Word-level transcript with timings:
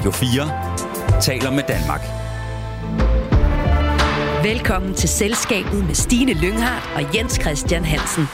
Radio 0.00 0.10
4 0.10 1.20
taler 1.20 1.50
med 1.50 1.62
Danmark. 1.68 2.00
Velkommen 4.44 4.94
til 4.94 5.08
Selskabet 5.08 5.86
med 5.86 5.94
Stine 5.94 6.32
Lynghardt 6.32 6.84
og 6.96 7.16
Jens 7.16 7.40
Christian 7.40 7.84
Hansen. 7.84 8.24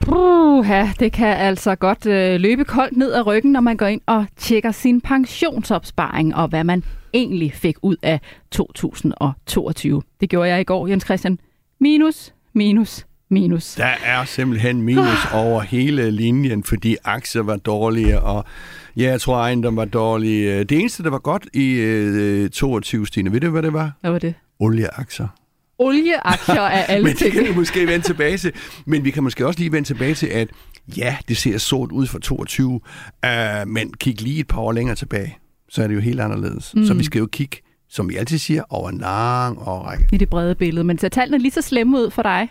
Puha, 0.00 0.86
det 0.98 1.12
kan 1.12 1.36
altså 1.36 1.74
godt 1.74 2.06
øh, 2.06 2.40
løbe 2.40 2.64
koldt 2.64 2.96
ned 2.96 3.12
ad 3.12 3.26
ryggen, 3.26 3.52
når 3.52 3.60
man 3.60 3.76
går 3.76 3.86
ind 3.86 4.00
og 4.06 4.26
tjekker 4.36 4.70
sin 4.70 5.00
pensionsopsparing 5.00 6.34
og 6.34 6.48
hvad 6.48 6.64
man 6.64 6.84
egentlig 7.14 7.52
fik 7.52 7.76
ud 7.82 7.96
af 8.02 8.20
2022. 8.50 10.02
Det 10.20 10.30
gjorde 10.30 10.48
jeg 10.48 10.60
i 10.60 10.64
går, 10.64 10.86
Jens 10.86 11.04
Christian. 11.04 11.38
Minus, 11.80 12.34
minus, 12.52 13.05
minus. 13.28 13.74
Der 13.74 13.94
er 14.04 14.24
simpelthen 14.24 14.82
minus 14.82 15.26
over 15.32 15.60
hele 15.60 16.10
linjen, 16.10 16.64
fordi 16.64 16.96
aktier 17.04 17.42
var 17.42 17.56
dårlige, 17.56 18.20
og 18.20 18.44
ja, 18.96 19.02
jeg 19.02 19.20
tror 19.20 19.36
ejendom 19.36 19.76
var 19.76 19.84
dårlige. 19.84 20.64
Det 20.64 20.78
eneste, 20.80 21.02
der 21.02 21.10
var 21.10 21.18
godt 21.18 21.46
i 21.54 21.72
øh, 21.72 22.50
22, 22.50 23.06
Stine, 23.06 23.32
ved 23.32 23.40
du, 23.40 23.50
hvad 23.50 23.62
det 23.62 23.72
var? 23.72 23.92
Hvad 24.00 24.10
var 24.10 24.18
det? 24.18 24.34
Olieaktier. 24.58 25.28
Olieaktier 25.78 26.60
er 26.60 26.82
alle 26.92 27.04
Men 27.04 27.16
det 27.16 27.32
kan 27.32 27.44
vi 27.44 27.54
måske 27.54 27.86
vende 27.86 28.06
tilbage 28.06 28.38
til. 28.38 28.52
Men 28.84 29.04
vi 29.04 29.10
kan 29.10 29.22
måske 29.22 29.46
også 29.46 29.60
lige 29.60 29.72
vende 29.72 29.88
tilbage 29.88 30.14
til, 30.14 30.26
at 30.26 30.48
ja, 30.96 31.16
det 31.28 31.36
ser 31.36 31.58
sort 31.58 31.92
ud 31.92 32.06
for 32.06 32.18
22, 32.18 32.70
uh, 32.70 32.80
men 33.66 33.92
kig 33.92 34.22
lige 34.22 34.40
et 34.40 34.48
par 34.48 34.60
år 34.60 34.72
længere 34.72 34.96
tilbage, 34.96 35.38
så 35.68 35.82
er 35.82 35.86
det 35.86 35.94
jo 35.94 36.00
helt 36.00 36.20
anderledes. 36.20 36.74
Mm. 36.74 36.86
Så 36.86 36.94
vi 36.94 37.04
skal 37.04 37.18
jo 37.18 37.26
kigge, 37.26 37.56
som 37.88 38.08
vi 38.08 38.16
altid 38.16 38.38
siger, 38.38 38.62
over 38.70 38.88
en 38.88 38.98
lang 38.98 39.58
årrække. 39.58 40.08
I 40.12 40.16
det 40.16 40.28
brede 40.28 40.54
billede. 40.54 40.84
Men 40.84 40.98
ser 40.98 41.08
tallene 41.08 41.38
lige 41.38 41.52
så 41.52 41.62
slemme 41.62 41.98
ud 41.98 42.10
for 42.10 42.22
dig, 42.22 42.48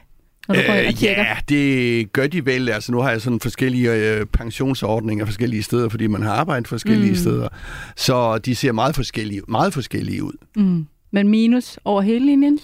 når 0.48 0.56
du 0.56 0.62
går 0.68 0.74
ind 0.74 0.86
og 0.86 0.92
Øh, 0.92 0.94
tjekker? 0.94 1.24
ja, 1.24 1.38
det 1.50 2.14
gør 2.14 2.28
de 2.28 2.46
vel. 2.46 2.70
Altså, 2.70 2.92
nu 2.92 3.00
har 3.00 3.12
jeg 3.12 3.22
sådan 3.22 3.40
forskellige 3.40 3.94
øh, 3.94 4.26
pensionsordninger 4.26 5.26
forskellige 5.26 5.64
steder, 5.64 5.90
fordi 5.90 6.08
man 6.08 6.22
har 6.22 6.32
arbejdet 6.34 6.68
forskellige 6.68 7.10
mm. 7.10 7.16
steder. 7.16 7.48
Så 7.96 8.38
de 8.38 8.56
ser 8.56 8.72
meget 8.72 8.96
forskellige, 8.96 9.42
meget 9.48 9.74
forskellige 9.74 10.24
ud. 10.24 10.34
Mm. 10.56 10.86
Men 11.12 11.28
minus 11.28 11.80
over 11.86 12.02
hele 12.02 12.26
linjen? 12.26 12.60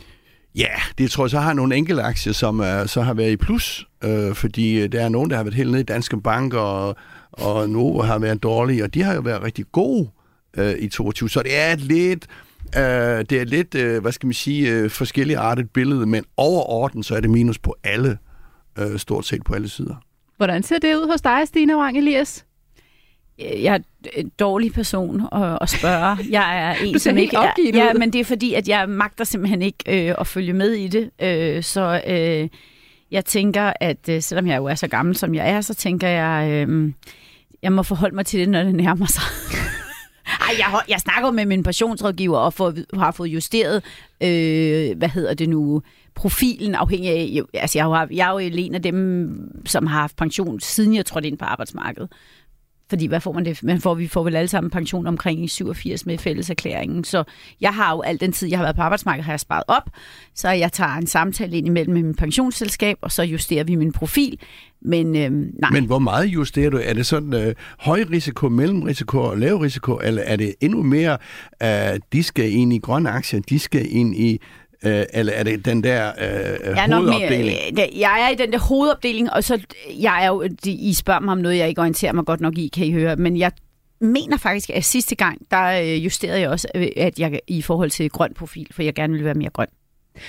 Ja, 0.56 0.68
det 0.98 1.12
tror 1.12 1.24
jeg 1.26 1.30
så 1.30 1.40
har 1.40 1.54
nogle 1.54 1.76
enkelte 1.76 2.02
aktier, 2.04 2.34
som 2.34 2.60
uh, 2.60 2.66
så 2.86 3.02
har 3.02 3.14
været 3.14 3.32
i 3.32 3.36
plus, 3.38 3.88
øh, 4.04 4.36
fordi 4.36 4.82
øh, 4.82 4.92
der 4.92 5.02
er 5.02 5.10
nogen, 5.10 5.30
der 5.30 5.36
har 5.36 5.44
været 5.44 5.54
helt 5.56 5.70
nede 5.72 5.82
i 5.82 5.84
Danske 5.84 6.22
Bank, 6.22 6.54
og, 6.54 6.96
og 7.32 7.70
Novo 7.70 8.02
har 8.02 8.20
været 8.20 8.44
dårlige, 8.44 8.84
og 8.84 8.94
de 8.94 9.02
har 9.04 9.14
jo 9.14 9.22
været 9.22 9.44
rigtig 9.44 9.66
gode 9.72 10.10
øh, 10.58 10.74
i 10.80 10.90
22. 10.90 11.30
Så 11.30 11.42
det 11.44 11.60
er 11.60 11.74
et 11.74 11.82
lidt, 11.82 12.28
øh, 12.78 13.26
det 13.30 13.32
er 13.32 13.46
lidt, 13.46 13.76
øh, 13.76 14.02
hvad 14.02 14.12
skal 14.12 14.28
man 14.28 14.34
sige, 14.34 14.72
øh, 14.72 14.90
forskellige 14.90 15.38
artet 15.38 15.70
billede, 15.70 16.06
men 16.06 16.26
overordnet 16.38 17.06
så 17.06 17.16
er 17.16 17.20
det 17.20 17.30
minus 17.30 17.60
på 17.60 17.76
alle, 17.84 18.18
øh, 18.80 19.00
stort 19.00 19.26
set 19.26 19.44
på 19.44 19.54
alle 19.54 19.70
sider. 19.70 19.96
Hvordan 20.38 20.64
ser 20.64 20.80
det 20.80 20.96
ud 20.96 21.12
hos 21.12 21.22
dig, 21.22 21.48
Stine 21.48 21.78
Wang 21.78 21.98
Elias? 21.98 22.46
jeg 23.40 23.76
er 23.76 23.80
en 24.14 24.32
dårlig 24.40 24.74
person 24.74 25.22
at, 25.32 25.58
at 25.62 25.70
spørge. 25.70 26.18
Jeg 26.30 26.70
er 26.70 26.74
en, 26.86 27.00
som 27.00 27.18
ikke 27.18 27.38
er, 27.38 27.54
ja, 27.74 27.94
men 27.94 28.14
det 28.14 28.22
er 28.22 28.26
fordi, 28.26 28.54
at 28.54 28.68
jeg 28.68 28.90
magter 28.90 29.24
simpelthen 29.24 29.62
ikke 29.62 30.10
øh, 30.10 30.16
at 30.20 30.28
følge 30.28 30.54
med 30.54 30.72
i 30.72 30.88
det. 30.88 31.10
Øh, 31.22 31.64
så 31.64 32.02
øh, 32.08 32.50
jeg 33.12 33.26
tænker, 33.26 33.74
at 33.80 34.10
øh, 34.10 34.22
selvom 34.22 34.48
jeg 34.48 34.58
jo 34.58 34.66
er 34.66 34.76
så 34.76 34.88
gammel, 34.88 35.16
som 35.16 35.36
jeg 35.36 35.50
er, 35.50 35.62
så 35.62 35.74
tænker 35.74 36.08
jeg, 36.08 36.50
øh, 36.52 36.94
jeg 37.64 37.74
må 37.74 37.84
forholde 37.84 38.16
mig 38.16 38.26
til 38.26 38.40
det, 38.40 38.50
når 38.50 38.64
det 38.64 38.76
nærmer 38.76 39.06
sig. 39.06 39.24
Ej, 40.52 40.58
jeg, 40.60 40.82
jeg 40.90 41.00
snakker 41.00 41.32
med 41.32 41.46
min 41.46 41.64
pensionsrådgiver 41.64 42.38
og 42.38 42.54
får, 42.54 42.74
har 43.00 43.12
fået 43.12 43.28
justeret, 43.28 43.84
øh, 44.24 44.98
hvad 44.98 45.10
hedder 45.10 45.34
det 45.34 45.50
nu, 45.50 45.82
profilen 46.16 46.76
afhængig 46.76 47.10
af, 47.10 47.30
jo, 47.32 47.46
altså 47.54 47.78
jeg, 47.78 47.86
har, 47.86 48.08
jeg 48.12 48.28
er 48.28 48.32
jo 48.32 48.38
en 48.38 48.76
af 48.76 48.82
dem, 48.82 49.62
som 49.66 49.88
har 49.88 50.00
haft 50.00 50.16
pension, 50.16 50.60
siden 50.60 50.96
jeg 50.96 51.06
trådte 51.06 51.28
ind 51.28 51.38
på 51.38 51.46
arbejdsmarkedet. 51.46 52.12
Fordi 52.92 53.06
hvad 53.06 53.20
får 53.20 53.34
man 53.34 53.46
det? 53.46 53.64
Man 53.64 53.82
får, 53.82 53.96
vi 53.96 54.08
får 54.08 54.24
vel 54.24 54.36
alle 54.36 54.48
sammen 54.48 54.70
pension 54.70 55.08
omkring 55.08 55.44
i 55.44 55.48
87 55.48 56.06
med 56.06 56.18
fælleserklæringen. 56.18 57.04
Så 57.04 57.24
jeg 57.62 57.74
har 57.74 57.96
jo 57.96 58.02
al 58.02 58.20
den 58.20 58.32
tid, 58.32 58.48
jeg 58.50 58.60
har 58.60 58.66
været 58.66 58.76
på 58.76 58.82
arbejdsmarkedet, 58.82 59.26
har 59.26 59.32
jeg 59.32 59.40
sparet 59.40 59.64
op. 59.68 59.90
Så 60.36 60.50
jeg 60.50 60.72
tager 60.72 60.92
en 60.92 61.08
samtale 61.08 61.58
ind 61.58 61.68
imellem 61.68 61.94
med 61.94 62.04
min 62.04 62.16
pensionsselskab, 62.16 62.98
og 63.02 63.12
så 63.12 63.24
justerer 63.24 63.64
vi 63.64 63.76
min 63.76 63.92
profil. 63.92 64.40
Men 64.82 65.16
øhm, 65.16 65.52
nej, 65.60 65.70
Men 65.72 65.86
hvor 65.86 66.00
meget 66.00 66.26
justerer 66.26 66.70
du? 66.70 66.80
Er 66.84 66.94
det 66.94 67.06
sådan 67.06 67.34
øh, 67.34 67.56
høj 67.80 68.04
risiko, 68.12 68.50
mellemrisiko 68.50 69.20
og 69.20 69.38
lav 69.38 69.56
risiko, 69.56 70.00
eller 70.04 70.22
er 70.22 70.36
det 70.36 70.56
endnu 70.62 70.84
mere, 70.84 71.18
øh, 71.64 72.00
de 72.14 72.24
skal 72.24 72.52
ind 72.52 72.74
i 72.74 72.78
grønne 72.78 73.10
aktier, 73.10 73.40
de 73.40 73.60
skal 73.60 73.88
ind 73.90 74.16
i, 74.16 74.42
øh, 74.86 75.04
eller 75.14 75.34
er 75.34 75.44
det 75.44 75.66
den 75.66 75.84
der 75.84 76.08
øh, 76.10 76.26
jeg 76.26 76.84
er 76.84 76.88
nok 76.88 77.04
mere, 77.04 77.14
hovedopdeling? 77.14 77.58
øh, 77.94 78.00
jeg 78.00 78.22
er 78.22 78.30
i 78.30 78.36
den 78.36 78.52
der 78.54 78.60
hovedopdeling, 78.60 79.34
og 79.34 79.44
så 79.44 79.60
jeg 80.02 80.24
er 80.24 80.28
jo, 80.28 80.48
de- 80.66 80.72
I 80.72 80.94
spørger 80.94 81.20
mig 81.20 81.32
om 81.32 81.38
noget, 81.38 81.58
jeg 81.58 81.70
ikke 81.70 81.82
orienterer 81.82 82.14
mig 82.14 82.26
godt 82.26 82.42
nok 82.42 82.58
i, 82.58 82.68
kan 82.68 82.86
I 82.86 82.92
høre. 82.92 83.16
Men 83.16 83.38
jeg 83.38 83.52
mener 84.02 84.38
faktisk, 84.38 84.70
at 84.70 84.84
sidste 84.86 85.16
gang, 85.16 85.38
der 85.52 85.82
øh, 85.82 86.06
justerede 86.06 86.40
jeg 86.40 86.50
også, 86.50 86.68
at 86.98 87.20
jeg 87.20 87.40
i 87.48 87.62
forhold 87.62 87.90
til 87.90 88.10
grøn 88.10 88.34
profil, 88.34 88.68
for 88.72 88.84
jeg 88.84 88.94
gerne 88.94 89.14
ville 89.14 89.26
være 89.26 89.34
mere 89.34 89.50
grøn. 89.50 89.68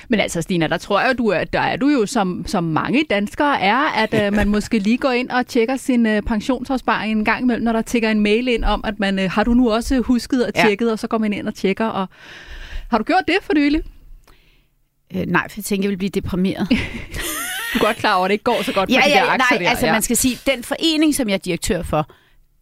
Men 0.09 0.21
altså, 0.21 0.43
Stina, 0.43 0.67
der 0.67 0.77
tror 0.79 1.01
jeg, 1.01 1.19
du 1.19 1.27
er, 1.29 1.45
der 1.45 1.61
er 1.61 1.77
du 1.77 1.89
jo, 1.89 2.07
som, 2.07 2.45
som 2.47 2.65
mange 2.65 3.05
danskere 3.11 3.61
er, 3.61 3.77
at 3.77 4.27
øh, 4.27 4.33
man 4.33 4.49
måske 4.57 4.79
lige 4.79 4.99
går 4.99 5.11
ind 5.11 5.31
og 5.31 5.47
tjekker 5.47 5.77
sin 5.77 6.07
øh, 6.07 6.23
pensionsopsparing 6.23 7.19
en 7.19 7.25
gang 7.25 7.43
imellem, 7.43 7.65
når 7.65 7.73
der 7.73 7.83
tigger 7.83 8.11
en 8.11 8.21
mail 8.21 8.49
ind 8.49 8.65
om, 8.65 8.81
at 8.85 9.01
man 9.01 9.19
øh, 9.19 9.31
har 9.31 9.45
du 9.45 9.55
nu 9.55 9.71
også 9.73 10.01
husket 10.01 10.47
og 10.47 10.53
Ja. 10.57 10.63
tjekket, 10.67 10.93
og 10.93 10.99
så 10.99 11.07
går 11.07 11.19
man 11.19 11.33
ind 11.33 11.47
og 11.49 11.55
tjekker. 11.55 11.87
Og... 11.87 12.07
Har 12.91 12.99
du 12.99 13.05
gjort 13.05 13.23
det 13.29 13.37
for 13.43 13.53
nylig? 13.55 13.81
Øh, 15.15 15.27
nej, 15.27 15.49
for 15.49 15.55
jeg 15.59 15.65
tænker, 15.65 15.85
jeg 15.85 15.91
vil 15.91 15.97
blive 15.97 16.11
deprimeret. 16.11 16.67
Du 16.71 17.79
er 17.79 17.85
godt 17.85 17.97
klar 17.97 18.15
over, 18.15 18.25
at 18.25 18.29
det 18.29 18.33
ikke 18.33 18.45
går 18.45 18.63
så 18.63 18.73
godt 18.73 18.91
ja, 18.91 18.95
de 18.95 19.01
ja, 19.09 19.11
der 19.11 19.25
ja, 19.25 19.33
aktier 19.33 19.59
nej, 19.59 19.65
der. 19.65 19.71
altså 19.71 19.87
ja. 19.87 19.93
man 19.93 20.03
skal 20.03 20.17
sige, 20.17 20.39
den 20.47 20.65
forening, 20.65 21.15
som 21.15 21.29
jeg 21.29 21.35
er 21.35 21.39
direktør 21.39 21.83
for, 21.83 22.11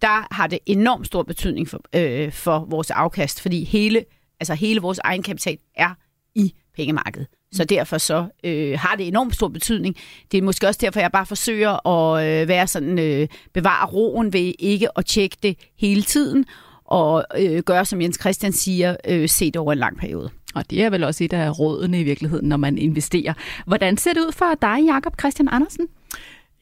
der 0.02 0.34
har 0.34 0.46
det 0.46 0.58
enormt 0.66 1.06
stor 1.06 1.22
betydning 1.22 1.68
for, 1.68 1.80
øh, 1.94 2.32
for 2.32 2.66
vores 2.70 2.90
afkast, 2.90 3.40
fordi 3.40 3.64
hele, 3.64 4.04
altså 4.40 4.54
hele 4.54 4.80
vores 4.80 5.00
egenkapital 5.04 5.58
er 5.76 5.90
i 6.34 6.54
pengemarkedet. 6.76 7.28
Så 7.52 7.64
derfor 7.64 7.98
så 7.98 8.26
øh, 8.44 8.78
har 8.78 8.96
det 8.96 9.08
enormt 9.08 9.34
stor 9.34 9.48
betydning. 9.48 9.96
Det 10.32 10.38
er 10.38 10.42
måske 10.42 10.66
også 10.66 10.78
derfor, 10.82 11.00
jeg 11.00 11.12
bare 11.12 11.26
forsøger 11.26 11.88
at 11.88 12.26
øh, 12.26 12.48
være 12.48 12.66
sådan, 12.66 12.98
øh, 12.98 13.28
bevare 13.54 13.86
roen 13.86 14.32
ved 14.32 14.52
ikke 14.58 14.98
at 14.98 15.06
tjekke 15.06 15.36
det 15.42 15.56
hele 15.78 16.02
tiden, 16.02 16.44
og 16.84 17.24
øh, 17.38 17.62
gøre, 17.62 17.84
som 17.84 18.00
Jens 18.00 18.18
Christian 18.20 18.52
siger, 18.52 18.96
øh, 19.08 19.28
se 19.28 19.46
det 19.46 19.56
over 19.56 19.72
en 19.72 19.78
lang 19.78 19.98
periode. 19.98 20.30
Og 20.54 20.70
det 20.70 20.82
er 20.82 20.90
vel 20.90 21.04
også 21.04 21.24
et 21.24 21.32
af 21.32 21.58
rådene 21.58 22.00
i 22.00 22.04
virkeligheden, 22.04 22.48
når 22.48 22.56
man 22.56 22.78
investerer. 22.78 23.32
Hvordan 23.66 23.96
ser 23.96 24.12
det 24.12 24.20
ud 24.20 24.32
for 24.32 24.54
dig, 24.62 24.84
Jakob 24.86 25.20
Christian 25.20 25.48
Andersen? 25.52 25.86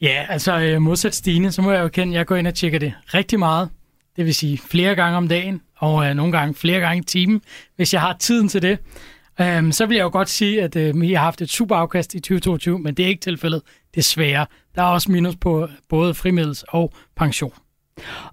Ja, 0.00 0.26
altså 0.28 0.59
øh, 0.60 0.82
modsat 0.82 1.15
Stine, 1.15 1.53
så 1.53 1.62
må 1.62 1.72
jeg 1.72 1.82
jo 1.82 1.88
kende, 1.88 2.12
at 2.12 2.19
jeg 2.19 2.27
går 2.27 2.37
ind 2.37 2.47
og 2.47 2.54
tjekker 2.54 2.78
det 2.78 2.93
rigtig 3.15 3.38
meget. 3.38 3.69
Det 4.16 4.25
vil 4.25 4.34
sige 4.34 4.59
flere 4.59 4.94
gange 4.94 5.16
om 5.16 5.28
dagen, 5.28 5.60
og 5.77 6.06
øh, 6.06 6.15
nogle 6.15 6.32
gange 6.32 6.54
flere 6.54 6.81
gange 6.81 7.03
i 7.03 7.04
timen, 7.04 7.43
hvis 7.77 7.93
jeg 7.94 8.00
har 8.00 8.16
tiden 8.21 8.48
til 8.48 8.62
det. 8.62 8.78
Øhm, 9.41 9.72
så 9.72 9.87
vil 9.87 9.97
jeg 9.97 10.04
jo 10.04 10.10
godt 10.12 10.28
sige, 10.28 10.62
at 10.62 10.77
øh, 10.77 11.00
vi 11.00 11.12
har 11.12 11.22
haft 11.22 11.43
et 11.43 11.50
super 11.50 11.77
afkast 11.77 12.15
i 12.15 12.21
2022, 12.21 12.78
men 12.78 12.94
det 12.94 13.04
er 13.04 13.09
ikke 13.09 13.21
tilfældet, 13.21 13.62
desværre. 13.94 14.47
Der 14.75 14.82
er 14.82 14.87
også 14.87 15.12
minus 15.12 15.37
på 15.37 15.69
både 15.88 16.15
frimiddels 16.15 16.65
og 16.69 16.93
pension. 17.16 17.53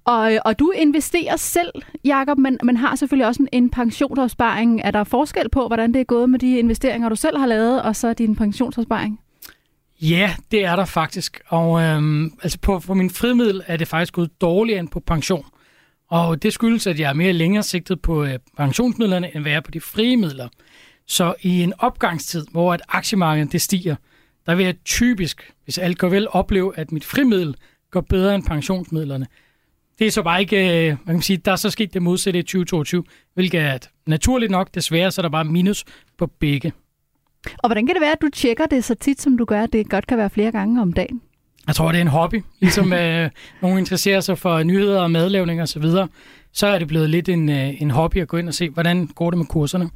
Og, 0.03 0.33
øh, 0.33 0.39
og 0.45 0.59
du 0.59 0.71
investerer 0.71 1.35
selv, 1.35 1.71
Jakob, 2.05 2.37
men, 2.37 2.57
men 2.63 2.77
har 2.77 2.95
selvfølgelig 2.95 3.27
også 3.27 3.41
en, 3.41 3.63
en 3.63 3.69
pensionsopsparing. 3.69 4.81
Er 4.83 4.91
der 4.91 5.03
forskel 5.03 5.49
på, 5.49 5.67
hvordan 5.67 5.93
det 5.93 5.99
er 5.99 6.05
gået 6.05 6.29
med 6.29 6.39
de 6.39 6.59
investeringer, 6.59 7.09
du 7.09 7.15
selv 7.15 7.37
har 7.37 7.45
lavet, 7.45 7.81
og 7.81 7.95
så 7.95 8.13
din 8.13 8.35
pensionsopsparing? 8.35 9.19
Ja, 10.01 10.35
det 10.51 10.65
er 10.65 10.75
der 10.75 10.85
faktisk. 10.85 11.41
Og 11.47 11.81
øhm, 11.81 12.33
altså 12.43 12.59
på, 12.59 12.79
på 12.79 12.93
min 12.93 13.09
frimiddel 13.09 13.63
er 13.67 13.77
det 13.77 13.87
faktisk 13.87 14.13
gået 14.13 14.41
dårligere 14.41 14.79
end 14.79 14.87
på 14.87 14.99
pension. 14.99 15.45
Og 16.09 16.43
det 16.43 16.53
skyldes, 16.53 16.87
at 16.87 16.99
jeg 16.99 17.09
er 17.09 17.13
mere 17.13 17.33
længere 17.33 17.63
sigtet 17.63 18.01
på 18.01 18.23
øh, 18.23 18.39
pensionsmidlerne, 18.57 19.35
end 19.35 19.43
hvad 19.43 19.51
jeg 19.51 19.57
er 19.57 19.61
på 19.61 19.71
de 19.71 19.81
frie 19.81 20.17
midler. 20.17 20.47
Så 21.07 21.35
i 21.41 21.63
en 21.63 21.73
opgangstid, 21.77 22.45
hvor 22.51 22.73
at 22.73 22.81
aktiemarkedet 22.89 23.51
det 23.51 23.61
stiger, 23.61 23.95
der 24.45 24.55
vil 24.55 24.65
jeg 24.65 24.75
typisk, 24.85 25.51
hvis 25.63 25.77
alt 25.77 25.97
går 25.97 26.09
vel, 26.09 26.27
opleve, 26.29 26.79
at 26.79 26.91
mit 26.91 27.05
frimiddel 27.05 27.55
går 27.91 28.01
bedre 28.01 28.35
end 28.35 28.43
pensionsmidlerne. 28.43 29.27
Det 29.99 30.07
er 30.07 30.11
så 30.11 30.23
bare 30.23 30.41
ikke, 30.41 30.87
øh, 30.89 30.97
man 31.05 31.15
kan 31.15 31.21
sige, 31.21 31.37
der 31.37 31.51
er 31.51 31.55
så 31.55 31.69
sket 31.69 31.93
det 31.93 32.01
modsatte 32.01 32.39
i 32.39 32.43
2022, 32.43 33.03
hvilket 33.33 33.61
er 33.61 33.71
at 33.71 33.89
naturligt 34.07 34.51
nok, 34.51 34.75
desværre, 34.75 35.11
så 35.11 35.21
er 35.21 35.23
der 35.23 35.29
bare 35.29 35.45
minus 35.45 35.83
på 36.17 36.27
begge. 36.27 36.73
Og 37.57 37.69
hvordan 37.69 37.85
kan 37.85 37.95
det 37.95 38.01
være, 38.01 38.11
at 38.11 38.21
du 38.21 38.29
tjekker 38.33 38.65
det 38.65 38.83
så 38.83 38.95
tit, 38.95 39.21
som 39.21 39.37
du 39.37 39.45
gør, 39.45 39.65
det 39.65 39.89
godt 39.89 40.07
kan 40.07 40.17
være 40.17 40.29
flere 40.29 40.51
gange 40.51 40.81
om 40.81 40.93
dagen? 40.93 41.21
Jeg 41.67 41.75
tror, 41.75 41.91
det 41.91 41.97
er 41.97 42.01
en 42.01 42.07
hobby. 42.07 42.43
Ligesom 42.59 42.93
øh, 43.01 43.29
nogen 43.61 43.77
interesserer 43.79 44.19
sig 44.19 44.37
for 44.37 44.63
nyheder 44.63 45.01
og 45.01 45.11
madlavning 45.11 45.61
og 45.61 45.67
så 45.67 45.79
videre, 45.79 46.07
så 46.51 46.67
er 46.67 46.79
det 46.79 46.87
blevet 46.87 47.09
lidt 47.09 47.29
en, 47.29 47.49
øh, 47.49 47.81
en 47.81 47.91
hobby 47.91 48.17
at 48.17 48.27
gå 48.27 48.37
ind 48.37 48.47
og 48.47 48.53
se, 48.53 48.69
hvordan 48.69 49.07
går 49.07 49.29
det 49.31 49.37
med 49.37 49.45
kurserne. 49.45 49.89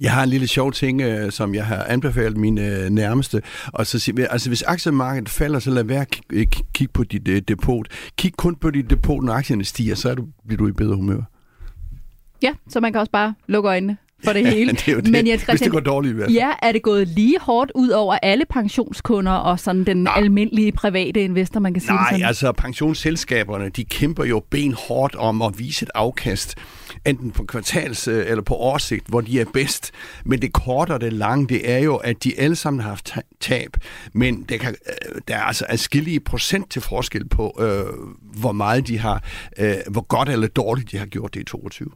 Jeg 0.00 0.12
har 0.12 0.22
en 0.22 0.28
lille 0.28 0.46
sjov 0.46 0.72
ting, 0.72 1.00
øh, 1.00 1.32
som 1.32 1.54
jeg 1.54 1.66
har 1.66 1.84
anbefalet 1.84 2.36
mine 2.36 2.60
øh, 2.66 2.90
nærmeste. 2.90 3.42
Og 3.66 3.86
så 3.86 3.98
siger, 3.98 4.28
altså 4.28 4.50
hvis 4.50 4.62
aktiemarkedet 4.62 5.28
falder, 5.28 5.58
så 5.58 5.70
lad 5.70 5.84
være 5.84 6.00
at 6.00 6.08
kig- 6.16 6.22
øh, 6.32 6.46
kigge 6.74 6.92
på 6.92 7.04
dit 7.04 7.28
øh, 7.28 7.42
depot. 7.48 7.86
Kig 8.18 8.32
kun 8.36 8.56
på 8.56 8.70
dit 8.70 8.90
depot, 8.90 9.24
når 9.24 9.32
aktierne 9.32 9.64
stiger, 9.64 9.94
så 9.94 10.10
er 10.10 10.14
du, 10.14 10.24
bliver 10.46 10.58
du 10.58 10.68
i 10.68 10.72
bedre 10.72 10.96
humør. 10.96 11.20
Ja, 12.42 12.52
så 12.68 12.80
man 12.80 12.92
kan 12.92 13.00
også 13.00 13.12
bare 13.12 13.34
lukke 13.46 13.68
øjnene 13.68 13.96
for 14.24 14.32
det 14.32 14.46
hele. 14.54 14.72
det 14.72 14.88
er 14.88 14.92
jo 14.92 15.00
det, 15.00 15.10
Men 15.10 15.26
Jens 15.26 15.42
hvis 15.42 15.60
det 15.60 15.72
går 15.72 15.80
dårligt 15.80 16.12
i 16.12 16.14
hvert 16.14 16.26
fald. 16.26 16.34
ja, 16.36 16.50
er 16.62 16.72
det 16.72 16.82
gået 16.82 17.08
lige 17.08 17.38
hårdt 17.40 17.72
ud 17.74 17.88
over 17.88 18.14
alle 18.22 18.44
pensionskunder 18.50 19.32
og 19.32 19.60
sådan 19.60 19.84
den 19.84 19.96
Nej. 19.96 20.12
almindelige 20.16 20.72
private 20.72 21.20
investor, 21.24 21.60
man 21.60 21.74
kan 21.74 21.80
sige 21.80 21.92
det 21.92 22.00
Nej, 22.00 22.10
sådan? 22.12 22.26
altså 22.26 22.52
pensionsselskaberne, 22.52 23.68
de 23.68 23.84
kæmper 23.84 24.24
jo 24.24 24.42
benhårdt 24.50 25.14
om 25.14 25.42
at 25.42 25.58
vise 25.58 25.82
et 25.82 25.90
afkast, 25.94 26.54
enten 27.06 27.30
på 27.30 27.46
kvartals- 27.52 28.10
øh, 28.10 28.30
eller 28.30 28.42
på 28.42 28.54
årssigt, 28.54 29.06
hvor 29.06 29.20
de 29.20 29.40
er 29.40 29.44
bedst. 29.52 29.92
Men 30.24 30.42
det 30.42 30.52
korte 30.52 30.92
og 30.92 31.00
det 31.00 31.12
lange, 31.12 31.46
det 31.46 31.70
er 31.70 31.78
jo, 31.78 31.96
at 31.96 32.24
de 32.24 32.40
alle 32.40 32.56
sammen 32.56 32.80
har 32.80 32.88
haft 32.88 33.14
tab. 33.40 33.76
Men 34.12 34.42
det 34.42 34.60
kan, 34.60 34.74
øh, 34.86 35.20
der 35.28 35.36
er 35.36 35.42
altså 35.42 35.66
adskillige 35.68 36.20
procent 36.20 36.70
til 36.70 36.82
forskel 36.82 37.28
på, 37.28 37.56
øh, 37.60 37.84
hvor 38.40 38.52
meget 38.52 38.88
de 38.88 38.98
har, 38.98 39.24
øh, 39.58 39.74
hvor 39.90 40.06
godt 40.06 40.28
eller 40.28 40.48
dårligt 40.48 40.92
de 40.92 40.98
har 40.98 41.06
gjort 41.06 41.34
det 41.34 41.40
i 41.40 41.44
22. 41.44 41.90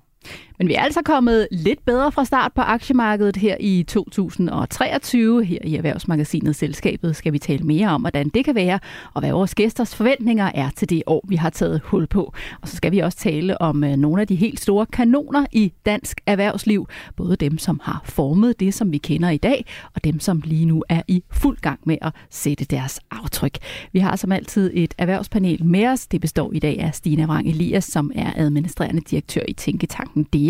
Men 0.61 0.69
vi 0.69 0.75
er 0.75 0.81
altså 0.81 1.03
kommet 1.05 1.49
lidt 1.51 1.85
bedre 1.85 2.13
fra 2.13 2.25
start 2.25 2.53
på 2.53 2.61
aktiemarkedet 2.61 3.37
her 3.37 3.57
i 3.61 3.85
2023. 3.89 5.45
Her 5.45 5.59
i 5.65 5.77
Erhvervsmagasinet 5.77 6.57
Selskabet 6.57 7.17
skal 7.17 7.33
vi 7.33 7.39
tale 7.39 7.65
mere 7.65 7.89
om, 7.89 8.01
hvordan 8.01 8.29
det 8.29 8.45
kan 8.45 8.55
være, 8.55 8.79
og 9.15 9.21
hvad 9.21 9.33
vores 9.33 9.55
gæsters 9.55 9.95
forventninger 9.95 10.51
er 10.55 10.71
til 10.77 10.91
det 10.91 11.03
år, 11.07 11.25
vi 11.29 11.37
har 11.37 11.51
taget 11.51 11.81
hul 11.85 12.07
på. 12.07 12.35
Og 12.63 12.69
så 12.69 12.77
skal 12.77 12.93
vi 12.93 12.99
også 12.99 13.19
tale 13.19 13.61
om 13.61 13.85
øh, 13.85 13.97
nogle 13.97 14.21
af 14.21 14.27
de 14.27 14.35
helt 14.35 14.61
store 14.61 14.87
kanoner 14.87 15.47
i 15.53 15.73
dansk 15.87 16.21
erhvervsliv. 16.27 16.87
Både 17.17 17.37
dem, 17.37 17.59
som 17.59 17.81
har 17.83 18.03
formet 18.05 18.61
det, 18.61 18.75
som 18.75 18.93
vi 18.93 18.99
kender 18.99 19.31
i 19.31 19.37
dag, 19.37 19.65
og 19.95 20.05
dem, 20.05 20.21
som 20.21 20.43
lige 20.45 20.67
nu 20.67 20.85
er 20.89 21.03
i 21.09 21.23
fuld 21.31 21.57
gang 21.57 21.81
med 21.87 21.97
at 22.03 22.13
sætte 22.31 22.65
deres 22.65 23.01
aftryk. 23.11 23.59
Vi 23.93 23.99
har 23.99 24.17
som 24.17 24.33
altid 24.33 24.71
et 24.75 24.95
erhvervspanel 24.99 25.65
med 25.65 25.87
os. 25.87 26.07
Det 26.07 26.21
består 26.21 26.53
i 26.53 26.59
dag 26.59 26.81
af 26.81 26.95
Stina 26.95 27.27
Wrang 27.27 27.49
Elias, 27.49 27.85
som 27.85 28.11
er 28.15 28.33
administrerende 28.37 29.01
direktør 29.01 29.43
i 29.49 29.53
Tænketanken 29.53 30.25
DEA. 30.33 30.50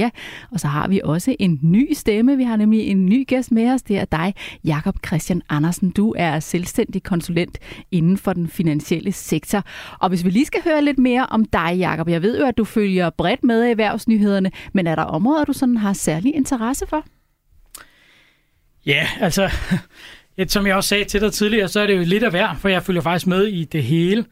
Og 0.51 0.61
så 0.61 0.69
har 0.69 0.89
vi 0.89 1.01
også 1.05 1.37
en 1.39 1.59
ny 1.63 1.93
stemme. 1.93 2.37
Vi 2.37 2.43
har 2.43 2.57
nemlig 2.57 2.81
en 2.81 3.07
ny 3.07 3.27
gæst 3.27 3.53
med 3.53 3.73
os. 3.73 3.83
Det 3.83 3.99
er 3.99 4.05
dig, 4.05 4.35
Jakob 4.65 5.07
Christian 5.07 5.43
Andersen. 5.49 5.91
Du 5.91 6.15
er 6.19 6.41
selvstændig 6.41 7.03
konsulent 7.03 7.59
inden 7.91 8.19
for 8.19 8.33
den 8.33 8.49
finansielle 8.49 9.13
sektor. 9.13 9.63
Og 10.01 10.09
hvis 10.09 10.25
vi 10.25 10.31
lige 10.31 10.47
skal 10.47 10.61
høre 10.65 10.85
lidt 10.85 10.99
mere 10.99 11.27
om 11.27 11.45
dig, 11.45 11.77
Jakob. 11.79 12.09
Jeg 12.09 12.23
ved 12.23 12.39
jo, 12.39 12.47
at 12.47 12.59
du 12.59 12.65
følger 12.65 13.11
bredt 13.11 13.45
med 13.45 13.65
i 13.65 13.71
erhvervsnyhederne, 13.71 14.51
men 14.73 14.87
er 14.87 14.95
der 14.95 15.03
områder, 15.03 15.45
du 15.45 15.53
sådan 15.53 15.77
har 15.77 15.93
særlig 15.93 16.35
interesse 16.35 16.87
for? 16.89 17.05
Ja, 18.87 19.09
altså, 19.21 19.51
et, 20.37 20.53
som 20.53 20.67
jeg 20.67 20.77
også 20.77 20.89
sagde 20.89 21.05
til 21.05 21.21
dig 21.21 21.33
tidligere, 21.33 21.69
så 21.69 21.81
er 21.81 21.87
det 21.87 21.97
jo 21.97 22.03
lidt 22.03 22.23
af 22.23 22.31
hver, 22.31 22.55
for 22.55 22.69
jeg 22.69 22.83
følger 22.83 23.03
faktisk 23.03 23.27
med 23.27 23.47
i 23.47 23.65
det 23.65 23.83
hele. 23.83 24.25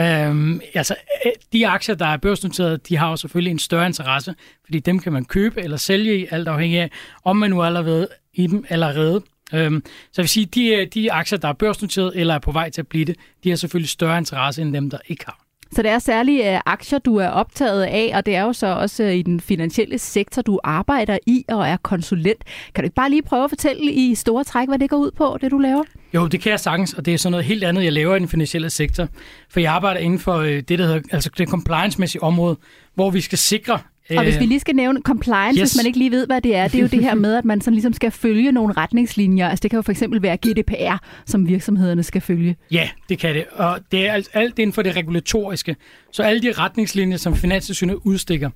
Øhm, 0.00 0.60
altså, 0.74 0.96
øh, 1.26 1.32
de 1.52 1.68
aktier, 1.68 1.94
der 1.94 2.06
er 2.06 2.16
børsnoteret, 2.16 2.88
de 2.88 2.96
har 2.96 3.10
jo 3.10 3.16
selvfølgelig 3.16 3.50
en 3.50 3.58
større 3.58 3.86
interesse, 3.86 4.34
fordi 4.64 4.78
dem 4.78 4.98
kan 4.98 5.12
man 5.12 5.24
købe 5.24 5.62
eller 5.62 5.76
sælge 5.76 6.18
i, 6.18 6.26
alt 6.30 6.48
afhængig 6.48 6.80
af, 6.80 6.90
om 7.24 7.36
man 7.36 7.50
nu 7.50 7.62
allerede 7.62 8.08
i 8.34 8.46
dem 8.46 8.64
allerede. 8.68 9.22
Øhm, 9.54 9.82
så 9.86 10.12
jeg 10.16 10.22
vil 10.22 10.28
sige, 10.28 10.46
de, 10.46 10.66
øh, 10.66 10.86
de 10.94 11.12
aktier, 11.12 11.38
der 11.38 11.48
er 11.48 11.52
børsnoteret 11.52 12.12
eller 12.14 12.34
er 12.34 12.38
på 12.38 12.52
vej 12.52 12.70
til 12.70 12.80
at 12.80 12.88
blive 12.88 13.04
det, 13.04 13.16
de 13.44 13.48
har 13.48 13.56
selvfølgelig 13.56 13.90
større 13.90 14.18
interesse 14.18 14.62
end 14.62 14.74
dem, 14.74 14.90
der 14.90 14.98
ikke 15.08 15.24
har. 15.24 15.43
Så 15.74 15.82
det 15.82 15.90
er 15.90 15.98
særligt 15.98 16.46
øh, 16.46 16.60
aktier, 16.66 16.98
du 16.98 17.16
er 17.16 17.28
optaget 17.28 17.82
af, 17.82 18.12
og 18.14 18.26
det 18.26 18.36
er 18.36 18.42
jo 18.42 18.52
så 18.52 18.66
også 18.66 19.02
øh, 19.02 19.14
i 19.14 19.22
den 19.22 19.40
finansielle 19.40 19.98
sektor, 19.98 20.42
du 20.42 20.60
arbejder 20.64 21.18
i 21.26 21.44
og 21.48 21.68
er 21.68 21.76
konsulent. 21.76 22.44
Kan 22.74 22.82
du 22.82 22.86
ikke 22.86 22.94
bare 22.94 23.10
lige 23.10 23.22
prøve 23.22 23.44
at 23.44 23.50
fortælle 23.50 23.92
i 23.92 24.14
store 24.14 24.44
træk, 24.44 24.68
hvad 24.68 24.78
det 24.78 24.90
går 24.90 24.96
ud 24.96 25.10
på, 25.10 25.38
det 25.40 25.50
du 25.50 25.58
laver? 25.58 25.82
Jo, 26.14 26.26
det 26.26 26.40
kan 26.40 26.50
jeg 26.50 26.60
sagtens, 26.60 26.94
og 26.94 27.06
det 27.06 27.14
er 27.14 27.18
sådan 27.18 27.30
noget 27.30 27.46
helt 27.46 27.64
andet, 27.64 27.84
jeg 27.84 27.92
laver 27.92 28.16
i 28.16 28.18
den 28.18 28.28
finansielle 28.28 28.70
sektor. 28.70 29.08
For 29.50 29.60
jeg 29.60 29.72
arbejder 29.72 30.00
inden 30.00 30.18
for 30.18 30.36
øh, 30.36 30.62
det, 30.68 30.78
der 30.78 30.86
hedder 30.86 31.00
altså 31.12 31.30
det 31.38 31.48
compliance-mæssige 31.48 32.22
område, 32.22 32.56
hvor 32.94 33.10
vi 33.10 33.20
skal 33.20 33.38
sikre... 33.38 33.78
Og 34.10 34.22
hvis 34.24 34.34
øh, 34.34 34.40
vi 34.40 34.46
lige 34.46 34.60
skal 34.60 34.76
nævne 34.76 35.00
compliance, 35.02 35.60
yes. 35.60 35.72
hvis 35.72 35.76
man 35.76 35.86
ikke 35.86 35.98
lige 35.98 36.10
ved, 36.10 36.26
hvad 36.26 36.40
det 36.40 36.56
er, 36.56 36.68
det 36.68 36.78
er 36.78 36.82
jo 36.82 36.88
det 36.88 37.02
her 37.02 37.14
med, 37.14 37.34
at 37.34 37.44
man 37.44 37.60
sådan 37.60 37.74
ligesom 37.74 37.92
skal 37.92 38.10
følge 38.10 38.52
nogle 38.52 38.72
retningslinjer. 38.72 39.48
Altså 39.48 39.62
det 39.62 39.70
kan 39.70 39.76
jo 39.76 39.82
for 39.82 39.92
eksempel 39.92 40.22
være 40.22 40.36
GDPR, 40.36 40.96
som 41.26 41.48
virksomhederne 41.48 42.02
skal 42.02 42.20
følge. 42.20 42.56
Ja, 42.70 42.88
det 43.08 43.18
kan 43.18 43.34
det. 43.34 43.44
Og 43.52 43.78
det 43.92 44.06
er 44.06 44.12
alt, 44.12 44.28
alt 44.32 44.58
inden 44.58 44.72
for 44.72 44.82
det 44.82 44.96
regulatoriske. 44.96 45.76
Så 46.12 46.22
alle 46.22 46.42
de 46.42 46.52
retningslinjer, 46.52 47.16
som 47.16 47.36
Finanstilsynet 47.36 47.94
udstikker, 47.94 48.50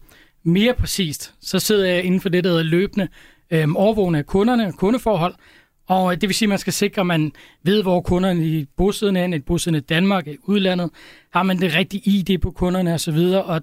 mere 0.45 0.75
præcist, 0.75 1.35
så 1.41 1.59
sidder 1.59 1.87
jeg 1.87 2.03
inden 2.03 2.21
for 2.21 2.29
det, 2.29 2.45
der 2.45 2.51
hedder 2.51 2.65
løbende 2.65 3.09
øhm, 3.51 3.77
overvågning 3.77 4.19
af 4.19 4.27
kunderne 4.27 4.67
og 4.67 4.75
kundeforhold. 4.75 5.35
Og 5.89 6.13
øh, 6.13 6.21
det 6.21 6.29
vil 6.29 6.35
sige, 6.35 6.47
at 6.47 6.49
man 6.49 6.59
skal 6.59 6.73
sikre, 6.73 7.01
at 7.01 7.07
man 7.07 7.33
ved, 7.63 7.83
hvor 7.83 8.01
kunderne 8.01 8.47
i 8.47 8.67
bosiddende 8.77 9.21
er, 9.21 9.29
et 9.29 9.45
bosiddende 9.45 9.79
i 9.79 9.87
Danmark, 9.89 10.27
i 10.27 10.37
udlandet. 10.45 10.91
Har 11.33 11.43
man 11.43 11.59
det 11.59 11.75
rigtige 11.75 12.03
ID 12.05 12.39
på 12.39 12.51
kunderne 12.51 12.95
osv., 12.95 13.19
og 13.45 13.63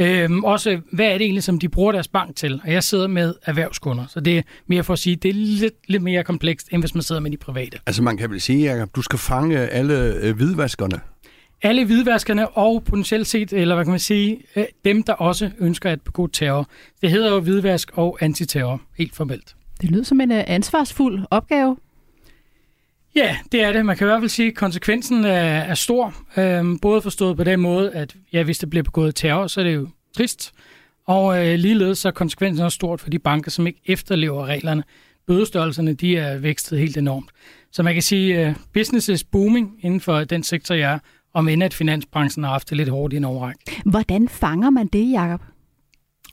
Øhm, 0.00 0.44
også, 0.44 0.80
hvad 0.92 1.06
er 1.06 1.12
det 1.12 1.22
egentlig, 1.22 1.42
som 1.42 1.58
de 1.58 1.68
bruger 1.68 1.92
deres 1.92 2.08
bank 2.08 2.36
til? 2.36 2.60
Og 2.64 2.72
jeg 2.72 2.84
sidder 2.84 3.06
med 3.06 3.34
erhvervskunder, 3.44 4.04
så 4.08 4.20
det 4.20 4.38
er 4.38 4.42
mere 4.66 4.84
for 4.84 4.92
at 4.92 4.98
sige, 4.98 5.16
det 5.16 5.28
er 5.28 5.34
lidt, 5.34 5.74
lidt 5.86 6.02
mere 6.02 6.24
komplekst, 6.24 6.68
end 6.72 6.82
hvis 6.82 6.94
man 6.94 7.02
sidder 7.02 7.20
med 7.20 7.30
de 7.30 7.36
private. 7.36 7.78
Altså 7.86 8.02
man 8.02 8.16
kan 8.16 8.30
vel 8.30 8.40
sige, 8.40 8.72
Jacob, 8.72 8.96
du 8.96 9.02
skal 9.02 9.18
fange 9.18 9.58
alle 9.58 10.14
øh, 10.22 10.36
hvidvaskerne. 10.36 11.00
alle 11.62 11.84
hvidvaskerne 11.84 12.48
og 12.48 12.84
potentielt 12.84 13.26
set, 13.26 13.52
eller 13.52 13.74
hvad 13.74 13.84
kan 13.84 13.90
man 13.90 14.00
sige, 14.00 14.40
øh, 14.56 14.64
dem, 14.84 15.02
der 15.02 15.12
også 15.12 15.50
ønsker 15.58 15.90
at 15.90 16.00
begå 16.00 16.26
terror. 16.26 16.68
Det 17.02 17.10
hedder 17.10 17.32
jo 17.32 17.40
hvidvask 17.40 17.90
og 17.94 18.18
antiterror, 18.20 18.80
helt 18.98 19.14
formelt. 19.16 19.54
Det 19.80 19.90
lyder 19.90 20.04
som 20.04 20.20
en 20.20 20.30
uh, 20.32 20.38
ansvarsfuld 20.46 21.24
opgave. 21.30 21.76
Ja, 23.14 23.36
det 23.52 23.62
er 23.62 23.72
det. 23.72 23.86
Man 23.86 23.96
kan 23.96 24.06
i 24.06 24.08
hvert 24.08 24.20
fald 24.20 24.28
sige, 24.28 24.48
at 24.48 24.54
konsekvensen 24.54 25.24
er, 25.24 25.30
er 25.58 25.74
stor. 25.74 26.14
Øhm, 26.36 26.78
både 26.78 27.02
forstået 27.02 27.36
på 27.36 27.44
den 27.44 27.60
måde, 27.60 27.90
at 27.90 28.16
ja, 28.32 28.42
hvis 28.42 28.58
der 28.58 28.66
bliver 28.66 28.82
begået 28.82 29.14
terror, 29.14 29.46
så 29.46 29.60
er 29.60 29.64
det 29.64 29.74
jo 29.74 29.88
trist. 30.16 30.52
Og 31.06 31.46
øh, 31.46 31.58
ligeledes 31.58 31.98
så 31.98 32.08
er 32.08 32.12
konsekvensen 32.12 32.64
også 32.64 32.76
stort 32.76 33.00
for 33.00 33.10
de 33.10 33.18
banker, 33.18 33.50
som 33.50 33.66
ikke 33.66 33.80
efterlever 33.86 34.46
reglerne. 34.46 34.82
Bødestørrelserne, 35.26 35.92
de 35.92 36.16
er 36.16 36.38
vækstet 36.38 36.78
helt 36.78 36.96
enormt. 36.96 37.30
Så 37.72 37.82
man 37.82 37.94
kan 37.94 38.02
sige, 38.02 38.38
at 38.38 38.48
uh, 38.48 38.56
business 38.74 39.08
is 39.08 39.24
booming 39.24 39.78
inden 39.80 40.00
for 40.00 40.24
den 40.24 40.42
sektor, 40.42 40.74
jeg 40.74 40.92
er, 40.92 40.98
om 41.34 41.48
end 41.48 41.64
at 41.64 41.74
finansbranchen 41.74 42.44
har 42.44 42.50
haft 42.50 42.70
det 42.70 42.76
lidt 42.76 42.88
hårdt 42.88 43.12
i 43.12 43.16
en 43.16 43.24
overræk. 43.24 43.56
Hvordan 43.84 44.28
fanger 44.28 44.70
man 44.70 44.86
det, 44.86 45.12
Jacob? 45.12 45.40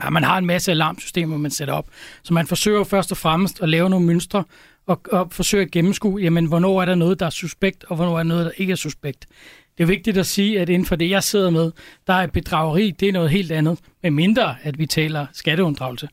Ja, 0.03 0.09
man 0.09 0.23
har 0.23 0.37
en 0.37 0.45
masse 0.45 0.71
alarmsystemer, 0.71 1.37
man 1.37 1.51
sætter 1.51 1.73
op. 1.73 1.87
Så 2.23 2.33
man 2.33 2.47
forsøger 2.47 2.83
først 2.83 3.11
og 3.11 3.17
fremmest 3.17 3.61
at 3.61 3.69
lave 3.69 3.89
nogle 3.89 4.05
mønstre 4.05 4.43
og, 4.87 5.01
og 5.11 5.27
forsøge 5.31 5.63
at 5.63 5.71
gennemskue, 5.71 6.21
jamen, 6.21 6.45
hvornår 6.45 6.81
er 6.81 6.85
der 6.85 6.95
noget, 6.95 7.19
der 7.19 7.25
er 7.25 7.29
suspekt, 7.29 7.83
og 7.83 7.95
hvornår 7.95 8.13
er 8.13 8.17
der 8.17 8.23
noget, 8.23 8.45
der 8.45 8.51
ikke 8.57 8.71
er 8.71 8.75
suspekt. 8.75 9.25
Det 9.77 9.83
er 9.83 9.87
vigtigt 9.87 10.17
at 10.17 10.25
sige, 10.25 10.59
at 10.61 10.69
inden 10.69 10.85
for 10.85 10.95
det, 10.95 11.09
jeg 11.09 11.23
sidder 11.23 11.49
med, 11.49 11.71
der 12.07 12.13
er 12.13 12.27
bedrageri, 12.27 12.91
det 12.91 13.09
er 13.09 13.13
noget 13.13 13.29
helt 13.29 13.51
andet, 13.51 13.79
med 14.03 14.11
mindre 14.11 14.55
at 14.63 14.79
vi 14.79 14.85
taler 14.85 15.25
skatteunddragelse. 15.33 16.09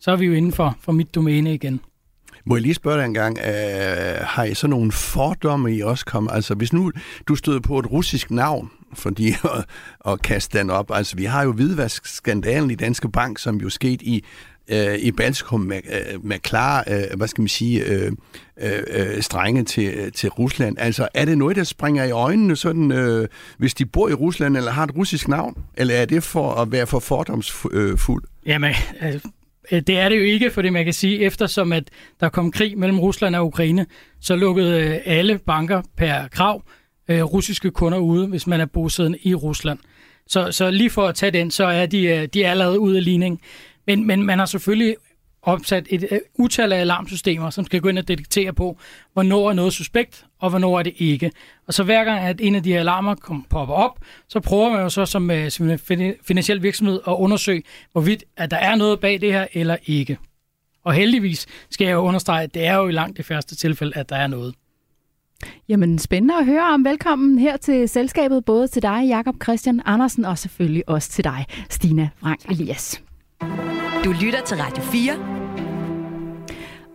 Så 0.00 0.10
er 0.10 0.16
vi 0.16 0.26
jo 0.26 0.32
inden 0.32 0.52
for, 0.52 0.78
for 0.80 0.92
mit 0.92 1.14
domæne 1.14 1.54
igen. 1.54 1.80
Må 2.44 2.56
jeg 2.56 2.62
lige 2.62 2.74
spørge 2.74 2.98
dig 2.98 3.04
en 3.04 3.14
gang, 3.14 3.38
øh, 3.38 4.16
har 4.20 4.44
I 4.44 4.54
så 4.54 4.66
nogle 4.66 4.92
fordomme, 4.92 5.76
I 5.76 5.80
også 5.80 6.04
kommer? 6.04 6.30
Altså, 6.30 6.54
hvis 6.54 6.72
nu 6.72 6.92
du 7.28 7.34
støder 7.34 7.60
på 7.60 7.78
et 7.78 7.92
russisk 7.92 8.30
navn, 8.30 8.70
fordi 8.94 9.28
at, 9.54 9.64
at 10.12 10.22
kaste 10.22 10.58
den 10.58 10.70
op. 10.70 10.90
Altså, 10.94 11.16
vi 11.16 11.24
har 11.24 11.44
jo 11.44 11.52
hvidvaskskandalen 11.52 12.70
i 12.70 12.74
Danske 12.74 13.08
Bank, 13.08 13.38
som 13.38 13.56
jo 13.56 13.70
skete 13.70 14.04
i 14.04 14.24
øh, 14.68 14.98
i 14.98 15.12
Baltikum 15.12 15.60
med, 15.60 15.76
øh, 15.76 16.24
med 16.24 16.38
klare, 16.38 16.84
øh, 16.88 17.16
hvad 17.16 17.28
skal 17.28 17.42
man 17.42 17.48
sige, 17.48 17.84
øh, 17.84 18.12
øh, 18.60 18.82
øh, 18.90 19.22
strenge 19.22 19.64
til, 19.64 20.12
til 20.12 20.30
Rusland. 20.30 20.78
Altså, 20.78 21.08
er 21.14 21.24
det 21.24 21.38
noget, 21.38 21.56
der 21.56 21.64
springer 21.64 22.04
i 22.04 22.10
øjnene, 22.10 22.56
sådan, 22.56 22.92
øh, 22.92 23.28
hvis 23.58 23.74
de 23.74 23.86
bor 23.86 24.08
i 24.08 24.14
Rusland 24.14 24.56
eller 24.56 24.70
har 24.70 24.84
et 24.84 24.96
russisk 24.96 25.28
navn? 25.28 25.64
Eller 25.76 25.94
er 25.94 26.04
det 26.04 26.22
for 26.22 26.54
at 26.54 26.72
være 26.72 26.86
for 26.86 26.98
fordomsfuld? 26.98 28.24
Øh, 28.24 28.30
Jamen, 28.46 28.74
altså, 29.00 29.28
det 29.70 29.98
er 29.98 30.08
det 30.08 30.16
jo 30.16 30.22
ikke, 30.22 30.50
fordi 30.50 30.70
man 30.70 30.84
kan 30.84 30.94
sige, 30.94 31.20
eftersom 31.20 31.72
at 31.72 31.84
der 32.20 32.28
kom 32.28 32.50
krig 32.52 32.78
mellem 32.78 33.00
Rusland 33.00 33.36
og 33.36 33.46
Ukraine, 33.46 33.86
så 34.20 34.36
lukkede 34.36 34.98
alle 34.98 35.38
banker 35.38 35.82
per 35.96 36.28
krav 36.28 36.62
øh, 37.08 37.22
russiske 37.22 37.70
kunder 37.70 37.98
ude, 37.98 38.26
hvis 38.26 38.46
man 38.46 38.60
er 38.60 38.66
bosiddende 38.66 39.18
i 39.22 39.34
Rusland. 39.34 39.78
Så, 40.26 40.52
så 40.52 40.70
lige 40.70 40.90
for 40.90 41.06
at 41.06 41.14
tage 41.14 41.32
den, 41.32 41.50
så 41.50 41.64
er 41.64 41.86
de, 41.86 42.02
øh, 42.02 42.28
de 42.34 42.44
er 42.44 42.50
allerede 42.50 42.80
ude 42.80 42.96
af 42.96 43.04
ligning. 43.04 43.40
Men, 43.86 44.06
men 44.06 44.22
man 44.22 44.38
har 44.38 44.46
selvfølgelig 44.46 44.96
opsat 45.42 45.86
et 45.90 46.04
uh, 46.10 46.18
utal 46.34 46.72
af 46.72 46.80
alarmsystemer, 46.80 47.50
som 47.50 47.64
skal 47.64 47.80
gå 47.80 47.88
ind 47.88 47.98
og 47.98 48.08
detektere 48.08 48.52
på, 48.52 48.78
hvornår 49.12 49.48
er 49.48 49.52
noget 49.52 49.72
suspekt, 49.72 50.24
og 50.38 50.50
hvornår 50.50 50.78
er 50.78 50.82
det 50.82 50.94
ikke. 50.96 51.30
Og 51.66 51.74
så 51.74 51.82
hver 51.84 52.04
gang, 52.04 52.20
at 52.20 52.40
en 52.40 52.54
af 52.54 52.62
de 52.62 52.72
her 52.72 52.80
alarmer 52.80 53.14
kom, 53.14 53.46
popper 53.50 53.74
op, 53.74 53.98
så 54.28 54.40
prøver 54.40 54.70
man 54.70 54.80
jo 54.80 54.88
så 54.88 55.06
som, 55.06 55.30
uh, 55.30 55.48
som 55.48 55.70
en 55.70 56.14
finansiel 56.22 56.62
virksomhed 56.62 57.00
at 57.08 57.12
undersøge, 57.12 57.62
hvorvidt 57.92 58.24
at 58.36 58.50
der 58.50 58.56
er 58.56 58.74
noget 58.74 59.00
bag 59.00 59.20
det 59.20 59.32
her, 59.32 59.46
eller 59.52 59.76
ikke. 59.86 60.18
Og 60.84 60.92
heldigvis 60.94 61.46
skal 61.70 61.84
jeg 61.84 61.94
jo 61.94 62.00
understrege, 62.00 62.42
at 62.42 62.54
det 62.54 62.66
er 62.66 62.74
jo 62.74 62.88
i 62.88 62.92
langt 62.92 63.16
det 63.16 63.24
første 63.26 63.56
tilfælde, 63.56 63.92
at 63.96 64.08
der 64.08 64.16
er 64.16 64.26
noget. 64.26 64.54
Jamen, 65.68 65.98
spændende 65.98 66.34
at 66.34 66.46
høre 66.46 66.72
om. 66.74 66.84
Velkommen 66.84 67.38
her 67.38 67.56
til 67.56 67.88
selskabet, 67.88 68.44
både 68.44 68.68
til 68.68 68.82
dig, 68.82 69.04
Jakob 69.08 69.34
Christian 69.42 69.82
Andersen, 69.84 70.24
og 70.24 70.38
selvfølgelig 70.38 70.88
også 70.88 71.10
til 71.10 71.24
dig, 71.24 71.46
Stina 71.70 72.08
Frank 72.16 72.50
Elias. 72.50 73.02
Du 74.04 74.14
lytter 74.22 74.40
til 74.46 74.56
Radio 74.56 74.82
4. 74.82 75.12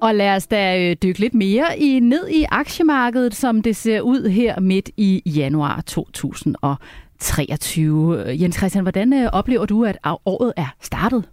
Og 0.01 0.15
lad 0.15 0.35
os 0.35 0.47
da 0.47 0.89
øh, 0.89 0.95
dykke 1.03 1.19
lidt 1.19 1.33
mere 1.33 1.79
i, 1.79 1.99
ned 1.99 2.29
i 2.29 2.45
aktiemarkedet, 2.49 3.35
som 3.35 3.61
det 3.61 3.75
ser 3.75 4.01
ud 4.01 4.29
her 4.29 4.59
midt 4.59 4.89
i 4.97 5.21
januar 5.25 5.81
2023. 5.81 8.23
Jens 8.27 8.55
Christian, 8.55 8.83
hvordan 8.83 9.13
øh, 9.13 9.29
oplever 9.33 9.65
du, 9.65 9.85
at 9.85 9.97
året 10.25 10.53
er 10.57 10.75
startet? 10.81 11.23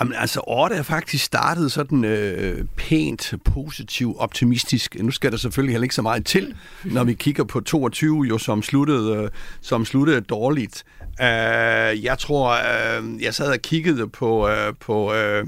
Jamen, 0.00 0.14
altså, 0.14 0.40
året 0.46 0.78
er 0.78 0.82
faktisk 0.82 1.24
startet 1.24 1.72
sådan 1.72 2.04
øh, 2.04 2.64
pænt, 2.76 3.34
positiv, 3.44 4.16
optimistisk. 4.18 4.96
Nu 5.00 5.10
skal 5.10 5.30
der 5.32 5.36
selvfølgelig 5.36 5.72
heller 5.72 5.84
ikke 5.84 5.94
så 5.94 6.02
meget 6.02 6.26
til, 6.26 6.54
når 6.84 7.04
vi 7.04 7.14
kigger 7.14 7.44
på 7.44 7.60
22, 7.60 8.24
jo, 8.28 8.38
som 8.38 8.62
sluttede, 8.62 9.16
øh, 9.16 9.30
som 9.60 9.84
sluttede 9.84 10.20
dårligt. 10.20 10.84
Øh, 11.02 12.04
jeg 12.04 12.16
tror, 12.18 12.50
øh, 12.50 13.22
jeg 13.22 13.34
sad 13.34 13.52
og 13.52 13.58
kiggede 13.58 14.08
på, 14.08 14.48
øh, 14.48 14.74
på, 14.80 15.14
øh, 15.14 15.46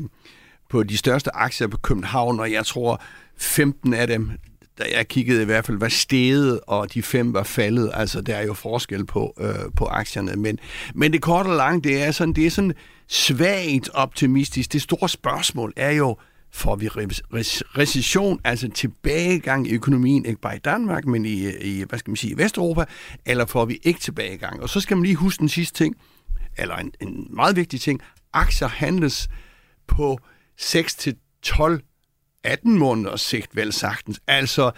på 0.70 0.82
de 0.82 0.96
største 0.96 1.36
aktier 1.36 1.66
på 1.66 1.76
København, 1.76 2.40
og 2.40 2.52
jeg 2.52 2.66
tror, 2.66 3.02
15 3.36 3.94
af 3.94 4.06
dem, 4.06 4.30
da 4.78 4.84
jeg 4.96 5.08
kiggede 5.08 5.42
i 5.42 5.44
hvert 5.44 5.66
fald, 5.66 5.78
var 5.78 5.88
steget, 5.88 6.60
og 6.66 6.94
de 6.94 7.02
fem 7.02 7.34
var 7.34 7.42
faldet. 7.42 7.90
Altså, 7.94 8.20
der 8.20 8.36
er 8.36 8.46
jo 8.46 8.54
forskel 8.54 9.06
på, 9.06 9.34
øh, 9.40 9.72
på 9.76 9.84
aktierne. 9.84 10.36
Men, 10.36 10.58
men 10.94 11.12
det 11.12 11.22
korte 11.22 11.48
og 11.48 11.56
lange, 11.56 11.82
det 11.82 12.02
er 12.02 12.10
sådan, 12.10 12.34
det 12.34 12.46
er 12.46 12.50
sådan 12.50 12.74
svagt 13.08 13.90
optimistisk. 13.94 14.72
Det 14.72 14.82
store 14.82 15.08
spørgsmål 15.08 15.72
er 15.76 15.90
jo, 15.90 16.16
får 16.50 16.76
vi 16.76 16.88
recession, 16.88 18.40
altså 18.44 18.68
tilbagegang 18.68 19.68
i 19.68 19.74
økonomien, 19.74 20.26
ikke 20.26 20.40
bare 20.40 20.56
i 20.56 20.58
Danmark, 20.58 21.06
men 21.06 21.24
i, 21.24 21.48
i 21.50 21.84
hvad 21.88 21.98
skal 21.98 22.10
man 22.10 22.16
sige, 22.16 22.32
i 22.32 22.38
Vesteuropa, 22.38 22.84
eller 23.26 23.46
får 23.46 23.64
vi 23.64 23.78
ikke 23.82 24.00
tilbagegang? 24.00 24.62
Og 24.62 24.68
så 24.68 24.80
skal 24.80 24.96
man 24.96 25.04
lige 25.04 25.16
huske 25.16 25.40
den 25.40 25.48
sidste 25.48 25.78
ting, 25.78 25.96
eller 26.58 26.76
en, 26.76 26.92
en 27.00 27.26
meget 27.30 27.56
vigtig 27.56 27.80
ting. 27.80 28.00
Aktier 28.32 28.68
handles 28.68 29.28
på 29.86 30.18
6 30.56 30.94
til 30.94 31.16
12 31.42 31.82
18 32.44 32.78
måneders 32.78 33.20
sigt, 33.20 33.56
vel 33.56 33.72
sagtens. 33.72 34.20
Altså, 34.26 34.70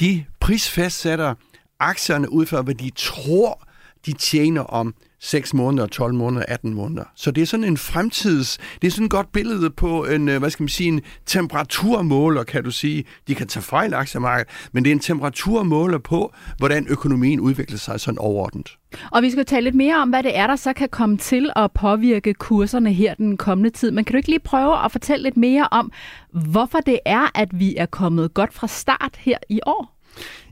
de 0.00 0.24
prisfastsætter 0.40 1.34
aktierne 1.78 2.32
ud 2.32 2.46
fra, 2.46 2.62
hvad 2.62 2.74
de 2.74 2.90
tror, 2.96 3.68
de 4.06 4.12
tjener 4.12 4.62
om 4.62 4.94
6 5.22 5.54
måneder, 5.54 5.86
12 5.86 6.14
måneder, 6.14 6.44
18 6.48 6.74
måneder. 6.74 7.04
Så 7.16 7.30
det 7.30 7.42
er 7.42 7.46
sådan 7.46 7.64
en 7.64 7.76
fremtids, 7.76 8.58
det 8.82 8.86
er 8.86 8.90
sådan 8.90 9.04
et 9.04 9.10
godt 9.10 9.32
billede 9.32 9.70
på 9.70 10.04
en, 10.04 10.28
øh, 10.28 10.38
hvad 10.38 10.50
skal 10.50 10.62
man 10.62 10.68
sige, 10.68 10.88
en 10.88 11.00
temperaturmåler, 11.26 12.42
kan 12.42 12.64
du 12.64 12.70
sige. 12.70 13.04
De 13.28 13.34
kan 13.34 13.48
tage 13.48 13.62
fejl 13.62 13.94
aktiemarkedet, 13.94 14.50
men 14.72 14.84
det 14.84 14.90
er 14.90 14.94
en 14.94 15.00
temperaturmåler 15.00 15.98
på, 15.98 16.32
hvordan 16.58 16.86
økonomien 16.88 17.40
udvikler 17.40 17.78
sig 17.78 18.00
sådan 18.00 18.18
overordnet. 18.18 18.76
Og 19.10 19.22
vi 19.22 19.30
skal 19.30 19.44
tale 19.44 19.64
lidt 19.64 19.74
mere 19.74 19.96
om, 19.96 20.08
hvad 20.08 20.22
det 20.22 20.36
er, 20.36 20.46
der 20.46 20.56
så 20.56 20.72
kan 20.72 20.88
komme 20.88 21.16
til 21.16 21.50
at 21.56 21.72
påvirke 21.72 22.34
kurserne 22.34 22.92
her 22.92 23.14
den 23.14 23.36
kommende 23.36 23.70
tid. 23.70 23.90
Men 23.90 24.04
kan 24.04 24.12
du 24.12 24.16
ikke 24.16 24.28
lige 24.28 24.40
prøve 24.40 24.84
at 24.84 24.92
fortælle 24.92 25.22
lidt 25.22 25.36
mere 25.36 25.68
om, 25.70 25.92
hvorfor 26.32 26.78
det 26.80 26.98
er, 27.06 27.38
at 27.38 27.48
vi 27.52 27.76
er 27.76 27.86
kommet 27.86 28.34
godt 28.34 28.54
fra 28.54 28.66
start 28.68 29.16
her 29.18 29.38
i 29.48 29.60
år? 29.66 29.96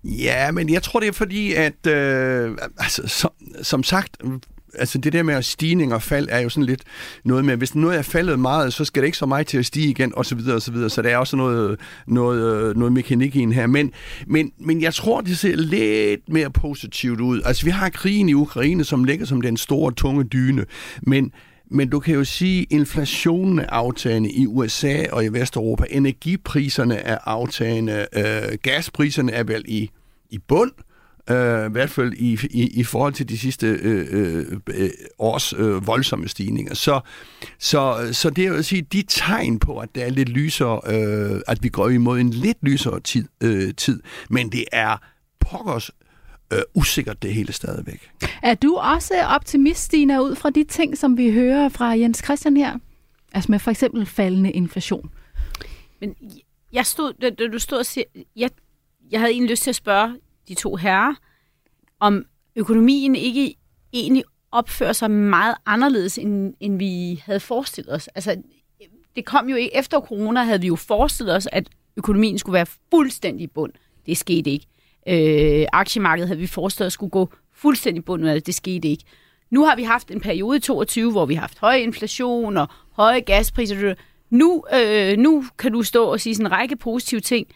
Ja, 0.05 0.51
men 0.51 0.73
jeg 0.73 0.83
tror, 0.83 1.01
det 1.01 1.09
er 1.09 1.13
fordi, 1.13 1.55
at 1.55 1.87
øh, 1.87 2.57
altså, 2.79 3.03
som, 3.07 3.31
som 3.63 3.83
sagt, 3.83 4.17
altså 4.79 4.99
det 4.99 5.13
der 5.13 5.23
med 5.23 5.35
at 5.35 5.45
stigning 5.45 5.95
og 5.95 6.03
fald 6.03 6.29
er 6.31 6.39
jo 6.39 6.49
sådan 6.49 6.65
lidt 6.65 6.83
noget 7.25 7.45
med, 7.45 7.57
hvis 7.57 7.75
noget 7.75 7.99
er 7.99 8.03
faldet 8.03 8.39
meget, 8.39 8.73
så 8.73 8.85
skal 8.85 9.03
det 9.03 9.07
ikke 9.07 9.19
så 9.19 9.27
meget 9.27 9.47
til 9.47 9.59
at 9.59 9.67
stige 9.67 9.91
igen, 9.91 10.13
og 10.17 10.27
så 10.27 10.35
videre, 10.35 10.55
og 10.55 10.63
så 10.63 10.73
videre. 10.73 10.91
Så 10.91 11.03
der 11.03 11.09
er 11.09 11.17
også 11.17 11.37
noget, 11.37 11.81
noget, 12.07 12.63
øh, 12.63 12.77
noget 12.77 12.93
mekanik 12.93 13.37
i 13.37 13.41
en 13.41 13.53
her. 13.53 13.67
Men, 13.67 13.93
men, 14.27 14.53
men 14.59 14.83
jeg 14.83 14.95
tror, 14.95 15.21
det 15.21 15.39
ser 15.39 15.57
lidt 15.57 16.29
mere 16.29 16.51
positivt 16.51 17.21
ud. 17.21 17.41
Altså 17.45 17.65
vi 17.65 17.71
har 17.71 17.89
krigen 17.89 18.29
i 18.29 18.35
Ukraine, 18.35 18.85
som 18.85 19.05
ligger 19.05 19.27
som 19.27 19.41
den 19.41 19.57
store, 19.57 19.93
tunge 19.93 20.25
dyne, 20.25 20.65
men 21.03 21.33
men 21.71 21.89
du 21.89 22.01
kan 22.01 22.15
jo 22.15 22.25
sige, 22.25 22.61
at 22.61 22.67
inflationen 22.71 23.59
er 23.59 23.67
aftagende 23.69 24.31
i 24.31 24.47
USA 24.47 25.05
og 25.13 25.25
i 25.25 25.29
Vesteuropa. 25.29 25.85
Energipriserne 25.91 26.95
er 26.95 27.19
aftagende. 27.25 28.07
Øh, 28.17 28.59
gaspriserne 28.63 29.33
er 29.33 29.45
vel 29.45 29.65
i, 29.69 29.91
i 30.31 30.39
bund. 30.39 30.73
Øh, 30.79 30.88
i 31.31 31.71
hvert 31.71 31.91
fald 31.91 32.13
i, 32.13 32.39
i, 32.51 32.67
i 32.67 32.85
forhold 32.85 33.13
til 33.13 33.29
de 33.29 33.39
sidste 33.39 33.67
øh, 33.67 34.07
øh, 34.11 34.47
øh, 34.69 34.91
års 35.19 35.53
øh, 35.53 35.87
voldsomme 35.87 36.29
stigninger. 36.29 36.75
Så, 36.75 37.01
så, 37.59 38.09
så 38.13 38.31
det 38.31 38.45
er 38.45 38.49
jo 38.49 38.55
at 38.55 38.65
sige, 38.65 38.83
de 38.83 39.03
tegn 39.09 39.59
på, 39.59 39.79
at 39.79 39.95
det 39.95 40.03
er 40.03 40.11
lidt 40.11 40.29
lysere, 40.29 40.81
øh, 40.87 41.41
at 41.49 41.63
vi 41.63 41.69
går 41.69 41.89
imod 41.89 42.21
en 42.21 42.31
lidt 42.31 42.59
lysere 42.63 43.01
tid, 43.01 43.29
øh, 43.41 43.75
tid. 43.75 44.03
men 44.31 44.53
det 44.53 44.65
er 44.73 44.97
pokkers 45.41 45.91
øh, 46.53 46.59
usikkert 46.75 47.23
det 47.23 47.35
hele 47.35 47.53
stadigvæk. 47.53 48.11
Er 48.43 48.55
du 48.55 48.77
også 48.77 49.15
optimist, 49.29 49.85
Stina, 49.85 50.19
ud 50.19 50.35
fra 50.35 50.51
de 50.51 50.65
ting, 50.65 50.99
som 50.99 51.17
vi 51.17 51.33
hører 51.33 51.69
fra 51.69 51.87
Jens 51.87 52.23
Christian 52.25 52.57
her? 52.57 52.79
Altså 53.33 53.53
med 53.53 53.59
for 53.59 53.71
eksempel 53.71 54.07
faldende 54.07 54.51
inflation. 54.51 55.11
Men 56.01 56.15
jeg 56.73 56.87
stod, 56.87 57.13
da 57.13 57.47
du 57.53 57.59
stod 57.59 57.79
og 57.79 57.87
siger, 57.87 58.05
jeg, 58.37 58.51
jeg 59.11 59.21
havde 59.21 59.33
egentlig 59.33 59.51
lyst 59.51 59.63
til 59.63 59.71
at 59.71 59.77
spørge 59.77 60.17
de 60.49 60.55
to 60.55 60.77
herrer, 60.77 61.15
om 62.01 62.25
økonomien 62.57 63.15
ikke 63.15 63.55
egentlig 63.93 64.25
opfører 64.53 64.93
sig 64.93 65.11
meget 65.11 65.55
anderledes, 65.67 66.19
end, 66.19 66.55
end 66.61 66.79
vi 66.79 67.23
havde 67.25 67.41
forestillet 67.41 67.95
os. 67.95 68.09
Altså, 68.09 68.43
det 69.17 69.25
kom 69.25 69.49
jo 69.49 69.57
ikke, 69.57 69.77
efter 69.77 70.01
corona 70.01 70.43
havde 70.43 70.61
vi 70.61 70.67
jo 70.67 70.77
forestillet 70.77 71.37
os, 71.37 71.49
at 71.53 71.69
økonomien 71.97 72.39
skulle 72.39 72.55
være 72.55 72.67
fuldstændig 72.91 73.45
i 73.45 73.47
bund. 73.47 73.73
Det 74.07 74.17
skete 74.17 74.51
ikke. 74.51 74.67
Øh, 75.09 75.67
aktiemarkedet 75.73 76.29
havde 76.29 76.41
vi 76.41 76.47
forestillet 76.47 76.87
os 76.87 76.93
skulle 76.93 77.11
gå 77.11 77.29
fuldstændig 77.53 78.05
bund 78.05 78.23
men 78.23 78.35
det. 78.35 78.47
Det 78.47 78.55
skete 78.55 78.89
ikke. 78.89 79.05
Nu 79.51 79.65
har 79.65 79.77
vi 79.77 79.83
haft 79.83 80.11
en 80.11 80.21
periode 80.21 80.57
i 80.57 80.61
22, 80.61 81.11
hvor 81.11 81.27
vi 81.27 81.35
har 81.35 81.41
haft 81.41 81.59
høj 81.59 81.75
inflation 81.75 82.57
og 82.57 82.69
høje 82.93 83.21
gaspriser. 83.21 83.95
Nu, 84.31 84.65
øh, 84.75 85.19
nu 85.19 85.45
kan 85.59 85.73
du 85.73 85.83
stå 85.83 86.05
og 86.05 86.21
sige 86.21 86.35
sådan 86.35 86.47
en 86.47 86.53
række 86.53 86.77
positive 86.77 87.21
ting, 87.21 87.47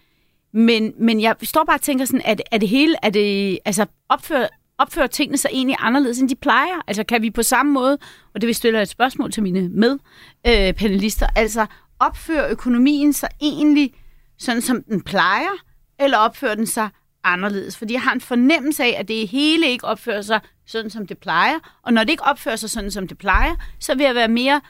men, 0.52 0.92
men 0.99 1.21
jeg 1.21 1.37
står 1.42 1.64
bare 1.64 1.76
og 1.76 1.80
tænker 1.80 2.04
sådan, 2.04 2.23
at, 2.25 2.42
at 2.50 2.61
det 2.61 2.68
hele, 2.68 2.97
er 3.02 3.11
det, 3.11 3.59
altså 3.64 3.87
opfører, 4.09 4.49
opfører 4.78 5.06
tingene 5.06 5.38
sig 5.38 5.50
egentlig 5.52 5.76
anderledes, 5.78 6.18
end 6.18 6.28
de 6.28 6.35
plejer? 6.35 6.80
Altså 6.87 7.04
kan 7.04 7.23
vi 7.23 7.30
på 7.30 7.42
samme 7.42 7.73
måde, 7.73 7.99
og 8.35 8.40
det 8.40 8.47
vil 8.47 8.54
stille 8.54 8.82
et 8.82 8.88
spørgsmål 8.88 9.32
til 9.32 9.42
mine 9.42 9.68
medpanelister, 9.68 11.26
øh, 11.26 11.42
altså 11.42 11.66
opfører 11.99 12.50
økonomien 12.50 13.12
sig 13.12 13.28
egentlig 13.42 13.94
sådan, 14.38 14.62
som 14.62 14.82
den 14.82 15.00
plejer, 15.00 15.52
eller 16.00 16.18
opfører 16.18 16.54
den 16.54 16.66
sig 16.66 16.88
anderledes? 17.25 17.76
Fordi 17.76 17.92
jeg 17.92 18.02
har 18.02 18.12
en 18.12 18.21
fornemmelse 18.21 18.85
af, 18.85 18.97
at 18.99 19.09
det 19.09 19.28
hele 19.28 19.66
ikke 19.66 19.85
opfører 19.85 20.23
sig 20.23 20.40
sådan, 20.66 20.90
som 20.90 21.06
det 21.06 21.18
plejer, 21.18 21.59
og 21.82 21.92
når 21.92 22.04
det 22.04 22.11
ikke 22.11 22.25
opfører 22.25 22.56
sig 22.56 22.71
sådan, 22.71 22.90
som 22.90 23.09
det 23.09 23.18
plejer, 23.18 23.54
så 23.78 23.94
vil 23.94 24.04
jeg 24.04 24.14
være 24.14 24.28
mere 24.28 24.61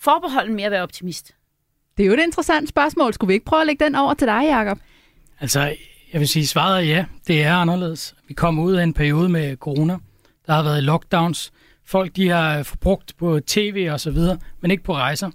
forbeholden 0.00 0.56
med 0.56 0.64
at 0.64 0.70
være 0.70 0.82
optimist. 0.82 1.34
Det 1.96 2.02
er 2.02 2.06
jo 2.06 2.12
et 2.12 2.20
interessant 2.20 2.68
spørgsmål. 2.68 3.14
Skulle 3.14 3.28
vi 3.28 3.34
ikke 3.34 3.46
prøve 3.46 3.60
at 3.60 3.66
lægge 3.66 3.84
den 3.84 3.94
over 3.94 4.14
til 4.14 4.26
dig, 4.26 4.42
Jacob? 4.44 4.78
Altså, 5.40 5.74
jeg 6.12 6.20
vil 6.20 6.28
sige, 6.28 6.46
svaret 6.46 6.76
er 6.76 6.80
ja, 6.80 7.04
det 7.26 7.42
er 7.42 7.54
anderledes. 7.54 8.14
Vi 8.28 8.34
kommer 8.34 8.62
ud 8.62 8.72
af 8.72 8.82
en 8.82 8.92
periode 8.92 9.28
med 9.28 9.56
corona. 9.56 9.96
Der 10.46 10.52
har 10.52 10.62
været 10.62 10.82
lockdowns. 10.82 11.52
Folk 11.86 12.16
de 12.16 12.28
har 12.28 12.62
forbrugt 12.62 13.14
på 13.18 13.40
tv 13.46 13.88
og 13.92 14.00
så 14.00 14.10
videre, 14.10 14.38
men 14.60 14.70
ikke 14.70 14.82
på 14.82 14.94
rejser. 14.94 15.30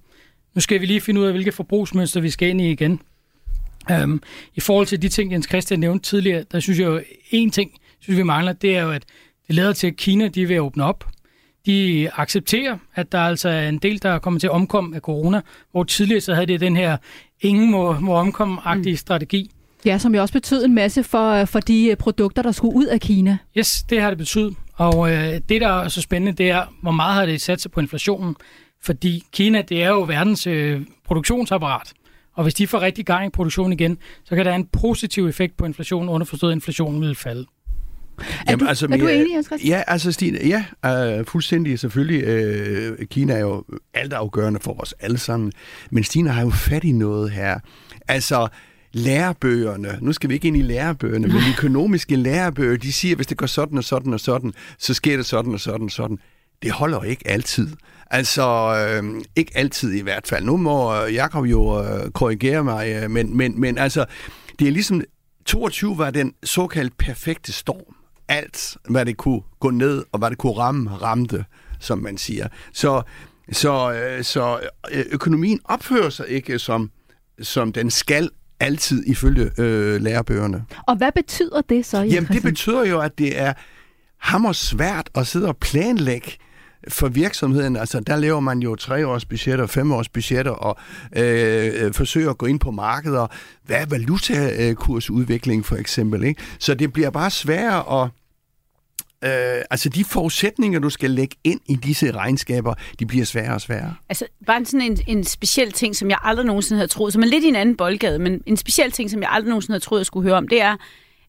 Nu 0.53 0.61
skal 0.61 0.81
vi 0.81 0.85
lige 0.85 1.01
finde 1.01 1.21
ud 1.21 1.25
af, 1.25 1.31
hvilke 1.33 1.51
forbrugsmønster 1.51 2.21
vi 2.21 2.29
skal 2.29 2.49
ind 2.49 2.61
i 2.61 2.71
igen. 2.71 3.01
Um, 4.03 4.23
I 4.55 4.59
forhold 4.59 4.87
til 4.87 5.01
de 5.01 5.09
ting, 5.09 5.31
Jens 5.31 5.47
Christian 5.47 5.79
nævnte 5.79 6.09
tidligere, 6.09 6.45
der 6.51 6.59
synes 6.59 6.79
jeg 6.79 6.85
jo, 6.85 7.01
en 7.31 7.51
ting, 7.51 7.71
synes 7.99 8.17
vi 8.17 8.23
mangler, 8.23 8.53
det 8.53 8.77
er 8.77 8.81
jo, 8.81 8.91
at 8.91 9.03
det 9.47 9.55
lader 9.55 9.73
til, 9.73 9.87
at 9.87 9.95
Kina 9.95 10.27
de 10.27 10.47
vil 10.47 10.61
åbne 10.61 10.83
op. 10.83 11.07
De 11.65 12.09
accepterer, 12.13 12.77
at 12.95 13.11
der 13.11 13.19
altså 13.19 13.49
er 13.49 13.69
en 13.69 13.77
del, 13.77 14.01
der 14.03 14.19
kommer 14.19 14.39
til 14.39 14.47
at 14.47 14.51
omkomme 14.51 14.95
af 14.95 15.01
corona, 15.01 15.41
hvor 15.71 15.83
tidligere 15.83 16.21
så 16.21 16.33
havde 16.33 16.47
det 16.47 16.59
den 16.59 16.75
her 16.75 16.97
ingen 17.41 17.71
må, 17.71 17.99
må 17.99 18.13
omkomme-agtige 18.13 18.93
mm. 18.93 18.97
strategi. 18.97 19.51
Ja, 19.85 19.97
som 19.97 20.15
jo 20.15 20.21
også 20.21 20.33
betød 20.33 20.65
en 20.65 20.75
masse 20.75 21.03
for, 21.03 21.45
for 21.45 21.59
de 21.59 21.87
øh, 21.87 21.97
produkter, 21.97 22.41
der 22.41 22.51
skulle 22.51 22.75
ud 22.75 22.85
af 22.85 22.99
Kina. 22.99 23.37
Yes, 23.57 23.83
det 23.89 24.01
har 24.01 24.09
det 24.09 24.17
betydet. 24.17 24.55
Og 24.73 25.11
øh, 25.11 25.39
det, 25.49 25.61
der 25.61 25.67
er 25.67 25.87
så 25.87 26.01
spændende, 26.01 26.43
det 26.43 26.49
er, 26.49 26.75
hvor 26.81 26.91
meget 26.91 27.15
har 27.15 27.25
det 27.25 27.41
sat 27.41 27.61
sig 27.61 27.71
på 27.71 27.79
inflationen. 27.79 28.35
Fordi 28.83 29.23
Kina, 29.31 29.61
det 29.61 29.83
er 29.83 29.87
jo 29.87 30.01
verdens 30.01 30.47
øh, 30.47 30.81
produktionsapparat. 31.05 31.93
Og 32.33 32.43
hvis 32.43 32.53
de 32.53 32.67
får 32.67 32.81
rigtig 32.81 33.05
gang 33.05 33.25
i 33.25 33.29
produktionen 33.29 33.73
igen, 33.73 33.97
så 34.23 34.35
kan 34.35 34.45
der 34.45 34.51
have 34.51 34.59
en 34.59 34.67
positiv 34.67 35.27
effekt 35.27 35.57
på 35.57 35.65
inflationen, 35.65 36.09
underforstået 36.09 36.51
at 36.51 36.55
inflationen 36.55 37.01
vil 37.01 37.15
falde. 37.15 37.45
Er, 38.19 38.23
Jamen, 38.49 38.59
du, 38.59 38.65
altså, 38.65 38.87
er 38.91 38.97
du 38.97 39.07
enig, 39.07 39.33
Jens 39.35 39.49
Ja, 39.65 39.83
altså 39.87 40.11
Stine, 40.11 40.39
ja, 40.83 41.19
uh, 41.19 41.25
fuldstændig 41.25 41.79
selvfølgelig. 41.79 42.23
Uh, 42.91 43.05
Kina 43.05 43.33
er 43.33 43.39
jo 43.39 43.63
altafgørende 43.93 44.59
for 44.59 44.81
os 44.81 44.93
alle 44.99 45.17
sammen. 45.17 45.51
Men 45.91 46.03
Stine 46.03 46.29
har 46.29 46.41
jo 46.41 46.49
fat 46.49 46.83
i 46.83 46.91
noget 46.91 47.31
her. 47.31 47.59
Altså, 48.07 48.47
lærebøgerne, 48.95 49.97
nu 50.01 50.13
skal 50.13 50.29
vi 50.29 50.33
ikke 50.33 50.47
ind 50.47 50.57
i 50.57 50.61
lærebøgerne, 50.61 51.27
men 51.27 51.35
de 51.35 51.49
økonomiske 51.57 52.15
lærebøger, 52.15 52.77
de 52.77 52.93
siger, 52.93 53.13
at 53.13 53.17
hvis 53.17 53.27
det 53.27 53.37
går 53.37 53.45
sådan 53.45 53.77
og 53.77 53.83
sådan 53.83 54.13
og 54.13 54.19
sådan, 54.19 54.53
så 54.77 54.93
sker 54.93 55.17
det 55.17 55.25
sådan 55.25 55.53
og 55.53 55.59
sådan 55.59 55.85
og 55.85 55.91
sådan. 55.91 56.19
Det 56.63 56.71
holder 56.71 57.03
ikke 57.03 57.27
altid. 57.27 57.67
Altså, 58.11 58.43
øh, 59.03 59.21
ikke 59.35 59.51
altid 59.55 59.91
i 59.91 60.01
hvert 60.01 60.27
fald. 60.27 60.45
Nu 60.45 60.57
må 60.57 60.93
Jakob 60.93 61.45
jo 61.45 61.83
øh, 61.83 62.11
korrigere 62.11 62.63
mig, 62.63 62.89
øh, 62.89 63.11
men, 63.11 63.37
men, 63.37 63.61
men 63.61 63.77
altså, 63.77 64.05
det 64.59 64.67
er 64.67 64.71
ligesom, 64.71 65.01
22 65.45 65.97
var 65.97 66.11
den 66.11 66.33
såkaldt 66.43 66.97
perfekte 66.97 67.53
storm. 67.53 67.95
Alt, 68.27 68.77
hvad 68.89 69.05
det 69.05 69.17
kunne 69.17 69.41
gå 69.59 69.69
ned, 69.69 70.03
og 70.11 70.19
hvad 70.19 70.29
det 70.29 70.37
kunne 70.37 70.53
ramme, 70.53 70.89
ramte, 70.89 71.45
som 71.79 71.97
man 71.97 72.17
siger. 72.17 72.47
Så, 72.73 73.01
så, 73.51 73.93
øh, 73.93 74.23
så 74.23 74.59
øh, 74.91 75.05
økonomien 75.11 75.59
opfører 75.65 76.09
sig 76.09 76.27
ikke 76.27 76.59
som, 76.59 76.91
som 77.41 77.73
den 77.73 77.91
skal 77.91 78.29
altid 78.59 79.03
ifølge 79.07 79.51
øh, 79.57 80.01
lærebøgerne. 80.01 80.63
Og 80.87 80.95
hvad 80.95 81.11
betyder 81.15 81.61
det 81.69 81.85
så? 81.85 82.01
Jamen, 82.01 82.29
det 82.33 82.43
betyder 82.43 82.85
jo, 82.85 82.99
at 82.99 83.17
det 83.17 83.39
er 83.39 83.53
hammer 84.17 84.51
svært 84.51 85.09
at 85.15 85.27
sidde 85.27 85.47
og 85.47 85.57
planlægge 85.57 86.31
for 86.87 87.07
virksomheden, 87.07 87.75
altså 87.75 87.99
der 87.99 88.15
laver 88.15 88.39
man 88.39 88.59
jo 88.59 88.75
treårs 88.75 89.25
budgetter, 89.25 89.65
femårs 89.65 90.09
budgetter 90.09 90.51
og 90.51 90.77
øh, 91.15 91.93
forsøger 91.93 92.29
at 92.29 92.37
gå 92.37 92.45
ind 92.45 92.59
på 92.59 92.71
markeder. 92.71 93.27
Hvad 93.65 93.77
er 93.77 93.85
valutakursudvikling 93.85 95.65
for 95.65 95.75
eksempel? 95.75 96.23
Ikke? 96.23 96.41
Så 96.59 96.73
det 96.73 96.93
bliver 96.93 97.09
bare 97.09 97.29
sværere 97.29 98.03
at 98.03 98.09
Øh, 99.25 99.61
altså 99.69 99.89
de 99.89 100.03
forudsætninger, 100.03 100.79
du 100.79 100.89
skal 100.89 101.11
lægge 101.11 101.35
ind 101.43 101.59
i 101.65 101.75
disse 101.75 102.11
regnskaber, 102.11 102.73
de 102.99 103.05
bliver 103.05 103.25
sværere 103.25 103.53
og 103.53 103.61
sværere. 103.61 103.95
Altså 104.09 104.25
bare 104.45 104.65
sådan 104.65 104.81
en, 104.81 104.99
en 105.07 105.23
speciel 105.23 105.71
ting, 105.71 105.95
som 105.95 106.09
jeg 106.09 106.17
aldrig 106.21 106.45
nogensinde 106.45 106.77
havde 106.77 106.87
troet, 106.87 107.13
som 107.13 107.21
er 107.21 107.27
lidt 107.27 107.43
i 107.43 107.47
en 107.47 107.55
anden 107.55 107.77
boldgade, 107.77 108.19
men 108.19 108.41
en 108.45 108.57
speciel 108.57 108.91
ting, 108.91 109.11
som 109.11 109.21
jeg 109.21 109.29
aldrig 109.31 109.49
nogensinde 109.49 109.73
havde 109.73 109.83
troet, 109.83 109.99
jeg 109.99 110.05
skulle 110.05 110.29
høre 110.29 110.37
om, 110.37 110.47
det 110.47 110.61
er, 110.61 110.75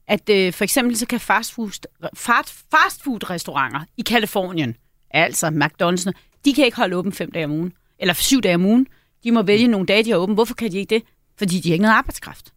at 0.08 0.28
øh, 0.30 0.52
for 0.52 0.64
eksempel 0.64 0.96
så 0.96 1.06
kan 1.06 1.20
fastfood, 1.20 1.70
fast, 2.14 2.54
fastfood-restauranter 2.74 3.80
i 3.96 4.02
Kalifornien, 4.02 4.76
altså 5.10 5.46
McDonald's, 5.46 6.12
de 6.44 6.54
kan 6.54 6.64
ikke 6.64 6.76
holde 6.76 6.96
åben 6.96 7.12
fem 7.12 7.30
dage 7.32 7.44
om 7.44 7.50
ugen, 7.50 7.72
eller 7.98 8.14
syv 8.14 8.40
dage 8.40 8.54
om 8.54 8.64
ugen. 8.64 8.86
De 9.24 9.32
må 9.32 9.42
vælge 9.42 9.68
nogle 9.68 9.86
dage, 9.86 10.04
de 10.04 10.10
har 10.10 10.18
åben. 10.18 10.34
Hvorfor 10.34 10.54
kan 10.54 10.72
de 10.72 10.78
ikke 10.78 10.94
det? 10.94 11.02
Fordi 11.38 11.60
de 11.60 11.68
har 11.68 11.74
ikke 11.74 11.82
noget 11.82 11.94
arbejdskraft. 11.94 12.52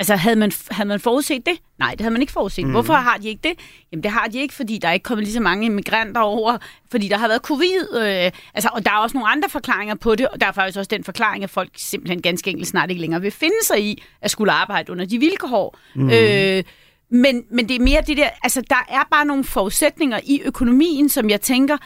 Altså, 0.00 0.16
havde 0.16 0.36
man, 0.36 0.52
havde 0.70 0.88
man 0.88 1.00
forudset 1.00 1.46
det? 1.46 1.54
Nej, 1.78 1.90
det 1.90 2.00
havde 2.00 2.12
man 2.12 2.20
ikke 2.20 2.32
forudset. 2.32 2.64
Mm. 2.64 2.70
Hvorfor 2.70 2.94
har 2.94 3.16
de 3.16 3.28
ikke 3.28 3.40
det? 3.48 3.52
Jamen, 3.92 4.02
det 4.02 4.10
har 4.10 4.26
de 4.26 4.38
ikke, 4.38 4.54
fordi 4.54 4.78
der 4.78 4.88
er 4.88 4.92
ikke 4.92 5.04
kommet 5.04 5.24
lige 5.24 5.34
så 5.34 5.40
mange 5.40 5.66
immigranter 5.66 6.20
over, 6.20 6.58
fordi 6.90 7.08
der 7.08 7.16
har 7.16 7.28
været 7.28 7.40
covid. 7.42 7.96
Øh, 7.96 8.30
altså, 8.54 8.70
og 8.72 8.84
der 8.84 8.90
er 8.90 8.96
også 8.96 9.16
nogle 9.16 9.28
andre 9.28 9.48
forklaringer 9.48 9.94
på 9.94 10.14
det, 10.14 10.28
og 10.28 10.40
der 10.40 10.46
er 10.46 10.52
faktisk 10.52 10.78
også 10.78 10.88
den 10.88 11.04
forklaring, 11.04 11.44
at 11.44 11.50
folk 11.50 11.70
simpelthen 11.76 12.22
ganske 12.22 12.50
enkelt 12.50 12.68
snart 12.68 12.90
ikke 12.90 13.00
længere 13.00 13.20
vil 13.20 13.30
finde 13.30 13.64
sig 13.64 13.82
i 13.82 14.02
at 14.20 14.30
skulle 14.30 14.52
arbejde 14.52 14.92
under 14.92 15.04
de 15.04 15.18
vilkår. 15.18 15.78
Mm. 15.94 16.10
Øh, 16.10 16.64
men, 17.10 17.44
men 17.50 17.68
det 17.68 17.76
er 17.76 17.80
mere 17.80 18.02
det 18.06 18.16
der, 18.16 18.28
altså 18.42 18.62
der 18.70 18.84
er 18.88 19.02
bare 19.10 19.24
nogle 19.24 19.44
forudsætninger 19.44 20.20
i 20.24 20.40
økonomien, 20.44 21.08
som 21.08 21.30
jeg 21.30 21.40
tænker, 21.40 21.76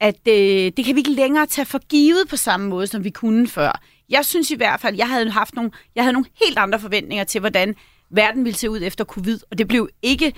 at 0.00 0.28
øh, 0.28 0.72
det 0.76 0.84
kan 0.84 0.94
vi 0.94 1.00
ikke 1.00 1.12
længere 1.12 1.46
tage 1.46 1.66
for 1.66 1.78
givet 1.88 2.28
på 2.30 2.36
samme 2.36 2.68
måde, 2.68 2.86
som 2.86 3.04
vi 3.04 3.10
kunne 3.10 3.48
før. 3.48 3.80
Jeg 4.08 4.24
synes 4.24 4.50
i 4.50 4.56
hvert 4.56 4.80
fald, 4.80 4.96
jeg 4.96 5.08
havde 5.08 5.30
haft 5.30 5.54
nogle, 5.54 5.70
jeg 5.94 6.04
havde 6.04 6.12
nogle 6.12 6.26
helt 6.44 6.58
andre 6.58 6.80
forventninger 6.80 7.24
til, 7.24 7.40
hvordan 7.40 7.74
verden 8.10 8.44
ville 8.44 8.58
se 8.58 8.70
ud 8.70 8.80
efter 8.82 9.04
covid, 9.04 9.38
og 9.50 9.58
det 9.58 9.68
blev 9.68 9.88
ikke 10.02 10.32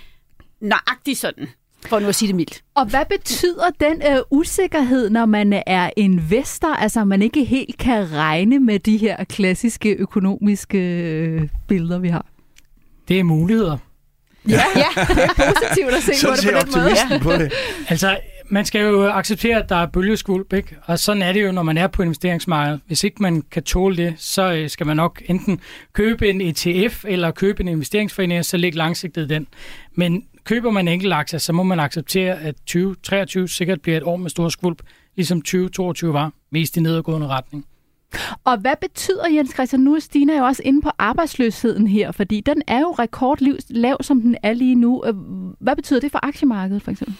nøjagtigt 0.60 1.18
sådan, 1.18 1.48
for 1.86 1.98
nu 1.98 2.08
at 2.08 2.14
sige 2.14 2.26
det 2.26 2.36
mildt. 2.36 2.62
Og 2.74 2.86
hvad 2.86 3.04
betyder 3.10 3.70
den 3.80 4.02
øh, 4.12 4.18
usikkerhed, 4.30 5.10
når 5.10 5.26
man 5.26 5.62
er 5.66 5.90
investor, 5.96 6.74
altså 6.74 7.04
man 7.04 7.22
ikke 7.22 7.44
helt 7.44 7.78
kan 7.78 8.12
regne 8.12 8.58
med 8.58 8.78
de 8.78 8.96
her 8.96 9.24
klassiske 9.24 9.92
økonomiske 9.92 10.78
øh, 10.78 11.48
billeder, 11.68 11.98
vi 11.98 12.08
har? 12.08 12.26
Det 13.08 13.20
er 13.20 13.24
muligheder. 13.24 13.78
Ja, 14.48 14.62
ja 14.76 15.02
det 15.14 15.24
er 15.24 15.52
positivt 15.52 15.94
at 15.94 16.02
se 16.02 16.26
på 16.26 16.32
det 16.32 16.44
på 16.44 16.50
den 16.50 16.54
måde. 16.54 16.60
optimisten 16.60 17.20
på 17.20 17.32
det. 17.32 17.52
Altså, 17.88 18.18
man 18.48 18.64
skal 18.64 18.80
jo 18.80 19.08
acceptere, 19.08 19.62
at 19.62 19.68
der 19.68 19.76
er 19.76 19.86
bølgeskvulp, 19.86 20.52
ikke? 20.52 20.76
Og 20.84 20.98
sådan 20.98 21.22
er 21.22 21.32
det 21.32 21.44
jo, 21.44 21.52
når 21.52 21.62
man 21.62 21.78
er 21.78 21.86
på 21.86 22.02
investeringsmarkedet. 22.02 22.80
Hvis 22.86 23.04
ikke 23.04 23.22
man 23.22 23.42
kan 23.50 23.62
tåle 23.62 23.96
det, 23.96 24.14
så 24.18 24.52
øh, 24.52 24.70
skal 24.70 24.86
man 24.86 24.96
nok 24.96 25.22
enten 25.26 25.60
købe 25.92 26.28
en 26.28 26.40
ETF 26.40 27.04
eller 27.08 27.30
købe 27.30 27.62
en 27.62 27.68
investeringsforening, 27.68 28.38
og 28.38 28.44
så 28.44 28.56
ligge 28.56 28.78
langsigtet 28.78 29.22
i 29.22 29.28
den. 29.28 29.46
Men 29.94 30.24
køber 30.44 30.70
man 30.70 30.88
enkelt 30.88 31.12
aktier, 31.12 31.38
så 31.38 31.52
må 31.52 31.62
man 31.62 31.80
acceptere, 31.80 32.40
at 32.40 32.54
2023 32.54 33.48
sikkert 33.48 33.80
bliver 33.80 33.96
et 33.96 34.02
år 34.02 34.16
med 34.16 34.30
stor 34.30 34.48
skvulp, 34.48 34.82
ligesom 35.16 35.42
2022 35.42 36.12
var, 36.12 36.32
mest 36.50 36.76
i 36.76 36.80
nedadgående 36.80 37.26
retning. 37.26 37.66
Og 38.44 38.58
hvad 38.58 38.74
betyder, 38.80 39.28
Jens 39.28 39.54
Christian, 39.54 39.80
nu 39.80 39.94
er 39.94 39.98
Stina 39.98 40.38
jo 40.38 40.44
også 40.44 40.62
inde 40.64 40.82
på 40.82 40.90
arbejdsløsheden 40.98 41.86
her, 41.86 42.12
fordi 42.12 42.40
den 42.40 42.62
er 42.66 42.80
jo 42.80 42.90
rekordlav, 42.90 43.96
som 44.00 44.20
den 44.20 44.36
er 44.42 44.52
lige 44.52 44.74
nu. 44.74 45.04
Øh, 45.06 45.14
hvad 45.60 45.76
betyder 45.76 46.00
det 46.00 46.12
for 46.12 46.20
aktiemarkedet, 46.22 46.82
for 46.82 46.90
eksempel? 46.90 47.16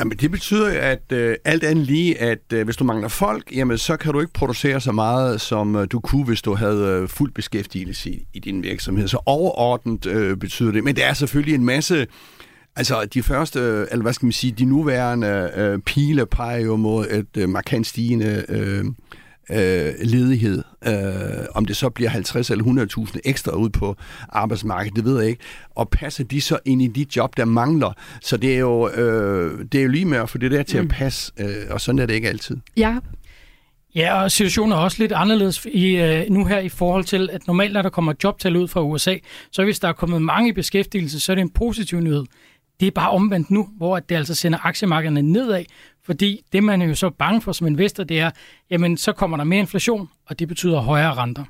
Jamen, 0.00 0.18
det 0.18 0.30
betyder 0.30 0.80
at 0.80 1.12
øh, 1.12 1.36
alt 1.44 1.64
andet 1.64 1.86
lige, 1.86 2.20
at 2.20 2.52
øh, 2.52 2.64
hvis 2.64 2.76
du 2.76 2.84
mangler 2.84 3.08
folk, 3.08 3.52
jamen, 3.56 3.78
så 3.78 3.96
kan 3.96 4.12
du 4.12 4.20
ikke 4.20 4.32
producere 4.32 4.80
så 4.80 4.92
meget, 4.92 5.40
som 5.40 5.76
øh, 5.76 5.86
du 5.92 6.00
kunne, 6.00 6.24
hvis 6.24 6.42
du 6.42 6.54
havde 6.54 6.84
øh, 6.86 7.08
fuld 7.08 7.32
beskæftigelse 7.32 8.10
i, 8.10 8.26
i 8.34 8.38
din 8.38 8.62
virksomhed. 8.62 9.08
Så 9.08 9.18
overordnet 9.26 10.06
øh, 10.06 10.36
betyder 10.36 10.72
det. 10.72 10.84
Men 10.84 10.96
det 10.96 11.04
er 11.04 11.12
selvfølgelig 11.12 11.54
en 11.54 11.64
masse... 11.64 12.06
Altså, 12.76 13.04
de 13.14 13.22
første, 13.22 13.60
øh, 13.60 13.86
eller 13.90 14.02
hvad 14.02 14.12
skal 14.12 14.26
man 14.26 14.32
sige, 14.32 14.52
de 14.52 14.64
nuværende 14.64 15.50
øh, 15.56 15.78
pile 15.78 16.26
peger 16.26 16.58
jo 16.58 16.76
mod 16.76 17.06
et 17.10 17.36
øh, 17.36 17.48
markant 17.48 17.86
stigende 17.86 18.44
øh, 18.48 18.84
øh, 19.50 19.94
ledighed. 20.00 20.62
Øh, 20.86 21.46
om 21.54 21.64
det 21.64 21.76
så 21.76 21.90
bliver 21.90 22.10
50 22.10 22.50
eller 22.50 22.64
100.000 23.04 23.18
ekstra 23.24 23.52
ud 23.52 23.70
på 23.70 23.96
arbejdsmarkedet, 24.28 24.96
det 24.96 25.04
ved 25.04 25.20
jeg 25.20 25.28
ikke. 25.28 25.42
Og 25.74 25.88
passer 25.88 26.24
de 26.24 26.40
så 26.40 26.58
ind 26.64 26.82
i 26.82 26.86
de 26.86 27.06
job, 27.16 27.36
der 27.36 27.44
mangler? 27.44 27.92
Så 28.20 28.36
det 28.36 28.54
er 28.54 28.58
jo, 28.58 28.88
øh, 28.88 29.64
det 29.72 29.78
er 29.78 29.82
jo 29.82 29.88
lige 29.88 30.04
med 30.04 30.18
at 30.18 30.30
få 30.30 30.38
det 30.38 30.50
der 30.50 30.62
til 30.62 30.80
mm. 30.80 30.86
at 30.86 30.94
passe, 30.94 31.32
øh, 31.40 31.48
og 31.70 31.80
sådan 31.80 31.98
er 31.98 32.06
det 32.06 32.14
ikke 32.14 32.28
altid. 32.28 32.56
Jakob? 32.76 33.04
Ja, 33.94 34.22
og 34.22 34.30
situationen 34.30 34.72
er 34.72 34.76
også 34.76 34.96
lidt 35.00 35.12
anderledes 35.12 35.66
i, 35.72 35.96
øh, 35.96 36.30
nu 36.30 36.44
her 36.44 36.58
i 36.58 36.68
forhold 36.68 37.04
til, 37.04 37.30
at 37.32 37.46
normalt 37.46 37.72
når 37.72 37.82
der 37.82 37.90
kommer 37.90 38.12
jobtal 38.24 38.56
ud 38.56 38.68
fra 38.68 38.82
USA, 38.82 39.16
så 39.52 39.64
hvis 39.64 39.78
der 39.78 39.88
er 39.88 39.92
kommet 39.92 40.22
mange 40.22 40.48
i 40.48 40.52
beskæftigelse, 40.52 41.20
så 41.20 41.32
er 41.32 41.34
det 41.34 41.42
en 41.42 41.50
positiv 41.50 42.00
nyhed. 42.00 42.24
Det 42.80 42.86
er 42.86 42.90
bare 42.90 43.10
omvendt 43.10 43.50
nu, 43.50 43.68
hvor 43.76 43.98
det 43.98 44.14
altså 44.14 44.34
sender 44.34 44.66
aktiemarkederne 44.66 45.22
nedad, 45.22 45.64
fordi 46.08 46.40
det 46.52 46.64
man 46.64 46.82
er 46.82 46.86
jo 46.86 46.94
så 46.94 47.10
bange 47.10 47.40
for 47.40 47.52
som 47.52 47.66
investor, 47.66 48.04
det 48.04 48.20
er, 48.20 48.30
jamen 48.70 48.96
så 48.96 49.12
kommer 49.12 49.36
der 49.36 49.44
mere 49.44 49.60
inflation, 49.60 50.08
og 50.26 50.38
det 50.38 50.48
betyder 50.48 50.80
højere 50.80 51.14
renter. 51.14 51.44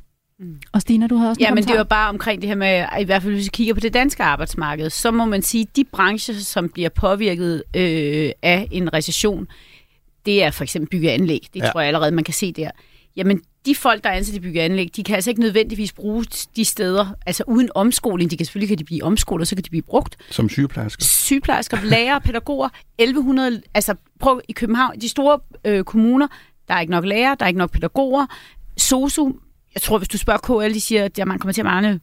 Og 0.73 0.81
Stina, 0.81 1.07
du 1.07 1.17
har 1.17 1.29
også 1.29 1.41
Ja, 1.41 1.55
men 1.55 1.65
det 1.65 1.77
var 1.77 1.85
bare 1.85 2.09
omkring 2.09 2.43
det 2.43 2.49
her 2.49 2.57
med, 2.57 2.85
i 3.01 3.05
hvert 3.05 3.23
fald 3.23 3.35
hvis 3.35 3.45
vi 3.45 3.51
kigger 3.53 3.75
på 3.75 3.81
det 3.81 3.95
danske 3.95 4.23
arbejdsmarked, 4.23 4.91
så 4.91 5.11
må 5.11 5.25
man 5.25 5.43
sige, 5.43 5.63
at 5.63 5.77
de 5.77 5.85
brancher, 5.85 6.35
som 6.35 6.69
bliver 6.69 6.89
påvirket 6.89 7.63
øh, 7.77 8.31
af 8.43 8.69
en 8.71 8.93
recession, 8.93 9.47
det 10.27 10.43
er 10.43 10.51
for 10.51 10.63
eksempel 10.63 10.91
bygge 10.91 11.09
og 11.09 11.15
anlæg. 11.15 11.47
Det 11.55 11.61
ja. 11.61 11.71
tror 11.71 11.81
jeg 11.81 11.89
allerede, 11.89 12.13
man 12.13 12.25
kan 12.25 12.35
se 12.35 12.53
der. 12.53 12.71
Jamen, 13.17 13.43
de 13.69 13.75
folk, 13.75 14.05
der 14.05 14.11
er 14.11 14.15
ansat 14.15 14.35
i 14.35 14.41
bygge 14.41 14.63
anlæg, 14.63 14.91
de 14.97 15.05
kan 15.05 15.15
altså 15.15 15.31
ikke 15.31 15.41
nødvendigvis 15.41 15.93
bruge 15.93 16.25
de 16.57 16.65
steder, 16.65 17.07
altså 17.27 17.45
uden 17.47 17.71
omskoling. 17.75 18.31
De 18.31 18.37
kan 18.37 18.47
selvfølgelig 18.47 18.69
kan 18.69 18.79
de 18.79 18.85
blive 18.85 19.05
omskolet, 19.05 19.49
så 19.49 19.57
kan 19.57 19.65
de 19.65 19.71
blive 19.71 19.83
brugt. 19.83 20.17
Som 20.31 20.49
sygeplejersker. 20.49 21.05
Sygeplejersker, 21.05 21.79
lærere, 21.95 22.21
pædagoger, 22.21 22.69
1100, 22.99 23.63
altså 23.75 23.95
prøv 24.21 24.41
i 24.49 24.53
København, 24.53 25.01
de 25.01 25.09
store 25.09 25.39
øh, 25.65 25.85
kommuner, 25.85 26.29
der 26.69 26.75
er 26.75 26.81
ikke 26.81 26.91
nok 26.91 27.05
lærere, 27.05 27.37
der 27.39 27.45
er 27.45 27.49
ikke 27.49 27.59
nok 27.59 27.73
pædagoger. 27.73 28.27
SOSU, 28.77 29.33
jeg 29.75 29.83
tror, 29.83 29.99
hvis 29.99 30.09
du 30.09 30.19
spørger 30.19 30.69
KL, 30.69 30.75
de 30.75 30.81
siger, 30.81 31.05
at 31.05 31.19
man 31.27 31.39
kommer 31.39 31.53
til 31.53 31.61
at 31.61 31.67
mangle 31.67 32.01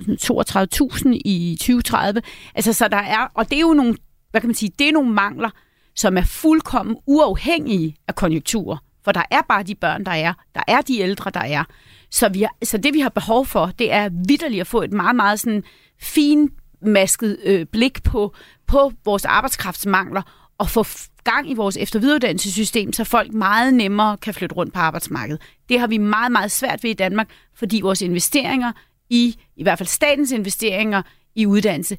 32.000 0.00 1.08
i 1.24 1.56
2030. 1.60 2.22
Altså, 2.54 2.72
så 2.72 2.88
der 2.88 2.96
er, 2.96 3.26
og 3.34 3.50
det 3.50 3.56
er 3.56 3.60
jo 3.60 3.74
nogle, 3.74 3.96
hvad 4.30 4.40
kan 4.40 4.48
man 4.48 4.54
sige, 4.54 4.72
det 4.78 4.88
er 4.88 4.92
nogle 4.92 5.12
mangler, 5.12 5.50
som 5.96 6.16
er 6.16 6.24
fuldkommen 6.24 6.96
uafhængige 7.06 7.96
af 8.08 8.14
konjunkturer. 8.14 8.76
For 9.08 9.12
der 9.12 9.22
er 9.30 9.40
bare 9.48 9.62
de 9.62 9.74
børn, 9.74 10.04
der 10.04 10.12
er. 10.12 10.32
Der 10.54 10.60
er 10.68 10.80
de 10.80 11.00
ældre, 11.00 11.30
der 11.30 11.40
er. 11.40 11.64
Så, 12.10 12.28
vi 12.28 12.42
har, 12.42 12.54
så 12.64 12.78
det, 12.78 12.94
vi 12.94 13.00
har 13.00 13.08
behov 13.08 13.46
for, 13.46 13.66
det 13.78 13.92
er 13.92 14.08
vidderligt 14.28 14.60
at 14.60 14.66
få 14.66 14.82
et 14.82 14.92
meget, 14.92 15.16
meget 15.16 15.40
sådan 15.40 15.62
finmasket 16.00 17.38
øh, 17.44 17.66
blik 17.66 18.02
på, 18.02 18.34
på 18.66 18.92
vores 19.04 19.24
arbejdskraftsmangler 19.24 20.22
og 20.58 20.70
få 20.70 20.84
gang 21.24 21.50
i 21.50 21.54
vores 21.54 21.76
eftervidereuddannelsessystem, 21.76 22.92
så 22.92 23.04
folk 23.04 23.32
meget 23.32 23.74
nemmere 23.74 24.16
kan 24.16 24.34
flytte 24.34 24.54
rundt 24.54 24.74
på 24.74 24.80
arbejdsmarkedet. 24.80 25.42
Det 25.68 25.80
har 25.80 25.86
vi 25.86 25.98
meget, 25.98 26.32
meget 26.32 26.50
svært 26.50 26.82
ved 26.82 26.90
i 26.90 26.94
Danmark, 26.94 27.30
fordi 27.54 27.80
vores 27.80 28.02
investeringer 28.02 28.72
i, 29.10 29.36
i 29.56 29.62
hvert 29.62 29.78
fald 29.78 29.88
statens 29.88 30.32
investeringer 30.32 31.02
i 31.34 31.46
uddannelse, 31.46 31.98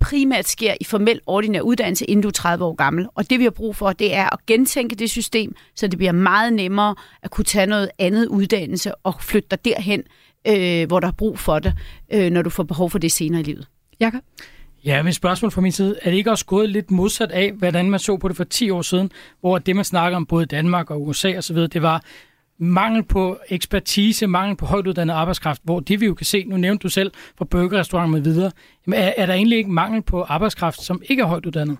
primært 0.00 0.48
sker 0.48 0.74
i 0.80 0.84
formel 0.84 1.20
ordinær 1.26 1.60
uddannelse, 1.60 2.04
inden 2.04 2.22
du 2.22 2.28
er 2.28 2.32
30 2.32 2.64
år 2.64 2.74
gammel. 2.74 3.06
Og 3.14 3.30
det 3.30 3.38
vi 3.38 3.44
har 3.44 3.50
brug 3.50 3.76
for, 3.76 3.92
det 3.92 4.14
er 4.14 4.32
at 4.32 4.46
gentænke 4.46 4.94
det 4.94 5.10
system, 5.10 5.54
så 5.74 5.86
det 5.86 5.98
bliver 5.98 6.12
meget 6.12 6.52
nemmere 6.52 6.94
at 7.22 7.30
kunne 7.30 7.44
tage 7.44 7.66
noget 7.66 7.90
andet 7.98 8.26
uddannelse 8.26 8.94
og 8.94 9.14
flytte 9.20 9.48
dig 9.50 9.64
derhen, 9.64 10.02
øh, 10.48 10.86
hvor 10.86 11.00
der 11.00 11.08
er 11.08 11.12
brug 11.12 11.38
for 11.38 11.58
det, 11.58 11.74
øh, 12.12 12.30
når 12.30 12.42
du 12.42 12.50
får 12.50 12.62
behov 12.62 12.90
for 12.90 12.98
det 12.98 13.12
senere 13.12 13.40
i 13.40 13.44
livet. 13.44 13.66
Jakob? 14.00 14.22
Ja, 14.84 15.02
men 15.02 15.12
spørgsmål 15.12 15.50
fra 15.50 15.60
min 15.60 15.72
side. 15.72 15.98
Er 16.02 16.10
det 16.10 16.16
ikke 16.16 16.30
også 16.30 16.44
gået 16.44 16.68
lidt 16.68 16.90
modsat 16.90 17.30
af, 17.30 17.52
hvordan 17.52 17.90
man 17.90 18.00
så 18.00 18.16
på 18.16 18.28
det 18.28 18.36
for 18.36 18.44
10 18.44 18.70
år 18.70 18.82
siden, 18.82 19.10
hvor 19.40 19.58
det, 19.58 19.76
man 19.76 19.84
snakker 19.84 20.16
om 20.16 20.26
både 20.26 20.46
Danmark 20.46 20.90
og 20.90 21.06
USA 21.06 21.38
osv., 21.38 21.56
det 21.56 21.82
var 21.82 22.02
mangel 22.58 23.02
på 23.02 23.38
ekspertise, 23.48 24.26
mangel 24.26 24.56
på 24.56 24.66
højtuddannet 24.66 25.14
arbejdskraft, 25.14 25.60
hvor 25.64 25.80
det 25.80 26.00
vi 26.00 26.06
jo 26.06 26.14
kan 26.14 26.26
se, 26.26 26.44
nu 26.44 26.56
nævnte 26.56 26.82
du 26.82 26.88
selv 26.88 27.12
fra 27.38 27.44
burgerrestauranter 27.44 28.12
med 28.12 28.20
videre, 28.20 28.50
er, 28.92 29.12
er 29.16 29.26
der 29.26 29.34
egentlig 29.34 29.58
ikke 29.58 29.70
mangel 29.70 30.02
på 30.02 30.22
arbejdskraft, 30.22 30.82
som 30.82 31.02
ikke 31.08 31.22
er 31.22 31.26
højtuddannet? 31.26 31.78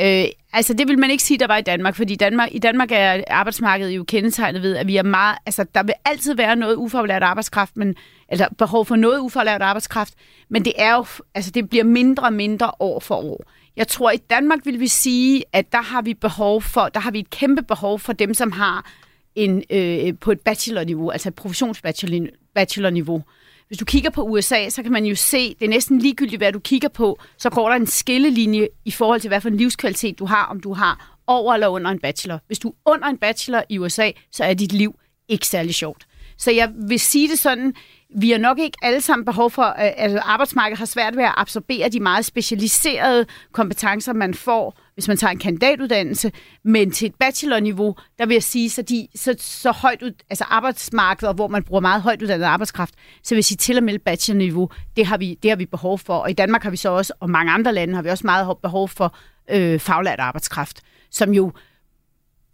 Øh, 0.00 0.24
altså 0.52 0.74
det 0.74 0.88
vil 0.88 0.98
man 0.98 1.10
ikke 1.10 1.22
sige, 1.22 1.38
der 1.38 1.46
var 1.46 1.56
i 1.56 1.62
Danmark, 1.62 1.96
fordi 1.96 2.14
Danmark, 2.14 2.48
i 2.52 2.58
Danmark 2.58 2.88
er 2.92 3.24
arbejdsmarkedet 3.30 3.96
jo 3.96 4.04
kendetegnet 4.04 4.62
ved, 4.62 4.76
at 4.76 4.86
vi 4.86 4.96
er 4.96 5.02
meget, 5.02 5.38
altså 5.46 5.64
der 5.74 5.82
vil 5.82 5.94
altid 6.04 6.34
være 6.34 6.56
noget 6.56 6.76
ufaglært 6.76 7.22
arbejdskraft, 7.22 7.76
men, 7.76 7.94
eller 8.28 8.48
behov 8.58 8.86
for 8.86 8.96
noget 8.96 9.18
ufaglært 9.18 9.62
arbejdskraft, 9.62 10.14
men 10.48 10.64
det 10.64 10.72
er 10.78 10.94
jo, 10.94 11.04
altså 11.34 11.50
det 11.50 11.70
bliver 11.70 11.84
mindre 11.84 12.22
og 12.26 12.32
mindre 12.32 12.70
år 12.80 13.00
for 13.00 13.14
år. 13.14 13.44
Jeg 13.76 13.88
tror, 13.88 14.10
i 14.10 14.16
Danmark 14.16 14.58
vil 14.64 14.80
vi 14.80 14.88
sige, 14.88 15.44
at 15.52 15.72
der 15.72 15.82
har 15.82 16.02
vi 16.02 16.14
behov 16.14 16.62
for, 16.62 16.88
der 16.88 17.00
har 17.00 17.10
vi 17.10 17.18
et 17.18 17.30
kæmpe 17.30 17.62
behov 17.62 17.98
for 17.98 18.12
dem, 18.12 18.34
som 18.34 18.52
har 18.52 18.90
en, 19.34 19.62
øh, 19.70 20.18
på 20.20 20.32
et 20.32 20.40
bachelorniveau, 20.40 21.10
altså 21.10 21.28
et 21.28 21.34
professionsbachelorniveau. 21.34 23.22
hvis 23.68 23.78
du 23.78 23.84
kigger 23.84 24.10
på 24.10 24.22
USA, 24.22 24.68
så 24.68 24.82
kan 24.82 24.92
man 24.92 25.04
jo 25.04 25.14
se, 25.14 25.54
det 25.54 25.64
er 25.64 25.68
næsten 25.68 25.98
ligegyldigt, 25.98 26.40
hvad 26.40 26.52
du 26.52 26.58
kigger 26.58 26.88
på, 26.88 27.18
så 27.38 27.50
går 27.50 27.68
der 27.68 27.76
en 27.76 27.86
skillelinje 27.86 28.68
i 28.84 28.90
forhold 28.90 29.20
til, 29.20 29.28
hvad 29.28 29.40
for 29.40 29.48
en 29.48 29.56
livskvalitet 29.56 30.18
du 30.18 30.24
har, 30.24 30.44
om 30.44 30.60
du 30.60 30.72
har 30.72 31.18
over 31.26 31.54
eller 31.54 31.68
under 31.68 31.90
en 31.90 31.98
bachelor. 31.98 32.38
Hvis 32.46 32.58
du 32.58 32.68
er 32.68 32.90
under 32.90 33.06
en 33.06 33.18
bachelor 33.18 33.62
i 33.68 33.78
USA, 33.78 34.10
så 34.32 34.44
er 34.44 34.54
dit 34.54 34.72
liv 34.72 34.94
ikke 35.28 35.46
særlig 35.46 35.74
sjovt. 35.74 36.06
Så 36.38 36.50
jeg 36.50 36.72
vil 36.88 37.00
sige 37.00 37.28
det 37.28 37.38
sådan, 37.38 37.74
vi 38.16 38.30
har 38.30 38.38
nok 38.38 38.58
ikke 38.58 38.78
alle 38.82 39.00
sammen 39.00 39.24
behov 39.24 39.50
for, 39.50 39.62
at 39.62 39.94
altså 39.96 40.18
arbejdsmarkedet 40.18 40.78
har 40.78 40.86
svært 40.86 41.16
ved 41.16 41.24
at 41.24 41.34
absorbere 41.36 41.88
de 41.88 42.00
meget 42.00 42.24
specialiserede 42.24 43.26
kompetencer, 43.52 44.12
man 44.12 44.34
får, 44.34 44.78
hvis 44.94 45.08
man 45.08 45.16
tager 45.16 45.30
en 45.30 45.38
kandidatuddannelse, 45.38 46.32
men 46.64 46.90
til 46.90 47.06
et 47.06 47.14
bachelorniveau, 47.14 47.96
der 48.18 48.26
vil 48.26 48.34
jeg 48.34 48.42
sige, 48.42 48.70
så, 48.70 48.82
de, 48.82 49.08
så, 49.14 49.34
så 49.38 49.72
højt 49.72 50.02
ud, 50.02 50.12
altså 50.30 50.44
arbejdsmarkedet, 50.44 51.34
hvor 51.34 51.48
man 51.48 51.62
bruger 51.62 51.80
meget 51.80 52.02
højt 52.02 52.22
uddannet 52.22 52.44
arbejdskraft, 52.46 52.94
så 53.22 53.34
vil 53.34 53.36
jeg 53.36 53.44
sige 53.44 53.56
til 53.56 53.76
og 53.76 53.84
med 53.84 53.98
bachelorniveau, 53.98 54.68
det 54.96 55.06
har, 55.06 55.16
vi, 55.16 55.38
det 55.42 55.50
har 55.50 55.56
vi 55.56 55.66
behov 55.66 55.98
for. 55.98 56.14
Og 56.14 56.30
i 56.30 56.34
Danmark 56.34 56.62
har 56.62 56.70
vi 56.70 56.76
så 56.76 56.88
også, 56.88 57.12
og 57.20 57.30
mange 57.30 57.52
andre 57.52 57.72
lande 57.72 57.94
har 57.94 58.02
vi 58.02 58.08
også 58.08 58.26
meget 58.26 58.56
behov 58.62 58.88
for 58.88 59.16
øh, 59.50 59.80
faglært 59.80 60.20
arbejdskraft, 60.20 60.80
som 61.10 61.32
jo 61.34 61.52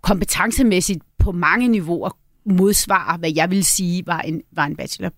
kompetencemæssigt 0.02 1.00
på 1.18 1.32
mange 1.32 1.68
niveauer 1.68 2.10
modsvarer, 2.46 3.18
hvad 3.18 3.32
jeg 3.36 3.50
vil 3.50 3.64
sige 3.64 4.06
var 4.06 4.20
en, 4.20 4.42
var 4.52 4.66
en 4.66 4.76
bachelor. 4.76 5.10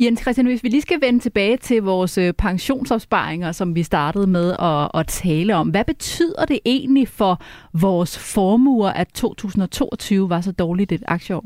Jens 0.00 0.20
Christian, 0.20 0.46
hvis 0.46 0.62
vi 0.62 0.68
lige 0.68 0.82
skal 0.82 1.00
vende 1.00 1.20
tilbage 1.20 1.56
til 1.56 1.82
vores 1.82 2.18
øh, 2.18 2.32
pensionsopsparinger, 2.32 3.52
som 3.52 3.74
vi 3.74 3.82
startede 3.82 4.26
med 4.26 4.56
at, 4.58 5.00
at 5.00 5.06
tale 5.06 5.56
om. 5.56 5.68
Hvad 5.68 5.84
betyder 5.84 6.44
det 6.44 6.60
egentlig 6.64 7.08
for 7.08 7.42
vores 7.74 8.18
formuer, 8.18 8.90
at 8.90 9.08
2022 9.14 10.28
var 10.28 10.40
så 10.40 10.52
dårligt 10.52 10.92
et 10.92 11.02
aktieår? 11.08 11.44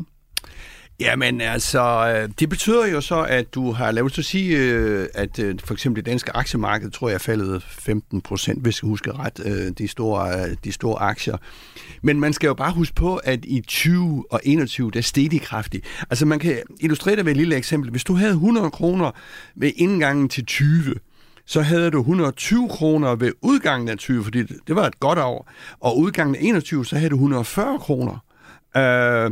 Jamen 1.01 1.41
altså, 1.41 2.15
øh, 2.17 2.29
det 2.41 2.49
betyder 2.49 2.87
jo 2.87 3.01
så, 3.01 3.23
at 3.23 3.55
du 3.55 3.73
har 3.73 3.91
lad 3.91 4.03
os 4.03 4.27
sige, 4.27 4.59
øh, 4.59 5.09
at 5.15 5.39
øh, 5.39 5.55
for 5.65 5.75
eksempel 5.75 6.05
det 6.05 6.11
danske 6.11 6.37
aktiemarked, 6.37 6.91
tror 6.91 7.09
jeg, 7.09 7.15
er 7.15 7.19
faldet 7.19 7.63
15 7.63 8.21
procent, 8.21 8.63
hvis 8.63 8.83
jeg 8.83 8.89
husker 8.89 9.25
ret, 9.25 9.77
de 9.79 9.89
store, 9.89 10.55
de 10.55 10.73
store 10.73 11.03
aktier. 11.03 11.37
Men 12.03 12.21
man 12.21 12.33
skal 12.33 12.47
jo 12.47 12.55
bare 12.55 12.73
huske 12.73 12.95
på, 12.95 13.17
at 13.17 13.45
i 13.45 13.61
20 13.61 14.25
og 14.31 14.41
21, 14.45 14.91
der 14.91 15.01
steg 15.01 15.31
de 15.31 15.39
kraftigt. 15.39 15.87
Altså 16.11 16.27
man 16.27 16.39
kan 16.39 16.59
illustrere 16.81 17.17
det 17.17 17.25
ved 17.25 17.33
et 17.33 17.37
lille 17.37 17.57
eksempel. 17.57 17.91
Hvis 17.91 18.05
du 18.05 18.15
havde 18.15 18.33
100 18.33 18.71
kroner 18.71 19.11
ved 19.57 19.73
indgangen 19.77 20.29
til 20.29 20.47
20, 20.47 20.95
så 21.47 21.63
havde 21.63 21.91
du 21.91 21.99
120 22.01 22.69
kroner 22.69 23.15
ved 23.15 23.33
udgangen 23.43 23.89
af 23.89 23.99
20, 23.99 24.25
fordi 24.25 24.43
det 24.43 24.77
var 24.77 24.87
et 24.87 25.01
godt 25.01 25.19
år. 25.19 25.51
Og 25.81 25.99
udgangen 25.99 26.37
af 26.37 26.41
21, 26.43 26.87
så 26.87 26.97
havde 26.97 27.11
du 27.11 27.17
140 27.17 27.79
kroner. 27.79 28.19
Øh, 28.77 29.31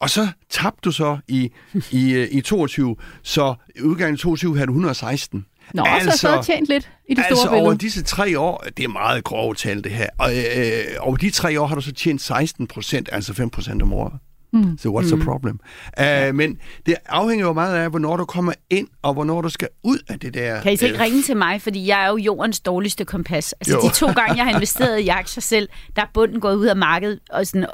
og 0.00 0.10
så 0.10 0.28
tabte 0.50 0.80
du 0.84 0.92
så 0.92 1.18
i, 1.28 1.50
i, 1.90 2.12
øh, 2.12 2.28
i 2.30 2.40
22, 2.40 2.96
så 3.22 3.54
i 3.76 3.82
udgangen 3.82 4.14
af 4.14 4.18
22 4.18 4.56
havde 4.56 4.66
du 4.66 4.72
116. 4.72 5.46
Nå, 5.74 5.82
altså, 5.82 6.18
så 6.18 6.28
har 6.28 6.42
tjent 6.42 6.68
lidt 6.68 6.90
i 7.08 7.14
det 7.14 7.22
altså 7.22 7.34
store 7.34 7.50
billede. 7.50 7.66
over 7.66 7.74
disse 7.74 8.02
tre 8.02 8.38
år, 8.38 8.64
det 8.76 8.84
er 8.84 8.88
meget 8.88 9.24
grove 9.24 9.54
tal 9.54 9.84
det 9.84 9.92
her, 9.92 10.08
og 10.18 10.30
øh, 10.36 10.84
over 11.00 11.16
de 11.16 11.30
tre 11.30 11.60
år 11.60 11.66
har 11.66 11.74
du 11.74 11.80
så 11.80 11.92
tjent 11.92 12.22
16 12.22 12.66
procent, 12.66 13.08
altså 13.12 13.34
5 13.34 13.50
procent 13.50 13.82
om 13.82 13.92
året. 13.92 14.12
Mm. 14.52 14.78
So 14.78 14.98
what's 14.98 15.14
mm. 15.14 15.20
the 15.20 15.24
problem? 15.24 15.60
Uh, 16.00 16.34
men 16.34 16.58
det 16.86 16.94
afhænger 17.06 17.46
jo 17.46 17.52
meget 17.52 17.76
af, 17.76 17.90
hvornår 17.90 18.16
du 18.16 18.24
kommer 18.24 18.52
ind, 18.70 18.88
og 19.02 19.14
hvornår 19.14 19.40
du 19.40 19.48
skal 19.48 19.68
ud 19.82 19.98
af 20.08 20.20
det 20.20 20.34
der... 20.34 20.60
Kan 20.60 20.72
I 20.72 20.76
så 20.76 20.86
ikke 20.86 20.96
uh, 20.96 21.02
ringe 21.02 21.22
til 21.22 21.36
mig, 21.36 21.62
fordi 21.62 21.86
jeg 21.86 22.04
er 22.04 22.08
jo 22.08 22.16
jordens 22.16 22.60
dårligste 22.60 23.04
kompas. 23.04 23.52
Altså 23.52 23.74
jo. 23.74 23.88
de 23.88 23.94
to 23.94 24.06
gange, 24.06 24.36
jeg 24.36 24.44
har 24.44 24.52
investeret 24.52 25.00
i 25.00 25.08
aktier 25.08 25.40
selv, 25.40 25.68
der 25.96 26.02
er 26.02 26.06
bunden 26.14 26.40
gået 26.40 26.56
ud 26.56 26.66
af 26.66 26.76
markedet 26.76 27.20
og 27.30 27.46
sådan 27.46 27.66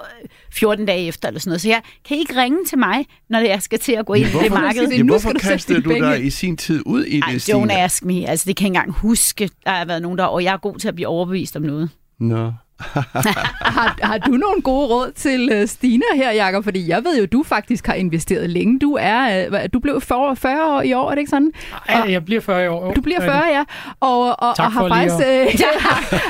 14 0.52 0.82
øh, 0.82 0.88
dage 0.88 1.06
efter 1.06 1.28
eller 1.28 1.40
sådan 1.40 1.50
noget. 1.50 1.60
Så 1.60 1.68
jeg 1.68 1.82
kan 2.04 2.16
I 2.16 2.20
ikke 2.20 2.36
ringe 2.36 2.64
til 2.64 2.78
mig, 2.78 3.06
når 3.30 3.38
jeg 3.38 3.62
skal 3.62 3.78
til 3.78 3.92
at 3.92 4.06
gå 4.06 4.14
ind 4.14 4.26
i 4.26 4.38
det 4.42 4.50
marked. 4.50 4.88
Ja, 4.88 5.02
hvorfor 5.02 5.32
kastede 5.32 5.82
du 5.82 5.90
dig 5.90 6.24
i 6.24 6.30
sin 6.30 6.56
tid 6.56 6.82
ud 6.86 7.04
i 7.04 7.20
Ej, 7.20 7.32
det, 7.32 7.50
Don't 7.50 7.72
ask 7.72 8.04
me. 8.04 8.28
Altså 8.28 8.44
det 8.46 8.56
kan 8.56 8.64
jeg 8.64 8.68
ikke 8.68 8.78
engang 8.78 8.92
huske. 8.92 9.50
Der 9.64 9.70
har 9.70 9.84
været 9.84 10.02
nogen 10.02 10.18
der, 10.18 10.24
og 10.24 10.44
jeg 10.44 10.52
er 10.52 10.56
god 10.56 10.78
til 10.78 10.88
at 10.88 10.94
blive 10.94 11.08
overbevist 11.08 11.56
om 11.56 11.62
noget. 11.62 11.90
Nå. 12.18 12.36
No. 12.36 12.50
har, 13.76 13.98
har 14.02 14.18
du 14.18 14.30
nogle 14.30 14.62
gode 14.62 14.86
råd 14.86 15.12
til 15.16 15.60
uh, 15.62 15.68
Stina 15.68 16.04
her, 16.14 16.30
Jacob? 16.30 16.64
Fordi 16.64 16.88
jeg 16.88 17.04
ved 17.04 17.18
jo, 17.18 17.26
du 17.26 17.42
faktisk 17.42 17.86
har 17.86 17.94
investeret 17.94 18.50
længe. 18.50 18.78
Du 18.78 18.96
er 19.00 19.48
uh, 19.48 19.58
du 19.72 19.78
blev 19.78 20.00
40, 20.00 20.36
40 20.36 20.76
år 20.76 20.82
i 20.82 20.92
år, 20.92 21.06
er 21.06 21.14
det 21.14 21.18
ikke 21.18 21.30
sådan? 21.30 21.52
Ja, 21.88 22.02
jeg 22.02 22.24
bliver 22.24 22.40
40 22.40 22.70
år. 22.70 22.94
Du 22.94 23.00
bliver 23.00 23.20
40, 23.20 23.44
ja. 23.44 23.64
Og, 24.00 24.42
og, 24.42 24.56
tak 24.56 24.66
og 24.66 24.72
har 24.72 24.88
faktisk... 24.88 25.14
Uh, 25.14 25.22
ja, 25.60 25.66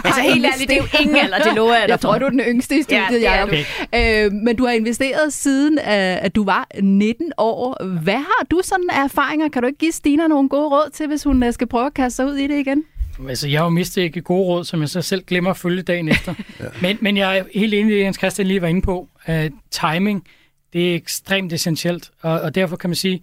altså 0.04 0.20
helt 0.20 0.46
ærligt, 0.46 0.70
det 0.70 0.78
er 0.78 0.82
jo 0.82 0.98
ingen 1.00 1.16
alder, 1.16 1.38
det 1.38 1.54
lover 1.54 1.74
jeg 1.74 1.88
Jeg 1.88 2.00
tror, 2.00 2.18
du 2.18 2.26
er 2.26 2.30
den 2.30 2.40
yngste 2.40 2.78
i 2.78 2.82
studiet, 2.82 3.22
ja, 3.22 3.32
Jacob. 3.32 3.48
Okay. 3.92 4.26
Uh, 4.28 4.32
men 4.32 4.56
du 4.56 4.66
har 4.66 4.72
investeret 4.72 5.32
siden, 5.32 5.78
uh, 5.78 6.24
at 6.24 6.34
du 6.34 6.44
var 6.44 6.66
19 6.82 7.32
år. 7.38 7.84
Hvad 7.84 8.12
har 8.14 8.46
du 8.50 8.60
sådan 8.64 8.90
af 8.92 9.04
erfaringer? 9.04 9.48
Kan 9.48 9.62
du 9.62 9.66
ikke 9.66 9.78
give 9.78 9.92
Stina 9.92 10.26
nogle 10.26 10.48
gode 10.48 10.68
råd 10.68 10.90
til, 10.92 11.06
hvis 11.06 11.24
hun 11.24 11.44
skal 11.52 11.66
prøve 11.66 11.86
at 11.86 11.94
kaste 11.94 12.16
sig 12.16 12.26
ud 12.26 12.34
i 12.34 12.46
det 12.46 12.58
igen? 12.58 12.84
Altså, 13.28 13.48
jeg 13.48 13.60
har 13.60 13.64
jo 13.64 13.70
mistet 13.70 14.02
ikke 14.02 14.20
gode 14.20 14.44
råd, 14.44 14.64
som 14.64 14.80
jeg 14.80 14.88
så 14.88 15.02
selv 15.02 15.24
glemmer 15.24 15.50
at 15.50 15.56
følge 15.56 15.82
dagen 15.82 16.08
efter. 16.08 16.34
ja. 16.60 16.64
men, 16.82 16.98
men 17.00 17.16
jeg 17.16 17.38
er 17.38 17.44
helt 17.54 17.74
enig 17.74 17.92
i 17.94 17.98
det, 17.98 18.04
Jens 18.04 18.16
Christian 18.16 18.46
lige 18.48 18.62
var 18.62 18.68
inde 18.68 18.82
på. 18.82 19.08
Uh, 19.28 19.34
timing, 19.70 20.26
det 20.72 20.90
er 20.90 20.94
ekstremt 20.94 21.52
essentielt, 21.52 22.10
og, 22.20 22.40
og 22.40 22.54
derfor 22.54 22.76
kan 22.76 22.90
man 22.90 22.94
sige, 22.94 23.22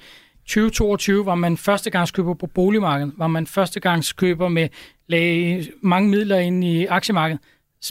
2022 0.50 1.26
var 1.26 1.36
man 1.36 1.58
førstegangskøber 1.58 2.34
på 2.34 2.48
boligmarkedet, 2.48 3.14
var 3.18 3.28
man 3.28 3.48
førstegangskøber 3.48 4.48
med 4.48 4.70
lagde 5.08 5.68
mange 5.82 6.10
midler 6.10 6.38
ind 6.38 6.64
i 6.64 6.86
aktiemarkedet, 6.86 7.42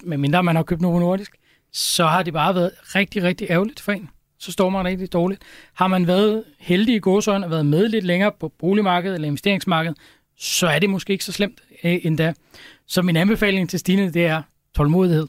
medmindre 0.02 0.42
man 0.42 0.56
har 0.56 0.62
købt 0.62 0.80
Novo 0.80 0.98
Nordisk, 0.98 1.32
så 1.72 2.06
har 2.06 2.22
det 2.22 2.32
bare 2.32 2.54
været 2.54 2.70
rigtig, 2.94 3.22
rigtig 3.22 3.46
ærgerligt 3.50 3.80
for 3.80 3.92
en. 3.92 4.08
Så 4.38 4.52
står 4.52 4.70
man 4.70 4.84
rigtig 4.84 5.12
dårligt. 5.12 5.42
Har 5.74 5.86
man 5.86 6.06
været 6.06 6.44
heldig 6.58 6.94
i 6.94 6.98
gåsøjne 6.98 7.46
og 7.46 7.50
været 7.50 7.66
med 7.66 7.88
lidt 7.88 8.04
længere 8.04 8.32
på 8.40 8.48
boligmarkedet 8.48 9.14
eller 9.14 9.28
investeringsmarkedet, 9.28 9.98
så 10.38 10.66
er 10.66 10.78
det 10.78 10.90
måske 10.90 11.12
ikke 11.12 11.24
så 11.24 11.32
slemt 11.32 11.60
øh, 11.84 11.98
endda. 12.02 12.32
Så 12.86 13.02
min 13.02 13.16
anbefaling 13.16 13.70
til 13.70 13.78
Stine, 13.78 14.12
det 14.12 14.26
er 14.26 14.42
tålmodighed. 14.76 15.26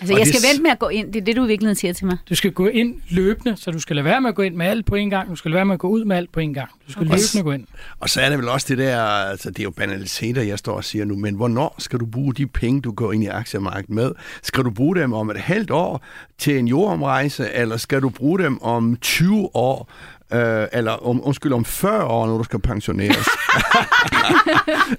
Altså, 0.00 0.16
jeg 0.16 0.26
skal 0.26 0.40
det... 0.40 0.48
vente 0.48 0.62
med 0.62 0.70
at 0.70 0.78
gå 0.78 0.88
ind. 0.88 1.12
Det 1.12 1.20
er 1.20 1.24
det, 1.24 1.36
du 1.36 1.44
i 1.44 1.46
virkeligheden 1.46 1.76
siger 1.76 1.92
til 1.92 2.06
mig. 2.06 2.16
Du 2.28 2.34
skal 2.34 2.52
gå 2.52 2.66
ind 2.66 2.94
løbende, 3.10 3.56
så 3.56 3.70
du 3.70 3.78
skal 3.78 3.96
lade 3.96 4.04
være 4.04 4.20
med 4.20 4.28
at 4.28 4.34
gå 4.34 4.42
ind 4.42 4.54
med 4.54 4.66
alt 4.66 4.86
på 4.86 4.94
en 4.94 5.10
gang. 5.10 5.30
Du 5.30 5.36
skal 5.36 5.50
lade 5.50 5.56
være 5.56 5.64
med 5.64 5.74
at 5.74 5.78
gå 5.80 5.88
ud 5.88 6.04
med 6.04 6.16
alt 6.16 6.32
på 6.32 6.40
en 6.40 6.54
gang. 6.54 6.70
Du 6.86 6.92
skal 6.92 7.06
okay. 7.06 7.10
løbende 7.10 7.42
gå 7.42 7.52
ind. 7.52 7.66
Og 8.00 8.10
så 8.10 8.20
er 8.20 8.28
det 8.28 8.38
vel 8.38 8.48
også 8.48 8.66
det 8.68 8.78
der, 8.78 9.02
altså 9.02 9.50
det 9.50 9.58
er 9.58 9.62
jo 9.62 9.70
banaliteter, 9.70 10.42
jeg 10.42 10.58
står 10.58 10.76
og 10.76 10.84
siger 10.84 11.04
nu, 11.04 11.16
men 11.16 11.34
hvornår 11.34 11.74
skal 11.78 12.00
du 12.00 12.06
bruge 12.06 12.34
de 12.34 12.46
penge, 12.46 12.80
du 12.80 12.92
går 12.92 13.12
ind 13.12 13.24
i 13.24 13.26
aktiemarkedet 13.26 13.90
med? 13.90 14.12
Skal 14.42 14.64
du 14.64 14.70
bruge 14.70 14.96
dem 14.96 15.12
om 15.12 15.30
et 15.30 15.36
halvt 15.36 15.70
år 15.70 16.04
til 16.38 16.58
en 16.58 16.68
jordomrejse, 16.68 17.52
eller 17.52 17.76
skal 17.76 18.02
du 18.02 18.08
bruge 18.08 18.38
dem 18.38 18.62
om 18.62 18.96
20 18.96 19.56
år 19.56 19.90
Øh, 20.32 20.68
eller 20.72 20.92
om, 20.92 21.26
undskyld, 21.26 21.52
om 21.52 21.64
40 21.64 22.04
år, 22.04 22.26
når 22.26 22.38
du 22.38 22.44
skal 22.44 22.60
pensioneres. 22.60 23.16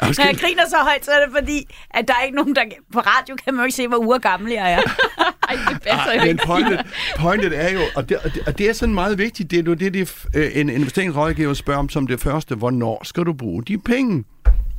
Når 0.02 0.26
jeg 0.26 0.38
griner 0.38 0.63
så 0.70 0.78
højt, 0.78 1.06
så 1.06 1.12
er 1.12 1.26
det 1.26 1.36
fordi, 1.39 1.67
at 1.89 2.08
der 2.08 2.13
er 2.13 2.24
ikke 2.24 2.36
nogen, 2.36 2.56
der... 2.56 2.62
På 2.94 3.00
radio 3.00 3.36
kan 3.36 3.54
man 3.54 3.62
jo 3.62 3.65
ikke 3.65 3.76
se, 3.76 3.88
hvor 3.88 3.98
uger 3.98 4.17
gammel 4.17 4.52
jeg 4.52 4.74
er. 4.74 4.82
Ej, 5.50 5.58
det 5.70 5.82
passer 5.82 6.13
jo 6.13 6.26
Men 6.26 6.39
pointet, 6.46 6.86
pointet 7.20 7.60
er 7.60 7.70
jo, 7.74 7.82
og 7.96 8.10
det, 8.10 8.17
og 8.48 8.58
det 8.58 8.70
er 8.70 8.74
sådan 8.74 8.96
meget 8.96 9.17
vigtigt, 9.17 9.52
det 9.52 9.60
er 9.60 9.63
jo 9.63 9.74
det, 9.74 9.94
det 9.94 10.26
øh, 10.36 10.52
en 10.54 10.70
investeringsrådgiver 10.70 11.54
spørger 11.54 11.80
om 11.80 11.89
som 11.89 12.08
det 12.08 12.20
første, 12.20 12.56
hvornår 12.56 13.04
skal 13.04 13.24
du 13.24 13.34
bruge 13.34 13.63
de 13.63 13.78
penge? 13.78 14.24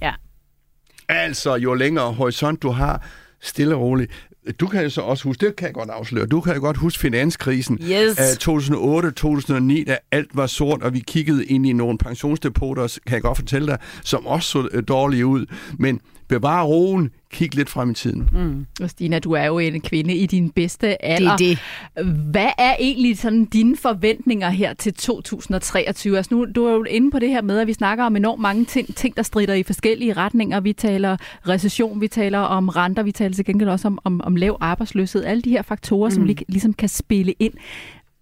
Ja. 0.03 0.13
Altså, 1.09 1.55
jo 1.55 1.75
længere 1.75 2.13
horisont 2.13 2.63
du 2.63 2.71
har, 2.71 3.03
stille 3.41 3.75
og 3.75 3.81
roligt. 3.81 4.13
Du 4.61 4.67
kan 4.67 4.83
jo 4.83 4.91
så 4.91 5.01
også 5.01 5.25
huske, 5.25 5.47
det 5.47 5.57
kan 5.57 5.67
jeg 5.67 5.75
godt 5.75 5.91
afsløre, 5.91 6.27
du 6.27 6.41
kan 6.41 6.55
jo 6.55 6.61
godt 6.61 6.77
huske 6.77 7.01
finanskrisen 7.01 7.79
yes. 7.83 8.19
af 8.19 8.49
2008-2009, 8.49 9.85
da 9.85 9.99
alt 10.11 10.31
var 10.35 10.47
sort, 10.47 10.83
og 10.83 10.95
vi 10.95 11.01
kiggede 11.01 11.45
ind 11.45 11.67
i 11.67 11.73
nogle 11.73 11.99
pensionsdepoter, 11.99 12.99
kan 13.07 13.15
jeg 13.15 13.23
godt 13.23 13.39
fortælle 13.39 13.67
dig, 13.67 13.79
som 14.05 14.27
også 14.27 14.49
så 14.49 14.69
øh, 14.73 14.83
dårlige 14.89 15.27
ud. 15.27 15.47
Men 15.79 16.01
bevar 16.39 16.63
roen, 16.65 17.11
kig 17.31 17.55
lidt 17.55 17.69
frem 17.69 17.91
i 17.91 17.95
tiden. 17.95 18.29
Mm. 18.33 18.67
Og 18.83 18.91
Stina, 18.91 19.19
du 19.19 19.33
er 19.33 19.45
jo 19.45 19.59
en 19.59 19.81
kvinde 19.81 20.15
i 20.15 20.27
din 20.27 20.51
bedste 20.51 21.05
alder. 21.05 21.37
Det 21.37 21.51
er 21.51 21.57
det. 22.05 22.07
Hvad 22.31 22.49
er 22.59 22.77
egentlig 22.81 23.19
sådan 23.19 23.45
dine 23.45 23.77
forventninger 23.77 24.51
her 24.51 24.75
til 24.75 24.95
2023? 24.95 26.17
Altså 26.17 26.35
nu, 26.35 26.47
du 26.55 26.65
er 26.65 26.73
jo 26.73 26.85
inde 26.85 27.11
på 27.11 27.19
det 27.19 27.29
her 27.29 27.43
med, 27.43 27.59
at 27.59 27.67
vi 27.67 27.73
snakker 27.73 28.05
om 28.05 28.17
enormt 28.17 28.41
mange 28.43 28.65
ting, 28.65 28.97
ting 28.97 29.17
der 29.17 29.23
strider 29.23 29.55
i 29.55 29.63
forskellige 29.63 30.13
retninger. 30.13 30.61
Vi 30.61 30.73
taler 30.73 31.17
recession, 31.49 32.01
vi 32.01 32.09
taler 32.09 32.39
om 32.39 32.69
renter, 32.69 33.03
vi 33.03 33.13
taler 33.13 33.35
til 33.35 33.45
gengæld 33.45 33.69
også 33.69 33.89
om, 33.89 33.99
om, 34.05 34.21
om 34.25 34.37
lav 34.37 34.57
arbejdsløshed. 34.61 35.25
Alle 35.25 35.43
de 35.43 35.51
her 35.51 35.63
faktorer, 35.63 36.09
mm. 36.09 36.15
som 36.15 36.25
li- 36.25 36.45
ligesom 36.49 36.73
kan 36.73 36.89
spille 36.89 37.35
ind. 37.39 37.53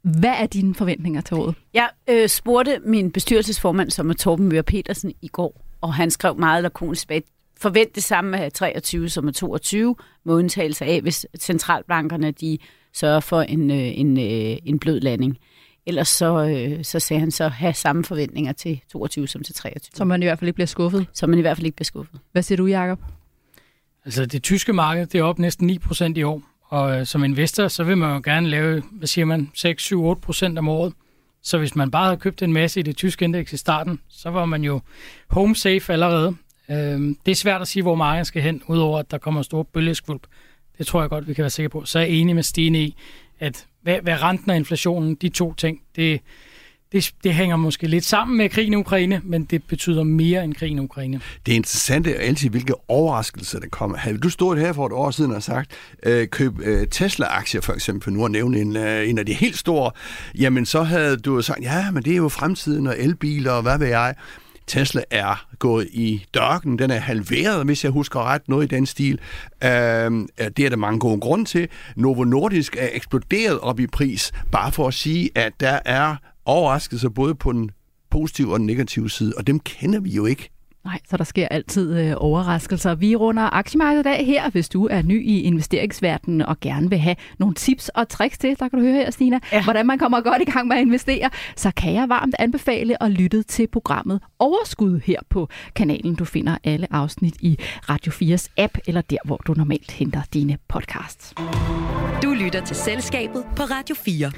Hvad 0.02 0.34
er 0.38 0.46
dine 0.46 0.74
forventninger 0.74 1.20
til 1.20 1.36
året? 1.36 1.54
Jeg 1.74 1.88
øh, 2.10 2.28
spurgte 2.28 2.78
min 2.84 3.10
bestyrelsesformand, 3.10 3.90
som 3.90 4.10
er 4.10 4.14
Torben 4.14 4.48
Møre 4.48 4.62
Petersen, 4.62 5.12
i 5.22 5.28
går, 5.28 5.60
og 5.80 5.94
han 5.94 6.10
skrev 6.10 6.36
meget 6.38 6.62
lakonisk 6.62 7.00
tilbage 7.00 7.22
forvente 7.60 7.92
det 7.94 8.02
samme 8.02 8.40
af 8.40 8.52
23 8.52 9.08
som 9.08 9.28
af 9.28 9.34
22, 9.34 9.96
med 10.24 10.34
undtagelse 10.34 10.84
af, 10.84 11.00
hvis 11.00 11.26
centralbankerne 11.38 12.30
de 12.30 12.58
sørger 12.92 13.20
for 13.20 13.42
en, 13.42 13.70
øh, 13.70 13.98
en, 13.98 14.18
øh, 14.18 14.58
en 14.64 14.78
blød 14.78 15.00
landing. 15.00 15.38
Ellers 15.86 16.08
så, 16.08 16.44
øh, 16.44 16.84
så 16.84 17.00
sagde 17.00 17.20
han 17.20 17.30
så 17.30 17.48
have 17.48 17.74
samme 17.74 18.04
forventninger 18.04 18.52
til 18.52 18.80
22 18.92 19.28
som 19.28 19.42
til 19.42 19.54
23. 19.54 19.90
Så 19.94 20.04
man 20.04 20.22
i 20.22 20.26
hvert 20.26 20.38
fald 20.38 20.48
ikke 20.48 20.54
bliver 20.54 20.66
skuffet? 20.66 21.06
Så 21.12 21.26
man 21.26 21.38
i 21.38 21.42
hvert 21.42 21.56
fald 21.56 21.66
ikke 21.66 21.76
bliver 21.76 21.84
skuffet. 21.84 22.20
Hvad 22.32 22.42
siger 22.42 22.56
du, 22.56 22.66
Jacob? 22.66 23.00
Altså 24.04 24.26
det 24.26 24.42
tyske 24.42 24.72
marked, 24.72 25.06
det 25.06 25.18
er 25.18 25.22
op 25.22 25.38
næsten 25.38 25.66
9 25.66 25.78
procent 25.78 26.18
i 26.18 26.22
år. 26.22 26.42
Og 26.62 26.98
øh, 26.98 27.06
som 27.06 27.24
investor, 27.24 27.68
så 27.68 27.84
vil 27.84 27.98
man 27.98 28.14
jo 28.14 28.20
gerne 28.24 28.48
lave, 28.48 28.82
hvad 28.92 29.08
siger 29.08 29.24
man, 29.24 29.50
6, 29.54 29.82
7, 29.82 30.04
8 30.04 30.20
procent 30.20 30.58
om 30.58 30.68
året. 30.68 30.92
Så 31.42 31.58
hvis 31.58 31.76
man 31.76 31.90
bare 31.90 32.04
havde 32.04 32.16
købt 32.16 32.42
en 32.42 32.52
masse 32.52 32.80
i 32.80 32.82
det 32.82 32.96
tyske 32.96 33.24
indeks 33.24 33.52
i 33.52 33.56
starten, 33.56 34.00
så 34.08 34.30
var 34.30 34.44
man 34.44 34.64
jo 34.64 34.80
home 35.28 35.56
safe 35.56 35.92
allerede. 35.92 36.36
Øhm, 36.70 37.16
det 37.26 37.32
er 37.32 37.36
svært 37.36 37.60
at 37.60 37.68
sige, 37.68 37.82
hvor 37.82 37.94
markedet 37.94 38.26
skal 38.26 38.42
hen, 38.42 38.62
udover 38.66 38.98
at 38.98 39.10
der 39.10 39.18
kommer 39.18 39.42
store 39.42 39.64
bølgeskvulp. 39.64 40.26
Det 40.78 40.86
tror 40.86 41.00
jeg 41.00 41.10
godt, 41.10 41.28
vi 41.28 41.34
kan 41.34 41.42
være 41.42 41.50
sikre 41.50 41.68
på. 41.68 41.84
Så 41.84 41.98
er 41.98 42.02
jeg 42.02 42.12
enig 42.12 42.34
med 42.34 42.42
Stine 42.42 42.82
i, 42.82 42.96
at 43.40 43.66
hvad, 43.82 43.98
hvad 44.02 44.22
renten 44.22 44.50
og 44.50 44.56
inflationen, 44.56 45.14
de 45.14 45.28
to 45.28 45.54
ting, 45.54 45.80
det, 45.96 46.20
det, 46.92 47.12
det 47.24 47.34
hænger 47.34 47.56
måske 47.56 47.86
lidt 47.86 48.04
sammen 48.04 48.36
med 48.36 48.48
krigen 48.48 48.72
i 48.72 48.76
Ukraine, 48.76 49.20
men 49.24 49.44
det 49.44 49.62
betyder 49.64 50.02
mere 50.02 50.44
end 50.44 50.54
krigen 50.54 50.78
i 50.78 50.80
Ukraine. 50.80 51.20
Det 51.46 51.52
er 51.52 51.56
interessant 51.56 52.06
altid, 52.06 52.50
hvilke 52.50 52.74
overraskelser 52.88 53.60
der 53.60 53.68
kommer. 53.68 53.96
Havde 53.96 54.18
du 54.18 54.30
stået 54.30 54.58
her 54.60 54.72
for 54.72 54.86
et 54.86 54.92
år 54.92 55.10
siden 55.10 55.32
og 55.32 55.42
sagt, 55.42 55.70
øh, 56.06 56.28
køb 56.28 56.60
øh, 56.60 56.86
Tesla-aktier 56.86 57.60
for 57.60 57.72
eksempel, 57.72 58.04
for 58.04 58.10
nu 58.10 58.24
at 58.24 58.30
nævne 58.30 58.60
en, 58.60 58.76
øh, 58.76 59.08
en 59.08 59.18
af 59.18 59.26
de 59.26 59.32
helt 59.32 59.58
store, 59.58 59.90
jamen 60.38 60.66
så 60.66 60.82
havde 60.82 61.16
du 61.16 61.42
sagt, 61.42 61.62
ja, 61.62 61.90
men 61.90 62.02
det 62.02 62.12
er 62.12 62.16
jo 62.16 62.28
fremtiden 62.28 62.86
og 62.86 62.94
elbiler 62.98 63.52
og 63.52 63.62
hvad 63.62 63.78
ved 63.78 63.86
jeg. 63.86 64.14
Tesla 64.70 65.02
er 65.10 65.46
gået 65.58 65.88
i 65.92 66.24
dørken. 66.34 66.78
Den 66.78 66.90
er 66.90 66.98
halveret, 66.98 67.64
hvis 67.64 67.84
jeg 67.84 67.92
husker 67.92 68.20
ret, 68.20 68.48
noget 68.48 68.72
i 68.72 68.76
den 68.76 68.86
stil. 68.86 69.20
Øh, 69.64 69.68
det 70.56 70.58
er 70.58 70.68
der 70.68 70.76
mange 70.76 70.98
gode 70.98 71.20
grunde 71.20 71.44
til. 71.44 71.68
Novo 71.96 72.24
Nordisk 72.24 72.76
er 72.76 72.88
eksploderet 72.92 73.60
op 73.60 73.80
i 73.80 73.86
pris, 73.86 74.32
bare 74.52 74.72
for 74.72 74.88
at 74.88 74.94
sige, 74.94 75.30
at 75.34 75.52
der 75.60 75.78
er 75.84 76.16
overraskelser 76.44 77.08
både 77.08 77.34
på 77.34 77.52
den 77.52 77.70
positive 78.10 78.52
og 78.52 78.58
den 78.58 78.66
negative 78.66 79.10
side, 79.10 79.34
og 79.36 79.46
dem 79.46 79.60
kender 79.60 80.00
vi 80.00 80.10
jo 80.10 80.26
ikke. 80.26 80.50
Nej, 80.84 80.98
så 81.08 81.16
der 81.16 81.24
sker 81.24 81.48
altid 81.48 81.98
øh, 81.98 82.14
overraskelser. 82.16 82.94
Vi 82.94 83.16
runder 83.16 83.54
aktiemarkedet 83.54 84.06
af 84.06 84.24
her, 84.24 84.50
hvis 84.50 84.68
du 84.68 84.86
er 84.86 85.02
ny 85.02 85.26
i 85.26 85.40
investeringsverdenen 85.40 86.42
og 86.42 86.60
gerne 86.60 86.90
vil 86.90 86.98
have 86.98 87.16
nogle 87.38 87.54
tips 87.54 87.88
og 87.88 88.08
tricks 88.08 88.38
til, 88.38 88.58
der 88.58 88.68
kan 88.68 88.78
du 88.78 88.84
høre 88.84 88.94
her, 88.94 89.10
Stina, 89.10 89.38
ja. 89.52 89.64
hvordan 89.64 89.86
man 89.86 89.98
kommer 89.98 90.20
godt 90.20 90.42
i 90.42 90.44
gang 90.44 90.68
med 90.68 90.76
at 90.76 90.82
investere, 90.82 91.30
så 91.56 91.70
kan 91.76 91.94
jeg 91.94 92.08
varmt 92.08 92.34
anbefale 92.38 93.02
at 93.02 93.10
lytte 93.10 93.42
til 93.42 93.66
programmet 93.66 94.20
Overskud 94.38 95.00
her 95.04 95.18
på 95.30 95.48
kanalen. 95.74 96.14
Du 96.14 96.24
finder 96.24 96.56
alle 96.64 96.86
afsnit 96.94 97.34
i 97.40 97.58
Radio 97.88 98.12
4's 98.12 98.48
app, 98.56 98.78
eller 98.86 99.00
der, 99.00 99.18
hvor 99.24 99.36
du 99.36 99.54
normalt 99.54 99.90
henter 99.90 100.22
dine 100.34 100.58
podcasts. 100.68 101.34
Du 102.22 102.30
lytter 102.30 102.64
til 102.64 102.76
Selskabet 102.76 103.44
på 103.56 103.62
Radio 103.62 103.94
4. 103.94 104.32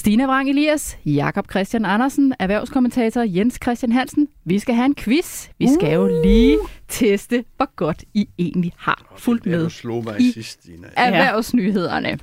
Stina 0.00 0.26
Vrang 0.26 0.48
Elias, 0.48 0.98
Jakob 1.04 1.50
Christian 1.50 1.84
Andersen, 1.84 2.34
erhvervskommentator 2.38 3.22
Jens 3.22 3.58
Christian 3.62 3.92
Hansen. 3.92 4.28
Vi 4.44 4.58
skal 4.58 4.74
have 4.74 4.86
en 4.86 4.94
quiz. 4.94 5.48
Vi 5.58 5.68
skal 5.74 5.92
jo 5.94 6.22
lige 6.22 6.58
teste, 6.88 7.44
hvor 7.56 7.74
godt 7.76 8.04
I 8.14 8.28
egentlig 8.38 8.72
har 8.76 9.14
fulgt 9.16 9.46
med 9.46 9.64
Du 9.64 9.70
slog 9.70 10.04
mig 10.04 10.20
i 10.20 10.32
sidst, 10.32 10.62
Stina. 10.62 10.88
erhvervsnyhederne. 10.96 12.18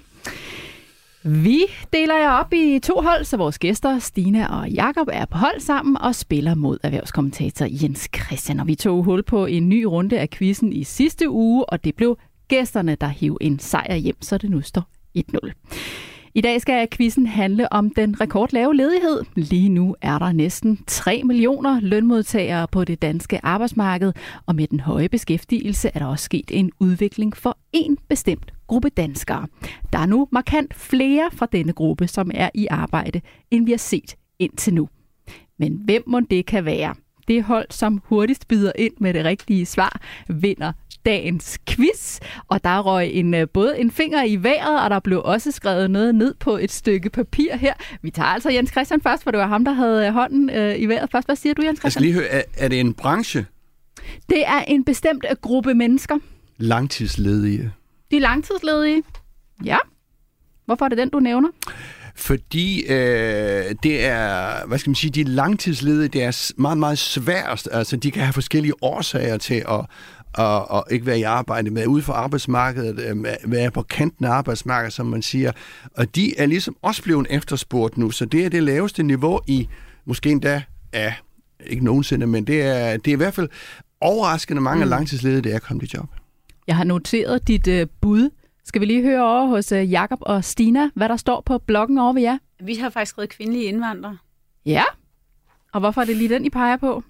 Vi 1.23 1.59
deler 1.93 2.15
jer 2.15 2.29
op 2.29 2.53
i 2.53 2.79
to 2.79 3.01
hold, 3.01 3.23
så 3.23 3.37
vores 3.37 3.59
gæster, 3.59 3.99
Stina 3.99 4.59
og 4.59 4.69
Jakob 4.69 5.07
er 5.11 5.25
på 5.25 5.37
hold 5.37 5.59
sammen 5.59 5.97
og 5.97 6.15
spiller 6.15 6.55
mod 6.55 6.77
erhvervskommentator 6.83 7.67
Jens 7.69 8.09
Christian. 8.15 8.59
Og 8.59 8.67
vi 8.67 8.75
tog 8.75 9.03
hul 9.03 9.23
på 9.23 9.45
en 9.45 9.69
ny 9.69 9.83
runde 9.83 10.19
af 10.19 10.29
quizzen 10.29 10.73
i 10.73 10.83
sidste 10.83 11.29
uge, 11.29 11.65
og 11.65 11.83
det 11.83 11.95
blev 11.95 12.17
gæsterne, 12.47 12.95
der 12.95 13.07
hiv 13.07 13.37
en 13.41 13.59
sejr 13.59 13.95
hjem, 13.95 14.21
så 14.21 14.37
det 14.37 14.49
nu 14.49 14.61
står 14.61 14.89
1-0. 15.17 15.51
I 16.37 16.41
dag 16.41 16.61
skal 16.61 16.87
quizzen 16.91 17.27
handle 17.27 17.73
om 17.73 17.89
den 17.89 18.21
rekordlave 18.21 18.75
ledighed. 18.75 19.23
Lige 19.35 19.69
nu 19.69 19.95
er 20.01 20.19
der 20.19 20.31
næsten 20.31 20.79
3 20.87 21.21
millioner 21.23 21.79
lønmodtagere 21.79 22.67
på 22.67 22.83
det 22.83 23.01
danske 23.01 23.45
arbejdsmarked, 23.45 24.13
og 24.45 24.55
med 24.55 24.67
den 24.67 24.79
høje 24.79 25.09
beskæftigelse 25.09 25.91
er 25.93 25.99
der 25.99 26.05
også 26.05 26.25
sket 26.25 26.51
en 26.51 26.71
udvikling 26.79 27.37
for 27.37 27.57
en 27.73 27.97
bestemt 28.09 28.53
gruppe 28.67 28.89
danskere. 28.89 29.47
Der 29.93 29.99
er 29.99 30.05
nu 30.05 30.27
markant 30.31 30.73
flere 30.73 31.29
fra 31.33 31.47
denne 31.51 31.73
gruppe, 31.73 32.07
som 32.07 32.31
er 32.33 32.49
i 32.53 32.67
arbejde, 32.69 33.21
end 33.51 33.65
vi 33.65 33.71
har 33.71 33.77
set 33.77 34.15
indtil 34.39 34.73
nu. 34.73 34.89
Men 35.59 35.81
hvem 35.85 36.03
må 36.07 36.19
det 36.19 36.45
kan 36.45 36.65
være? 36.65 36.95
Det 37.27 37.43
hold, 37.43 37.67
som 37.69 38.01
hurtigst 38.05 38.47
byder 38.47 38.71
ind 38.75 38.93
med 38.99 39.13
det 39.13 39.25
rigtige 39.25 39.65
svar, 39.65 40.01
vinder 40.27 40.71
dagens 41.07 41.57
quiz. 41.69 42.19
Og 42.47 42.63
der 42.63 42.79
røg 42.79 43.09
en, 43.13 43.33
øh, 43.33 43.47
både 43.53 43.79
en 43.79 43.91
finger 43.91 44.23
i 44.23 44.35
vejret, 44.35 44.83
og 44.83 44.89
der 44.89 44.99
blev 44.99 45.21
også 45.25 45.51
skrevet 45.51 45.91
noget 45.91 46.15
ned 46.15 46.33
på 46.39 46.57
et 46.57 46.71
stykke 46.71 47.09
papir 47.09 47.55
her. 47.55 47.73
Vi 48.01 48.11
tager 48.11 48.27
altså 48.27 48.49
Jens 48.49 48.71
Christian 48.71 49.01
først, 49.01 49.23
for 49.23 49.31
det 49.31 49.39
var 49.39 49.47
ham, 49.47 49.65
der 49.65 49.71
havde 49.71 50.11
hånden 50.11 50.49
øh, 50.49 50.79
i 50.79 50.85
vejret 50.85 51.09
først. 51.11 51.27
Hvad 51.27 51.35
siger 51.35 51.53
du, 51.53 51.61
Jens 51.61 51.69
Jeg 51.69 51.77
skal 51.77 51.91
Christian? 51.91 52.03
lige 52.03 52.13
høre, 52.13 52.27
er, 52.27 52.41
er 52.57 52.67
det 52.67 52.79
en 52.79 52.93
branche? 52.93 53.45
Det 54.29 54.47
er 54.47 54.59
en 54.67 54.83
bestemt 54.85 55.25
øh, 55.29 55.35
gruppe 55.41 55.73
mennesker. 55.73 56.17
Langtidsledige. 56.57 57.71
De 58.11 58.19
langtidsledige. 58.19 59.03
Ja. 59.65 59.77
Hvorfor 60.65 60.85
er 60.85 60.89
det 60.89 60.97
den, 60.97 61.09
du 61.09 61.19
nævner? 61.19 61.49
Fordi 62.15 62.81
øh, 62.81 63.75
det 63.83 64.05
er, 64.05 64.65
hvad 64.67 64.77
skal 64.77 64.89
man 64.89 64.95
sige, 64.95 65.11
de 65.11 65.23
langtidsledige, 65.23 66.07
det 66.07 66.23
er 66.23 66.51
meget, 66.57 66.77
meget 66.77 66.97
sværest. 66.97 67.69
Altså, 67.71 67.97
de 67.97 68.11
kan 68.11 68.23
have 68.23 68.33
forskellige 68.33 68.73
årsager 68.81 69.37
til 69.37 69.63
at, 69.69 69.85
at, 70.37 70.61
at 70.73 70.83
ikke 70.91 71.05
være 71.05 71.19
i 71.19 71.23
arbejde 71.23 71.69
med, 71.69 71.87
ude 71.87 72.01
for 72.01 72.13
arbejdsmarkedet, 72.13 72.99
øh, 72.99 73.25
være 73.51 73.71
på 73.71 73.81
kanten 73.81 74.25
af 74.25 74.31
arbejdsmarkedet, 74.31 74.93
som 74.93 75.05
man 75.05 75.21
siger. 75.21 75.51
Og 75.97 76.15
de 76.15 76.39
er 76.39 76.45
ligesom 76.45 76.75
også 76.81 77.03
blevet 77.03 77.27
efterspurgt 77.29 77.97
nu, 77.97 78.11
så 78.11 78.25
det 78.25 78.45
er 78.45 78.49
det 78.49 78.63
laveste 78.63 79.03
niveau 79.03 79.39
i, 79.47 79.67
måske 80.05 80.29
endda, 80.29 80.63
ja, 80.93 81.13
ikke 81.65 81.85
nogensinde, 81.85 82.27
men 82.27 82.47
det 82.47 82.61
er, 82.61 82.97
det 82.97 83.07
er 83.07 83.15
i 83.15 83.17
hvert 83.17 83.33
fald 83.33 83.49
overraskende 84.01 84.61
mange 84.61 84.85
mm. 84.85 84.89
langtidsledige, 84.89 85.41
det 85.41 85.53
er 85.53 85.59
kommet 85.59 85.93
i 85.93 85.97
job. 85.97 86.09
Jeg 86.67 86.75
har 86.75 86.83
noteret 86.83 87.47
dit 87.47 87.67
øh, 87.67 87.87
bud. 88.01 88.29
Skal 88.65 88.81
vi 88.81 88.85
lige 88.85 89.01
høre 89.01 89.23
over 89.23 89.47
hos 89.47 89.71
øh, 89.71 89.91
Jakob 89.91 90.19
og 90.21 90.43
Stina, 90.43 90.89
hvad 90.95 91.09
der 91.09 91.17
står 91.17 91.41
på 91.45 91.57
bloggen 91.57 91.97
over 91.97 92.13
ved 92.13 92.21
jer? 92.21 92.37
Vi 92.63 92.75
har 92.75 92.89
faktisk 92.89 93.09
skrevet 93.09 93.29
kvindelige 93.29 93.63
indvandrere. 93.63 94.17
Ja. 94.65 94.83
Og 95.73 95.79
hvorfor 95.79 96.01
er 96.01 96.05
det 96.05 96.15
lige 96.15 96.29
den, 96.29 96.45
I 96.45 96.49
peger 96.49 96.77
på? 96.77 97.03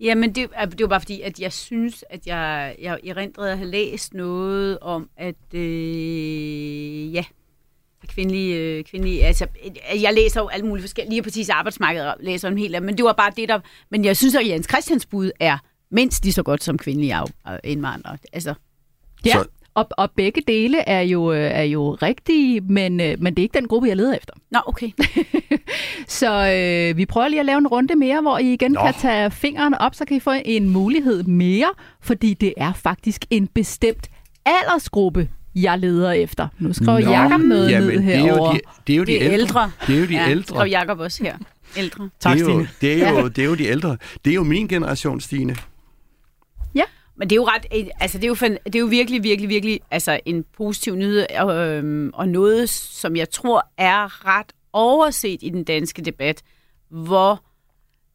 Jamen, 0.00 0.34
det, 0.34 0.50
det 0.70 0.80
var 0.80 0.86
bare 0.88 1.00
fordi, 1.00 1.20
at 1.20 1.40
jeg 1.40 1.52
synes, 1.52 2.04
at 2.10 2.26
jeg, 2.26 2.76
jeg 2.82 2.98
erindrede 3.06 3.52
at 3.52 3.58
have 3.58 3.70
læst 3.70 4.14
noget 4.14 4.78
om, 4.78 5.10
at 5.16 5.54
øh, 5.54 7.14
ja, 7.14 7.24
kvindelige, 8.06 8.56
øh, 8.56 8.84
kvindelige, 8.84 9.24
altså, 9.24 9.46
øh, 9.94 10.02
jeg 10.02 10.14
læser 10.14 10.40
jo 10.40 10.48
alle 10.48 10.66
mulige 10.66 10.82
forskellige, 10.82 11.10
lige 11.10 11.22
præcis 11.22 11.48
arbejdsmarkedet 11.48 12.14
læser 12.20 12.48
en 12.48 12.58
helt 12.58 12.82
men 12.82 12.96
det 12.96 13.04
var 13.04 13.12
bare 13.12 13.32
det, 13.36 13.48
der, 13.48 13.60
men 13.90 14.04
jeg 14.04 14.16
synes, 14.16 14.34
at 14.34 14.46
Jens 14.48 14.66
Christians 14.70 15.06
bud 15.06 15.30
er 15.40 15.58
mindst 15.90 16.24
lige 16.24 16.32
så 16.32 16.42
godt 16.42 16.64
som 16.64 16.78
kvindelige 16.78 17.14
indvandrere. 17.64 18.18
Altså, 18.32 18.54
Ja. 19.26 19.32
Så- 19.32 19.46
Og, 19.78 19.88
og 19.96 20.10
begge 20.16 20.42
dele 20.48 20.78
er 20.88 21.00
jo, 21.00 21.32
øh, 21.32 21.38
er 21.52 21.62
jo 21.62 21.94
rigtige, 22.02 22.60
men, 22.60 23.00
øh, 23.00 23.16
men 23.18 23.34
det 23.34 23.42
er 23.42 23.44
ikke 23.44 23.58
den 23.58 23.68
gruppe, 23.68 23.88
jeg 23.88 23.96
leder 23.96 24.16
efter. 24.16 24.34
nå, 24.50 24.58
okay. 24.66 24.90
Så 26.08 26.50
øh, 26.52 26.96
vi 26.96 27.06
prøver 27.06 27.28
lige 27.28 27.40
at 27.40 27.46
lave 27.46 27.58
en 27.58 27.66
runde 27.66 27.96
mere, 27.96 28.20
hvor 28.20 28.38
I 28.38 28.52
igen 28.52 28.72
Nå. 28.72 28.80
Kan 28.84 28.94
tage 29.00 29.30
fingrene 29.30 29.80
op, 29.80 29.94
så 29.94 30.04
kan 30.04 30.16
I 30.16 30.20
få 30.20 30.32
en 30.44 30.68
mulighed 30.68 31.22
mere, 31.22 31.68
fordi 32.02 32.34
det 32.34 32.54
er 32.56 32.72
faktisk 32.72 33.24
en 33.30 33.46
bestemt 33.46 34.08
aldersgruppe, 34.46 35.28
jeg 35.54 35.78
leder 35.78 36.12
efter. 36.12 36.48
Nu 36.58 36.72
skriver 36.72 36.98
Nå, 37.00 37.10
Jakob 37.10 37.40
noget 37.40 37.70
jamen, 37.70 37.88
ned 37.88 38.02
det 38.06 38.14
er 38.14 38.18
jo 38.18 38.24
herovre. 38.26 38.54
de, 38.54 38.60
det 38.86 38.92
er 38.92 38.96
jo 38.96 39.04
de 39.04 39.12
Det 39.12 39.26
er 39.26 39.32
ældre. 39.32 39.34
ældre. 39.40 39.70
Det 39.86 39.94
er 39.96 40.00
jo 40.00 40.06
de 40.06 40.12
ja, 40.14 40.30
ældre. 40.30 40.44
skrev 40.56 40.68
Jacob 40.70 40.98
også 41.00 41.24
her. 41.24 41.36
Ældre. 41.76 42.08
Tak, 42.20 42.36
det, 42.36 42.42
er 42.42 42.44
jo, 42.46 42.50
Stine. 42.50 42.68
det, 42.80 43.02
er 43.06 43.10
jo, 43.22 43.28
det 43.28 43.38
er 43.44 43.46
jo 43.46 43.54
de 43.54 43.64
ældre. 43.66 43.96
Det 44.24 44.30
er 44.30 44.34
jo 44.34 44.42
min 44.44 44.68
generation, 44.68 45.20
Stine. 45.20 45.56
Men 47.18 47.30
det 47.30 47.34
er 47.34 47.40
jo 47.40 47.46
ret, 47.46 47.66
øh, 47.74 47.90
altså 48.00 48.18
det 48.18 48.24
er 48.24 48.28
jo, 48.28 48.34
det 48.64 48.74
er 48.74 48.78
jo 48.78 48.86
virkelig, 48.86 49.22
virkelig, 49.22 49.48
virkelig 49.48 49.80
altså 49.90 50.20
en 50.24 50.44
positiv 50.56 50.94
nyhed, 50.96 51.26
og, 51.38 51.54
øhm, 51.56 52.10
og 52.14 52.28
noget, 52.28 52.70
som 52.70 53.16
jeg 53.16 53.30
tror 53.30 53.68
er 53.78 54.26
ret 54.26 54.52
overset 54.72 55.38
i 55.42 55.48
den 55.48 55.64
danske 55.64 56.02
debat, 56.02 56.42
hvor 56.90 57.44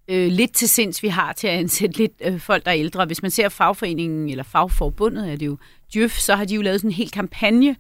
øh, 0.08 0.28
lidt 0.28 0.54
til 0.54 0.70
sinds 0.70 1.04
vi 1.04 1.08
har 1.08 1.34
til 1.34 1.48
at 1.48 1.54
ansætte 1.54 1.98
lidt 1.98 2.12
øh, 2.22 2.40
folk, 2.40 2.66
der 2.66 2.72
er 2.72 2.78
ældre. 2.78 3.06
Hvis 3.06 3.22
man 3.22 3.32
ser 3.32 3.50
fagforeningen, 3.50 4.30
eller 4.30 4.44
fagforbundet 4.44 5.32
er 5.32 5.36
det 5.36 5.46
jo, 5.46 5.58
Djøf, 5.94 6.18
så 6.18 6.36
har 6.36 6.46
de 6.46 6.56
jo 6.56 6.62
lavet 6.62 6.80
sådan 6.80 6.90
en 6.90 6.96
hel 6.96 7.12
kampagne, 7.12 7.76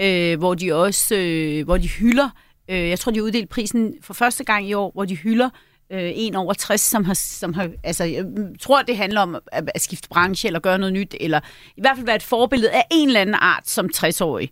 øh, 0.00 0.38
hvor 0.38 0.54
de 0.54 0.74
også, 0.74 1.14
øh, 1.16 1.64
hvor 1.64 1.76
de 1.76 1.88
hylder, 1.88 2.30
øh, 2.70 2.88
jeg 2.88 2.98
tror 2.98 3.12
de 3.12 3.18
har 3.18 3.24
uddelt 3.24 3.48
prisen 3.48 3.94
for 4.00 4.14
første 4.14 4.44
gang 4.44 4.68
i 4.68 4.74
år, 4.74 4.90
hvor 4.94 5.04
de 5.04 5.16
hylder 5.16 5.46
øh, 5.46 5.67
øh, 5.90 6.10
en 6.14 6.34
over 6.34 6.52
60, 6.52 6.80
som 6.80 7.04
har, 7.04 7.14
som 7.14 7.54
har, 7.54 7.70
altså 7.84 8.04
jeg 8.04 8.24
tror, 8.60 8.82
det 8.82 8.96
handler 8.96 9.20
om 9.20 9.34
at, 9.34 9.70
at 9.74 9.80
skifte 9.80 10.08
branche, 10.08 10.46
eller 10.46 10.60
gøre 10.60 10.78
noget 10.78 10.92
nyt, 10.92 11.14
eller 11.20 11.40
i 11.76 11.80
hvert 11.80 11.96
fald 11.96 12.06
være 12.06 12.16
et 12.16 12.22
forbillede 12.22 12.70
af 12.70 12.84
en 12.90 13.08
eller 13.08 13.20
anden 13.20 13.36
art 13.38 13.68
som 13.68 13.90
60-årig, 13.96 14.50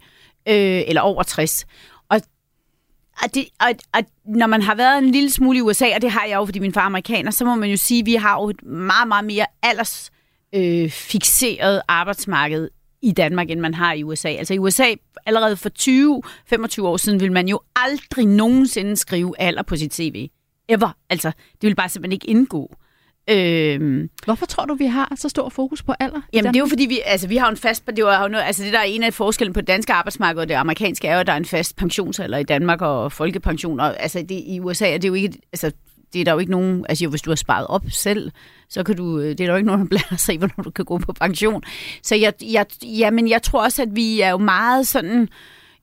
øh, 0.48 0.82
eller 0.86 1.00
over 1.00 1.22
60. 1.22 1.66
Og 2.08 2.20
og, 3.22 3.34
det, 3.34 3.48
og, 3.60 3.68
og 3.94 4.02
når 4.24 4.46
man 4.46 4.62
har 4.62 4.74
været 4.74 4.98
en 4.98 5.10
lille 5.10 5.30
smule 5.30 5.58
i 5.58 5.60
USA, 5.60 5.94
og 5.94 6.02
det 6.02 6.10
har 6.10 6.24
jeg 6.24 6.36
jo, 6.36 6.44
fordi 6.44 6.58
min 6.58 6.72
far 6.72 6.80
er 6.80 6.86
amerikaner, 6.86 7.30
så 7.30 7.44
må 7.44 7.54
man 7.54 7.70
jo 7.70 7.76
sige, 7.76 8.00
at 8.00 8.06
vi 8.06 8.14
har 8.14 8.40
jo 8.42 8.48
et 8.48 8.62
meget, 8.64 9.08
meget 9.08 9.24
mere 9.24 9.46
alders 9.62 10.10
øh, 10.54 10.90
fixeret 10.90 11.82
arbejdsmarked 11.88 12.68
i 13.02 13.12
Danmark, 13.12 13.50
end 13.50 13.60
man 13.60 13.74
har 13.74 13.92
i 13.92 14.02
USA. 14.02 14.28
Altså 14.28 14.54
i 14.54 14.58
USA, 14.58 14.94
allerede 15.26 15.56
for 15.56 15.70
20-25 16.78 16.82
år 16.82 16.96
siden, 16.96 17.20
vil 17.20 17.32
man 17.32 17.48
jo 17.48 17.60
aldrig 17.76 18.26
nogensinde 18.26 18.96
skrive 18.96 19.34
alder 19.38 19.62
på 19.62 19.76
sit 19.76 19.94
CV. 19.94 20.28
Ever. 20.68 20.96
Altså, 21.10 21.28
det 21.28 21.68
vil 21.68 21.74
bare 21.74 21.88
simpelthen 21.88 22.12
ikke 22.12 22.30
indgå. 22.30 22.76
Øhm, 23.30 24.10
Hvorfor 24.24 24.46
tror 24.46 24.64
du, 24.64 24.74
vi 24.74 24.86
har 24.86 25.12
så 25.16 25.28
stor 25.28 25.48
fokus 25.48 25.82
på 25.82 25.92
alder? 26.00 26.20
Jamen 26.32 26.54
det 26.54 26.56
er 26.56 26.60
jo 26.60 26.66
fordi, 26.68 26.86
vi, 26.86 27.00
altså, 27.04 27.28
vi 27.28 27.36
har 27.36 27.50
en 27.50 27.56
fast... 27.56 27.86
Det 27.86 27.98
er 27.98 28.22
jo 28.22 28.28
noget, 28.28 28.44
altså 28.44 28.64
det 28.64 28.72
der 28.72 28.78
er 28.78 28.84
en 28.84 29.02
af 29.02 29.14
forskellen 29.14 29.52
på 29.52 29.60
det 29.60 29.68
danske 29.68 29.92
arbejdsmarked 29.92 30.40
og 30.40 30.48
det 30.48 30.54
amerikanske, 30.54 31.08
er 31.08 31.14
jo, 31.14 31.20
at 31.20 31.26
der 31.26 31.32
er 31.32 31.36
en 31.36 31.44
fast 31.44 31.76
pensionsalder 31.76 32.38
i 32.38 32.44
Danmark 32.44 32.82
og 32.82 33.12
folkepension. 33.12 33.80
Og, 33.80 34.02
altså 34.02 34.18
det, 34.28 34.42
i 34.46 34.60
USA 34.60 34.94
er 34.94 34.98
det 34.98 35.08
jo 35.08 35.14
ikke... 35.14 35.38
Altså, 35.52 35.72
det 36.12 36.20
er 36.20 36.24
der 36.24 36.32
jo 36.32 36.38
ikke 36.38 36.52
nogen... 36.52 36.86
Altså 36.88 37.04
jo, 37.04 37.10
hvis 37.10 37.22
du 37.22 37.30
har 37.30 37.36
sparet 37.36 37.66
op 37.66 37.82
selv, 37.88 38.30
så 38.68 38.82
kan 38.82 38.96
du... 38.96 39.20
Det 39.22 39.30
er 39.30 39.34
der 39.34 39.50
jo 39.50 39.56
ikke 39.56 39.66
nogen, 39.66 39.80
der 39.80 39.88
blander 39.88 40.16
sig 40.16 40.34
i, 40.34 40.38
hvornår 40.38 40.62
du 40.64 40.70
kan 40.70 40.84
gå 40.84 40.98
på 40.98 41.12
pension. 41.12 41.62
Så 42.02 42.14
jeg, 42.14 42.32
jeg, 42.42 42.66
jamen, 42.82 43.28
jeg 43.28 43.42
tror 43.42 43.62
også, 43.62 43.82
at 43.82 43.88
vi 43.92 44.20
er 44.20 44.30
jo 44.30 44.38
meget 44.38 44.86
sådan 44.86 45.28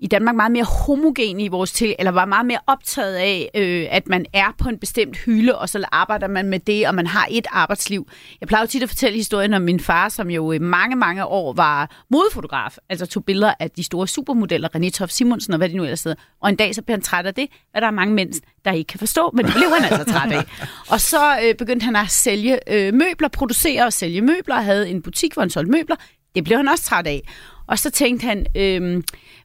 i 0.04 0.08
Danmark 0.08 0.36
meget 0.36 0.52
mere 0.52 0.64
homogen 0.64 1.40
i 1.40 1.48
vores 1.48 1.72
til, 1.72 1.96
eller 2.00 2.12
var 2.12 2.26
meget 2.26 2.46
mere 2.46 2.60
optaget 2.68 3.16
af, 3.16 3.50
øh, 3.56 3.88
at 3.92 4.08
man 4.08 4.26
er 4.34 4.56
på 4.58 4.70
en 4.70 4.78
bestemt 4.78 5.18
hylde, 5.18 5.58
og 5.58 5.70
så 5.70 5.86
arbejder 5.92 6.28
man 6.28 6.46
med 6.50 6.60
det, 6.60 6.88
og 6.88 6.96
man 6.96 7.08
har 7.08 7.28
et 7.32 7.48
arbejdsliv. 7.52 8.08
Jeg 8.42 8.48
plejer 8.48 8.64
jo 8.64 8.68
tit 8.68 8.84
at 8.84 8.90
fortælle 8.90 9.18
historien 9.18 9.54
om 9.54 9.62
min 9.62 9.80
far, 9.80 10.10
som 10.10 10.30
jo 10.30 10.52
i 10.52 10.60
mange, 10.60 10.96
mange 10.96 11.26
år 11.26 11.54
var 11.54 12.04
modefotograf, 12.10 12.78
altså 12.90 13.06
tog 13.06 13.26
billeder 13.26 13.54
af 13.60 13.72
de 13.72 13.84
store 13.84 14.08
supermodeller, 14.08 14.70
René 14.76 14.90
Toft 14.90 15.14
Simonsen 15.14 15.54
og 15.54 15.58
hvad 15.58 15.70
de 15.70 15.78
nu 15.78 15.84
ellers 15.84 16.04
hedder. 16.04 16.22
Og 16.42 16.50
en 16.50 16.56
dag 16.56 16.76
så 16.76 16.82
blev 16.82 16.94
han 16.94 17.02
træt 17.02 17.26
af 17.26 17.34
det, 17.34 17.48
hvad 17.72 17.82
der 17.82 17.88
er 17.88 17.92
mange 17.92 18.14
mænd, 18.14 18.34
der 18.66 18.72
ikke 18.72 18.88
kan 18.88 19.00
forstå, 19.00 19.32
men 19.34 19.46
det 19.46 19.54
blev 19.54 19.70
han 19.70 19.94
altså 19.94 20.14
træt 20.14 20.32
af. 20.32 20.44
Og 20.90 21.02
så 21.02 21.40
øh, 21.44 21.56
begyndte 21.56 21.84
han 21.84 21.96
at 21.96 22.10
sælge 22.10 22.60
øh, 22.74 22.94
møbler, 22.94 23.28
producere 23.28 23.86
og 23.86 23.94
sælge 23.94 24.22
møbler, 24.22 24.56
og 24.56 24.64
havde 24.64 24.90
en 24.90 25.02
butik, 25.02 25.34
hvor 25.34 25.42
han 25.42 25.50
solgte 25.50 25.72
møbler. 25.72 25.96
Det 26.36 26.44
blev 26.44 26.58
han 26.58 26.68
også 26.68 26.84
træt 26.84 27.08
af. 27.08 27.22
Og 27.68 27.80
så 27.80 27.90
tænkte 27.90 28.26
han, 28.28 28.46
øh, 28.56 29.04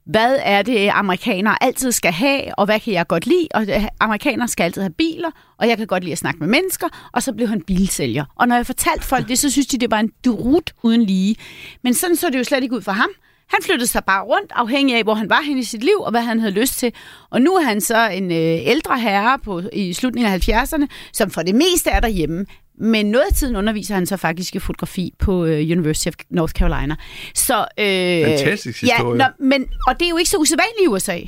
hvad 0.08 0.38
er 0.42 0.62
det, 0.62 0.90
amerikanere 0.92 1.62
altid 1.62 1.92
skal 1.92 2.12
have, 2.12 2.58
og 2.58 2.64
hvad 2.64 2.80
kan 2.80 2.92
jeg 2.92 3.06
godt 3.06 3.26
lide? 3.26 3.48
Og 3.54 3.62
øh, 3.62 3.84
amerikanere 4.00 4.48
skal 4.48 4.64
altid 4.64 4.82
have 4.82 4.92
biler, 4.92 5.30
og 5.58 5.68
jeg 5.68 5.76
kan 5.76 5.86
godt 5.86 6.02
lide 6.02 6.12
at 6.12 6.18
snakke 6.18 6.38
med 6.40 6.48
mennesker, 6.48 6.86
og 7.12 7.22
så 7.22 7.32
blev 7.32 7.48
han 7.48 7.62
bilsælger. 7.62 8.24
Og 8.34 8.48
når 8.48 8.56
jeg 8.56 8.66
fortalte 8.66 9.04
folk 9.04 9.28
det, 9.28 9.38
så 9.38 9.50
synes 9.50 9.66
de, 9.66 9.78
det 9.78 9.90
var 9.90 10.00
en 10.00 10.10
durut 10.24 10.72
uden 10.82 11.02
lige. 11.02 11.36
Men 11.82 11.94
sådan 11.94 12.16
så 12.16 12.30
det 12.30 12.38
jo 12.38 12.44
slet 12.44 12.62
ikke 12.62 12.76
ud 12.76 12.82
for 12.82 12.92
ham. 12.92 13.08
Han 13.48 13.62
flyttede 13.62 13.86
sig 13.86 14.04
bare 14.04 14.24
rundt, 14.24 14.52
afhængig 14.54 14.96
af, 14.96 15.02
hvor 15.02 15.14
han 15.14 15.30
var 15.30 15.42
hen 15.46 15.58
i 15.58 15.64
sit 15.64 15.84
liv, 15.84 16.00
og 16.00 16.10
hvad 16.10 16.20
han 16.20 16.40
havde 16.40 16.52
lyst 16.52 16.78
til. 16.78 16.92
Og 17.30 17.42
nu 17.42 17.54
er 17.54 17.62
han 17.62 17.80
så 17.80 18.08
en 18.08 18.30
øh, 18.30 18.66
ældre 18.66 19.00
herre 19.00 19.38
på, 19.44 19.62
i 19.72 19.92
slutningen 19.92 20.32
af 20.32 20.48
70'erne, 20.48 20.86
som 21.12 21.30
for 21.30 21.42
det 21.42 21.54
meste 21.54 21.90
er 21.90 22.00
derhjemme. 22.00 22.46
Men 22.80 23.06
noget 23.06 23.24
af 23.30 23.34
tiden 23.34 23.56
underviser 23.56 23.94
han 23.94 24.06
så 24.06 24.16
faktisk 24.16 24.54
i 24.54 24.58
fotografi 24.58 25.14
på 25.18 25.44
øh, 25.44 25.60
University 25.60 26.08
of 26.08 26.14
North 26.30 26.52
Carolina. 26.52 26.96
Så, 27.34 27.66
øh, 27.78 28.24
Fantastisk 28.24 28.80
historie. 28.80 29.22
Ja, 29.22 29.28
nå, 29.28 29.44
men, 29.46 29.66
og 29.86 30.00
det 30.00 30.06
er 30.06 30.10
jo 30.10 30.16
ikke 30.16 30.30
så 30.30 30.36
usædvanligt 30.36 30.84
i 30.84 30.86
USA. 30.86 31.18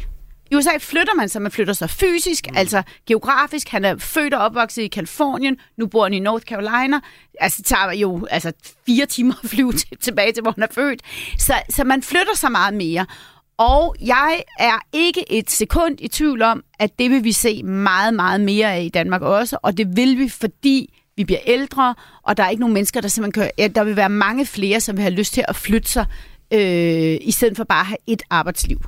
I 0.50 0.56
USA 0.56 0.70
flytter 0.78 1.14
man 1.14 1.28
sig, 1.28 1.42
man 1.42 1.52
flytter 1.52 1.72
sig 1.72 1.90
fysisk, 1.90 2.46
mm. 2.50 2.56
altså 2.56 2.82
geografisk. 3.06 3.68
Han 3.68 3.84
er 3.84 3.96
født 3.98 4.34
og 4.34 4.40
opvokset 4.40 4.82
i 4.82 4.88
Kalifornien, 4.88 5.56
nu 5.78 5.86
bor 5.86 6.02
han 6.02 6.14
i 6.14 6.18
North 6.18 6.44
Carolina. 6.44 7.00
Altså 7.40 7.56
det 7.58 7.66
tager 7.66 7.92
jo 7.92 8.26
altså, 8.30 8.52
fire 8.86 9.06
timer 9.06 9.34
at 9.44 9.50
flyve 9.50 9.72
til, 9.72 9.98
tilbage 10.00 10.32
til, 10.32 10.42
hvor 10.42 10.50
han 10.50 10.62
er 10.62 10.66
født. 10.70 11.02
Så, 11.38 11.54
så 11.68 11.84
man 11.84 12.02
flytter 12.02 12.36
sig 12.36 12.52
meget 12.52 12.74
mere. 12.74 13.06
Og 13.58 13.96
jeg 14.00 14.42
er 14.58 14.78
ikke 14.92 15.32
et 15.32 15.50
sekund 15.50 15.96
i 16.00 16.08
tvivl 16.08 16.42
om, 16.42 16.64
at 16.78 16.98
det 16.98 17.10
vil 17.10 17.24
vi 17.24 17.32
se 17.32 17.62
meget, 17.62 18.14
meget 18.14 18.40
mere 18.40 18.74
af 18.74 18.82
i 18.82 18.88
Danmark 18.88 19.22
også. 19.22 19.58
Og 19.62 19.76
det 19.76 19.96
vil 19.96 20.18
vi, 20.18 20.28
fordi 20.28 20.94
vi 21.16 21.24
bliver 21.24 21.40
ældre, 21.46 21.94
og 22.22 22.36
der 22.36 22.44
er 22.44 22.48
ikke 22.48 22.60
nogen 22.60 22.74
mennesker, 22.74 23.00
der 23.00 23.08
simpelthen 23.08 23.42
kan... 23.42 23.50
Ja, 23.58 23.68
der 23.68 23.84
vil 23.84 23.96
være 23.96 24.08
mange 24.08 24.46
flere, 24.46 24.80
som 24.80 24.96
vil 24.96 25.02
have 25.02 25.14
lyst 25.14 25.34
til 25.34 25.44
at 25.48 25.56
flytte 25.56 25.88
sig, 25.88 26.06
øh, 26.52 27.18
i 27.20 27.30
stedet 27.30 27.56
for 27.56 27.64
bare 27.64 27.80
at 27.80 27.86
have 27.86 27.96
et 28.06 28.22
arbejdsliv. 28.30 28.80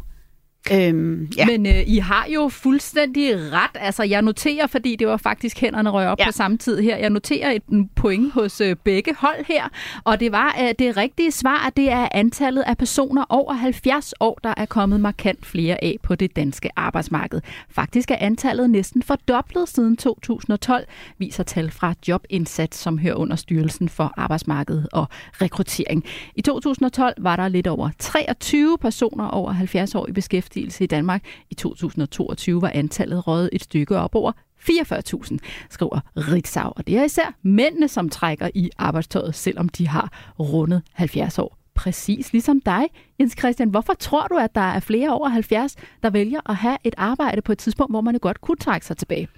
Øhm, 0.73 1.29
ja. 1.37 1.47
Men 1.47 1.67
øh, 1.67 1.83
I 1.87 1.99
har 1.99 2.27
jo 2.35 2.49
fuldstændig 2.49 3.53
ret. 3.53 3.71
Altså, 3.75 4.03
jeg 4.03 4.23
noterer, 4.23 4.67
fordi 4.67 4.97
det 4.97 5.07
var 5.07 5.17
faktisk 5.17 5.61
hænderne 5.61 5.91
røg 5.91 6.07
op 6.09 6.19
Ja. 6.19 6.25
på 6.27 6.33
samme 6.33 6.59
tid 6.59 6.81
her. 6.81 6.97
Jeg 6.97 7.11
noterer 7.11 7.51
et 7.51 7.63
point 7.97 8.33
hos 8.33 8.61
øh, 8.61 8.77
begge 8.85 9.15
hold 9.19 9.45
her. 9.49 9.69
Og 10.05 10.21
det 10.21 10.33
var 10.33 10.57
øh, 10.63 10.75
det 10.79 10.97
rigtige 10.97 11.33
svar, 11.33 11.67
at 11.67 11.77
det 11.77 11.91
er 11.91 12.09
antallet 12.13 12.63
af 12.63 12.79
personer 12.79 13.25
over 13.29 13.53
70 13.53 14.15
år, 14.21 14.39
der 14.45 14.55
er 14.57 14.67
kommet 14.67 15.01
markant 15.01 15.47
flere 15.47 15.85
af 15.85 15.97
på 16.03 16.15
det 16.15 16.37
danske 16.37 16.71
arbejdsmarked. 16.77 17.41
Faktisk 17.71 18.11
er 18.11 18.17
antallet 18.21 18.71
næsten 18.71 19.03
fordoblet 19.03 19.69
siden 19.69 19.97
2012, 19.97 20.85
viser 21.19 21.43
tal 21.43 21.71
fra 21.71 21.95
Jobindsats, 22.09 22.79
som 22.79 22.99
hører 22.99 23.15
under 23.15 23.37
Styrelsen 23.37 23.89
for 23.89 24.15
Arbejdsmarked 24.17 24.83
og 24.93 25.07
Rekruttering. 25.43 26.05
I 26.37 26.43
2012 26.43 27.15
var 27.19 27.37
der 27.37 27.49
lidt 27.49 27.67
over 27.67 27.91
23 27.99 28.79
personer 28.81 29.29
over 29.29 29.53
70 29.53 29.95
år 29.95 30.09
i 30.09 30.13
beskæftigelse 30.13 30.52
i 30.57 30.87
Danmark. 30.87 31.25
I 31.51 31.55
2022 31.55 32.63
var 32.63 32.71
antallet 32.75 33.27
røget 33.27 33.51
et 33.53 33.63
stykke 33.63 33.97
op 33.97 34.15
over 34.15 34.33
44.000, 34.61 35.39
skriver 35.71 36.01
Ritzau. 36.17 36.73
Og 36.77 36.87
det 36.87 36.99
er 36.99 37.05
især 37.05 37.35
mændene, 37.43 37.89
som 37.89 38.09
trækker 38.09 38.49
i 38.55 38.71
arbejdstøjet, 38.79 39.35
selvom 39.35 39.69
de 39.69 39.89
har 39.89 40.33
rundet 40.39 40.83
70 40.93 41.39
år. 41.39 41.62
Præcis 41.75 42.33
ligesom 42.33 42.61
dig, 42.67 42.83
Jens 43.21 43.35
Christian. 43.39 43.69
Hvorfor 43.69 43.93
tror 44.01 44.27
du, 44.27 44.37
at 44.37 44.55
der 44.55 44.61
er 44.61 44.81
flere 44.81 45.09
over 45.11 45.29
70, 45.29 45.77
der 46.03 46.11
vælger 46.11 46.51
at 46.51 46.57
have 46.57 46.77
et 46.85 46.95
arbejde 46.97 47.43
på 47.43 47.53
et 47.53 47.59
tidspunkt, 47.59 47.93
hvor 47.93 48.01
man 48.01 48.19
godt 48.19 48.41
kunne 48.41 48.57
trække 48.57 48.87
sig 48.87 48.97
tilbage? 48.97 49.29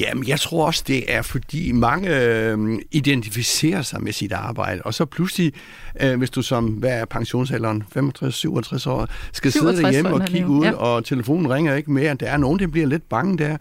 Jamen, 0.00 0.28
jeg 0.28 0.40
tror 0.40 0.66
også, 0.66 0.84
det 0.86 1.12
er, 1.12 1.22
fordi 1.22 1.72
mange 1.72 2.16
øh, 2.26 2.78
identificerer 2.92 3.82
sig 3.82 4.02
med 4.02 4.12
sit 4.12 4.32
arbejde, 4.32 4.82
og 4.84 4.94
så 4.94 5.04
pludselig, 5.04 5.52
øh, 6.00 6.18
hvis 6.18 6.30
du 6.30 6.42
som, 6.42 6.66
hvad 6.66 7.00
er 7.00 7.04
pensionsalderen, 7.04 7.82
65-67 7.82 8.88
år, 8.90 9.08
skal 9.32 9.52
sidde 9.52 9.76
67 9.76 9.80
derhjemme 9.82 10.14
og 10.14 10.24
kigge 10.26 10.48
ud, 10.48 10.64
Ja. 10.64 10.72
og 10.72 11.04
telefonen 11.04 11.50
ringer 11.52 11.74
ikke 11.74 11.92
mere, 11.92 12.14
der 12.14 12.26
er 12.26 12.36
nogen, 12.36 12.58
der 12.58 12.66
bliver 12.66 12.86
lidt 12.86 13.08
bange 13.08 13.38
der, 13.38 13.56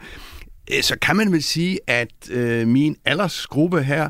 så 0.81 0.95
kan 1.01 1.15
man 1.15 1.31
vel 1.31 1.43
sige, 1.43 1.79
at 1.87 2.29
øh, 2.29 2.67
min 2.67 2.95
aldersgruppe 3.05 3.83
her 3.83 4.09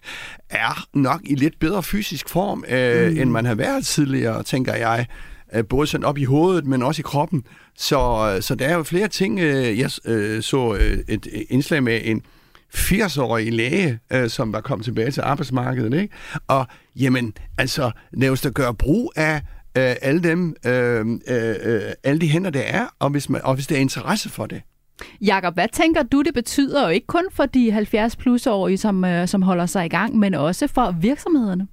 er 0.50 0.86
nok 0.94 1.20
i 1.24 1.34
lidt 1.34 1.58
bedre 1.58 1.82
fysisk 1.82 2.28
form, 2.28 2.64
øh, 2.68 3.10
mm. 3.12 3.18
end 3.20 3.30
man 3.30 3.44
har 3.44 3.54
været 3.54 3.86
tidligere, 3.86 4.42
tænker 4.42 4.74
jeg. 4.74 5.06
Øh, 5.54 5.64
Både 5.68 5.86
sådan 5.86 6.04
op 6.04 6.18
i 6.18 6.24
hovedet, 6.24 6.66
men 6.66 6.82
også 6.82 7.00
i 7.00 7.06
kroppen. 7.06 7.44
Så, 7.76 8.38
så 8.40 8.54
der 8.54 8.66
er 8.66 8.74
jo 8.74 8.82
flere 8.82 9.08
ting. 9.08 9.40
øh, 9.40 9.78
Jeg 9.78 9.90
øh, 10.04 10.42
så 10.42 10.74
øh, 10.74 10.98
et 11.08 11.26
indslag 11.50 11.82
med 11.82 12.00
en 12.04 12.22
80-årig 12.74 13.52
læge, 13.52 13.98
øh, 14.12 14.30
som 14.30 14.52
var 14.52 14.60
kommet 14.60 14.84
tilbage 14.84 15.10
til 15.10 15.20
arbejdsmarkedet. 15.20 16.02
Ikke? 16.02 16.14
Og 16.48 16.66
jamen, 16.96 17.32
altså, 17.58 17.90
lad 18.12 18.30
os 18.30 18.40
da 18.40 18.48
gøre 18.48 18.74
brug 18.74 19.12
af 19.16 19.36
øh, 19.78 19.94
alle 20.02 20.22
dem, 20.22 20.56
øh, 20.66 21.06
øh, 21.28 21.54
øh, 21.62 21.80
alle 22.04 22.20
de 22.20 22.28
hænder, 22.28 22.50
der 22.50 22.60
er, 22.60 22.86
og 22.98 23.10
hvis, 23.10 23.28
man, 23.28 23.40
og 23.44 23.54
hvis 23.54 23.66
der 23.66 23.76
er 23.76 23.80
interesse 23.80 24.28
for 24.28 24.46
det. 24.46 24.62
Jakob, 25.20 25.54
hvad 25.54 25.68
tænker 25.72 26.02
du, 26.02 26.22
det 26.22 26.34
betyder, 26.34 26.84
og 26.84 26.94
ikke 26.94 27.06
kun 27.06 27.24
for 27.32 27.46
de 27.46 27.78
70-plus-årige, 27.78 28.78
som, 28.78 29.04
øh, 29.04 29.28
som 29.28 29.42
holder 29.42 29.66
sig 29.66 29.86
i 29.86 29.88
gang, 29.88 30.16
men 30.18 30.34
også 30.34 30.66
for 30.66 30.96
virksomhederne? 31.00 31.66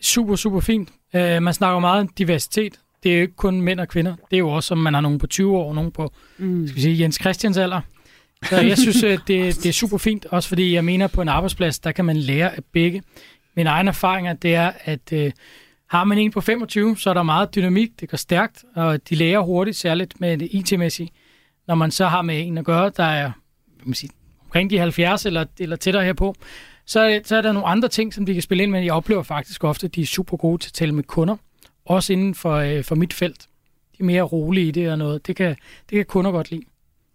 Super, 0.00 0.36
super 0.36 0.60
fint. 0.60 0.88
Uh, 1.14 1.20
man 1.20 1.54
snakker 1.54 1.78
meget 1.78 2.00
om 2.00 2.08
diversitet. 2.08 2.78
Det 3.02 3.12
er 3.12 3.16
jo 3.16 3.22
ikke 3.22 3.36
kun 3.36 3.60
mænd 3.60 3.80
og 3.80 3.88
kvinder. 3.88 4.14
Det 4.30 4.36
er 4.36 4.38
jo 4.38 4.48
også, 4.48 4.74
om 4.74 4.78
man 4.78 4.94
har 4.94 5.00
nogen 5.00 5.18
på 5.18 5.26
20 5.26 5.56
år, 5.56 5.68
og 5.68 5.74
nogen 5.74 5.92
på 5.92 6.12
mm. 6.38 6.66
skal 6.66 6.76
vi 6.76 6.80
sige, 6.80 7.00
Jens 7.00 7.18
Christians 7.20 7.56
alder. 7.56 7.80
Så 8.48 8.60
jeg 8.60 8.78
synes, 8.78 9.04
at 9.04 9.20
det, 9.26 9.56
det 9.56 9.66
er 9.66 9.72
super 9.72 9.98
fint, 9.98 10.26
også 10.26 10.48
fordi 10.48 10.74
jeg 10.74 10.84
mener, 10.84 11.06
på 11.06 11.22
en 11.22 11.28
arbejdsplads, 11.28 11.78
der 11.78 11.92
kan 11.92 12.04
man 12.04 12.16
lære 12.16 12.56
af 12.56 12.64
begge. 12.72 13.02
Mine 13.56 13.70
egne 13.70 13.88
erfaringer, 13.88 14.32
det 14.32 14.54
er, 14.54 14.72
at 14.84 15.12
uh, 15.12 15.30
har 15.88 16.04
man 16.04 16.18
en 16.18 16.30
på 16.30 16.40
25, 16.40 16.96
så 16.96 17.10
er 17.10 17.14
der 17.14 17.22
meget 17.22 17.54
dynamik, 17.54 18.00
det 18.00 18.08
går 18.08 18.16
stærkt, 18.16 18.64
og 18.74 19.08
de 19.08 19.14
lærer 19.14 19.40
hurtigt, 19.40 19.76
særligt 19.76 20.20
med 20.20 20.38
det 20.38 20.48
IT-mæssige. 20.52 21.10
Når 21.68 21.74
man 21.74 21.90
så 21.90 22.06
har 22.06 22.22
med 22.22 22.46
en 22.46 22.58
at 22.58 22.64
gøre, 22.64 22.90
der 22.96 23.04
er 23.04 23.32
man 23.84 23.94
sige, 23.94 24.10
omkring 24.44 24.70
de 24.70 24.78
70 24.78 25.26
eller, 25.26 25.44
eller 25.58 25.76
tættere 25.76 26.04
herpå, 26.04 26.34
så, 26.86 27.20
så 27.24 27.36
er 27.36 27.42
der 27.42 27.52
nogle 27.52 27.68
andre 27.68 27.88
ting, 27.88 28.14
som 28.14 28.26
de 28.26 28.32
kan 28.32 28.42
spille 28.42 28.62
ind 28.62 28.70
med. 28.70 28.82
Jeg 28.82 28.92
oplever 28.92 29.22
faktisk 29.22 29.64
ofte, 29.64 29.86
at 29.86 29.94
de 29.94 30.02
er 30.02 30.06
super 30.06 30.36
gode 30.36 30.62
til 30.62 30.68
at 30.68 30.72
tale 30.72 30.92
med 30.92 31.04
kunder. 31.04 31.36
Også 31.84 32.12
inden 32.12 32.34
for, 32.34 32.54
øh, 32.54 32.84
for 32.84 32.94
mit 32.94 33.12
felt. 33.12 33.40
De 33.92 33.96
er 34.00 34.04
mere 34.04 34.22
rolige 34.22 34.68
i 34.68 34.70
det 34.70 34.90
og 34.90 34.98
noget. 34.98 35.26
Det 35.26 35.36
kan, 35.36 35.56
det 35.90 35.96
kan 35.96 36.04
kunder 36.04 36.30
godt 36.30 36.50
lide. 36.50 36.62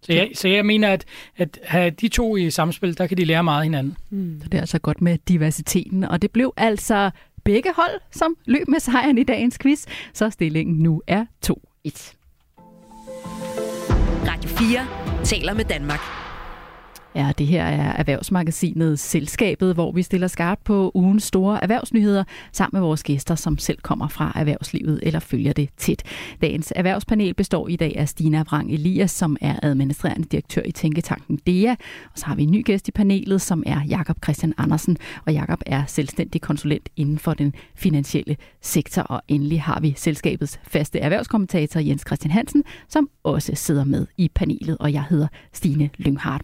Så 0.02 0.12
jeg, 0.12 0.30
så 0.34 0.48
jeg 0.48 0.66
mener, 0.66 0.88
at, 0.92 1.04
at 1.36 1.58
have 1.62 1.90
de 1.90 2.08
to 2.08 2.36
i 2.36 2.50
samspil, 2.50 2.98
der 2.98 3.06
kan 3.06 3.16
de 3.16 3.24
lære 3.24 3.44
meget 3.44 3.64
hinanden. 3.64 3.96
hinanden. 4.10 4.40
Så 4.42 4.48
det 4.48 4.54
er 4.54 4.60
altså 4.60 4.78
godt 4.78 5.00
med 5.00 5.18
diversiteten, 5.28 6.04
og 6.04 6.22
det 6.22 6.30
blev 6.30 6.52
altså 6.56 7.10
begge 7.44 7.72
hold, 7.76 8.00
som 8.10 8.36
løb 8.46 8.68
med 8.68 8.80
sejren 8.80 9.18
i 9.18 9.24
dagens 9.24 9.58
quiz, 9.58 9.86
så 10.14 10.30
stillingen 10.30 10.76
nu 10.76 11.02
er 11.06 11.24
2-1. 11.46 12.17
Radio 14.48 14.56
4 14.56 14.86
taler 15.24 15.54
med 15.54 15.64
Danmark. 15.64 16.17
Ja, 17.14 17.32
det 17.38 17.46
her 17.46 17.64
er 17.64 17.92
Erhvervsmagasinet 17.92 18.98
Selskabet, 18.98 19.74
hvor 19.74 19.92
vi 19.92 20.02
stiller 20.02 20.26
skarpt 20.26 20.64
på 20.64 20.90
ugens 20.94 21.24
store 21.24 21.62
erhvervsnyheder 21.62 22.24
sammen 22.52 22.80
med 22.80 22.86
vores 22.86 23.02
gæster, 23.02 23.34
som 23.34 23.58
selv 23.58 23.78
kommer 23.82 24.08
fra 24.08 24.32
erhvervslivet 24.34 25.00
eller 25.02 25.20
følger 25.20 25.52
det 25.52 25.70
tæt. 25.76 26.02
Dagens 26.42 26.72
erhvervspanel 26.76 27.34
består 27.34 27.68
i 27.68 27.76
dag 27.76 27.96
af 27.96 28.08
Stina 28.08 28.42
Vrang 28.42 28.72
Elias, 28.72 29.10
som 29.10 29.36
er 29.40 29.58
administrerende 29.62 30.28
direktør 30.28 30.62
i 30.64 30.72
Tænketanken 30.72 31.38
DEA. 31.46 31.70
Og 32.12 32.18
så 32.18 32.26
har 32.26 32.34
vi 32.34 32.42
en 32.42 32.50
ny 32.50 32.64
gæst 32.64 32.88
i 32.88 32.90
panelet, 32.90 33.42
som 33.42 33.62
er 33.66 33.80
Jakob 33.88 34.16
Christian 34.24 34.54
Andersen. 34.58 34.96
Og 35.26 35.32
Jakob 35.32 35.62
er 35.66 35.82
selvstændig 35.86 36.40
konsulent 36.40 36.88
inden 36.96 37.18
for 37.18 37.34
den 37.34 37.54
finansielle 37.74 38.36
sektor. 38.60 39.02
Og 39.02 39.22
endelig 39.28 39.62
har 39.62 39.80
vi 39.80 39.94
selskabets 39.96 40.60
faste 40.62 40.98
erhvervskommentator 40.98 41.80
Jens 41.80 42.02
Christian 42.06 42.30
Hansen, 42.30 42.64
som 42.88 43.08
også 43.22 43.52
sidder 43.54 43.84
med 43.84 44.06
i 44.16 44.30
panelet. 44.34 44.76
Og 44.78 44.92
jeg 44.92 45.04
hedder 45.10 45.26
Stine 45.52 45.90
Lynghardt. 45.98 46.42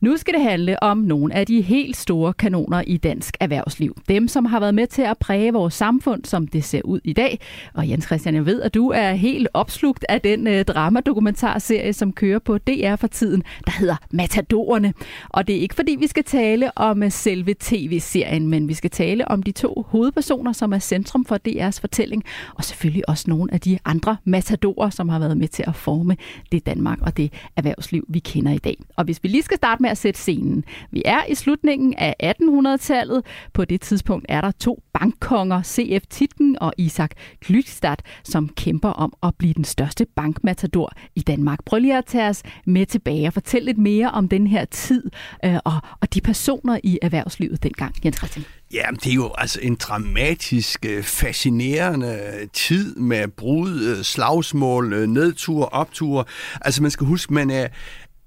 Nu 0.00 0.16
skal 0.16 0.34
det 0.34 0.42
handle 0.42 0.82
om 0.82 0.98
nogle 0.98 1.34
af 1.34 1.46
de 1.46 1.60
helt 1.60 1.96
store 1.96 2.32
kanoner 2.32 2.82
i 2.86 2.96
dansk 2.96 3.36
erhvervsliv. 3.40 3.96
Dem, 4.08 4.28
som 4.28 4.44
har 4.44 4.60
været 4.60 4.74
med 4.74 4.86
til 4.86 5.02
at 5.02 5.18
præge 5.18 5.52
vores 5.52 5.74
samfund, 5.74 6.24
som 6.24 6.46
det 6.46 6.64
ser 6.64 6.80
ud 6.84 7.00
i 7.04 7.12
dag. 7.12 7.40
Og 7.74 7.88
Jens 7.88 8.04
Christian, 8.04 8.34
jeg 8.34 8.46
ved, 8.46 8.62
at 8.62 8.74
du 8.74 8.88
er 8.90 9.12
helt 9.12 9.48
opslugt 9.54 10.04
af 10.08 10.20
den 10.20 10.46
uh, 10.46 10.60
dramadokumentarserie, 10.60 11.92
som 11.92 12.12
kører 12.12 12.38
på 12.38 12.58
DR 12.58 12.96
for 12.96 13.06
tiden, 13.06 13.42
der 13.66 13.72
hedder 13.72 13.96
Matadorerne. 14.10 14.94
Og 15.28 15.46
det 15.46 15.56
er 15.56 15.60
ikke 15.60 15.74
fordi, 15.74 15.96
vi 16.00 16.06
skal 16.06 16.24
tale 16.24 16.78
om 16.78 17.02
uh, 17.02 17.10
selve 17.10 17.54
tv-serien, 17.60 18.48
men 18.48 18.68
vi 18.68 18.74
skal 18.74 18.90
tale 18.90 19.28
om 19.28 19.42
de 19.42 19.52
to 19.52 19.86
hovedpersoner, 19.88 20.52
som 20.52 20.72
er 20.72 20.78
centrum 20.78 21.24
for 21.24 21.38
DR's 21.48 21.80
fortælling, 21.80 22.24
og 22.54 22.64
selvfølgelig 22.64 23.08
også 23.08 23.24
nogle 23.28 23.54
af 23.54 23.60
de 23.60 23.78
andre 23.84 24.16
matadorer, 24.24 24.90
som 24.90 25.08
har 25.08 25.18
været 25.18 25.36
med 25.36 25.48
til 25.48 25.64
at 25.66 25.74
forme 25.76 26.16
det 26.52 26.66
Danmark 26.66 26.98
og 27.02 27.16
det 27.16 27.32
erhvervsliv, 27.56 28.04
vi 28.08 28.18
kender 28.18 28.52
i 28.52 28.58
dag. 28.58 28.76
Og 28.96 29.04
hvis 29.04 29.22
vi 29.22 29.28
lige 29.28 29.42
skal 29.42 29.56
starte 29.56 29.82
med 29.82 29.93
at 29.94 29.98
sætte 29.98 30.20
scenen. 30.20 30.64
Vi 30.90 31.02
er 31.04 31.24
i 31.28 31.34
slutningen 31.34 31.94
af 31.94 32.14
1800-tallet. 32.22 33.22
På 33.52 33.64
det 33.64 33.80
tidspunkt 33.80 34.26
er 34.28 34.40
der 34.40 34.50
to 34.50 34.82
bankkonger, 34.92 35.62
C.F. 35.62 36.06
Titken 36.10 36.58
og 36.60 36.72
Isak 36.78 37.10
Glykstad, 37.40 37.96
som 38.24 38.48
kæmper 38.48 38.88
om 38.88 39.12
at 39.22 39.34
blive 39.38 39.54
den 39.54 39.64
største 39.64 40.06
bankmatador 40.16 40.92
i 41.14 41.20
Danmark. 41.20 41.58
Prøv 41.64 41.78
lige 41.78 41.98
at 41.98 42.04
tage 42.06 42.28
os 42.28 42.42
med 42.66 42.86
tilbage 42.86 43.26
og 43.26 43.32
fortælle 43.32 43.66
lidt 43.66 43.78
mere 43.78 44.10
om 44.10 44.28
den 44.28 44.46
her 44.46 44.64
tid 44.64 45.10
øh, 45.44 45.56
og, 45.64 45.80
og 46.00 46.14
de 46.14 46.20
personer 46.20 46.78
i 46.82 46.98
erhvervslivet 47.02 47.62
dengang. 47.62 47.94
Jens 48.04 48.16
Christian. 48.16 48.44
Ja, 48.74 48.84
det 49.04 49.10
er 49.10 49.14
jo 49.14 49.32
altså 49.38 49.58
en 49.62 49.74
dramatisk, 49.74 50.86
øh, 50.86 51.02
fascinerende 51.02 52.20
øh, 52.40 52.48
tid 52.52 52.96
med 52.96 53.28
brud, 53.28 53.80
øh, 53.80 54.04
slagsmål, 54.04 55.08
nedtur, 55.08 55.64
optur. 55.64 56.28
Altså 56.60 56.82
man 56.82 56.90
skal 56.90 57.06
huske, 57.06 57.34
man 57.34 57.50
er 57.50 57.68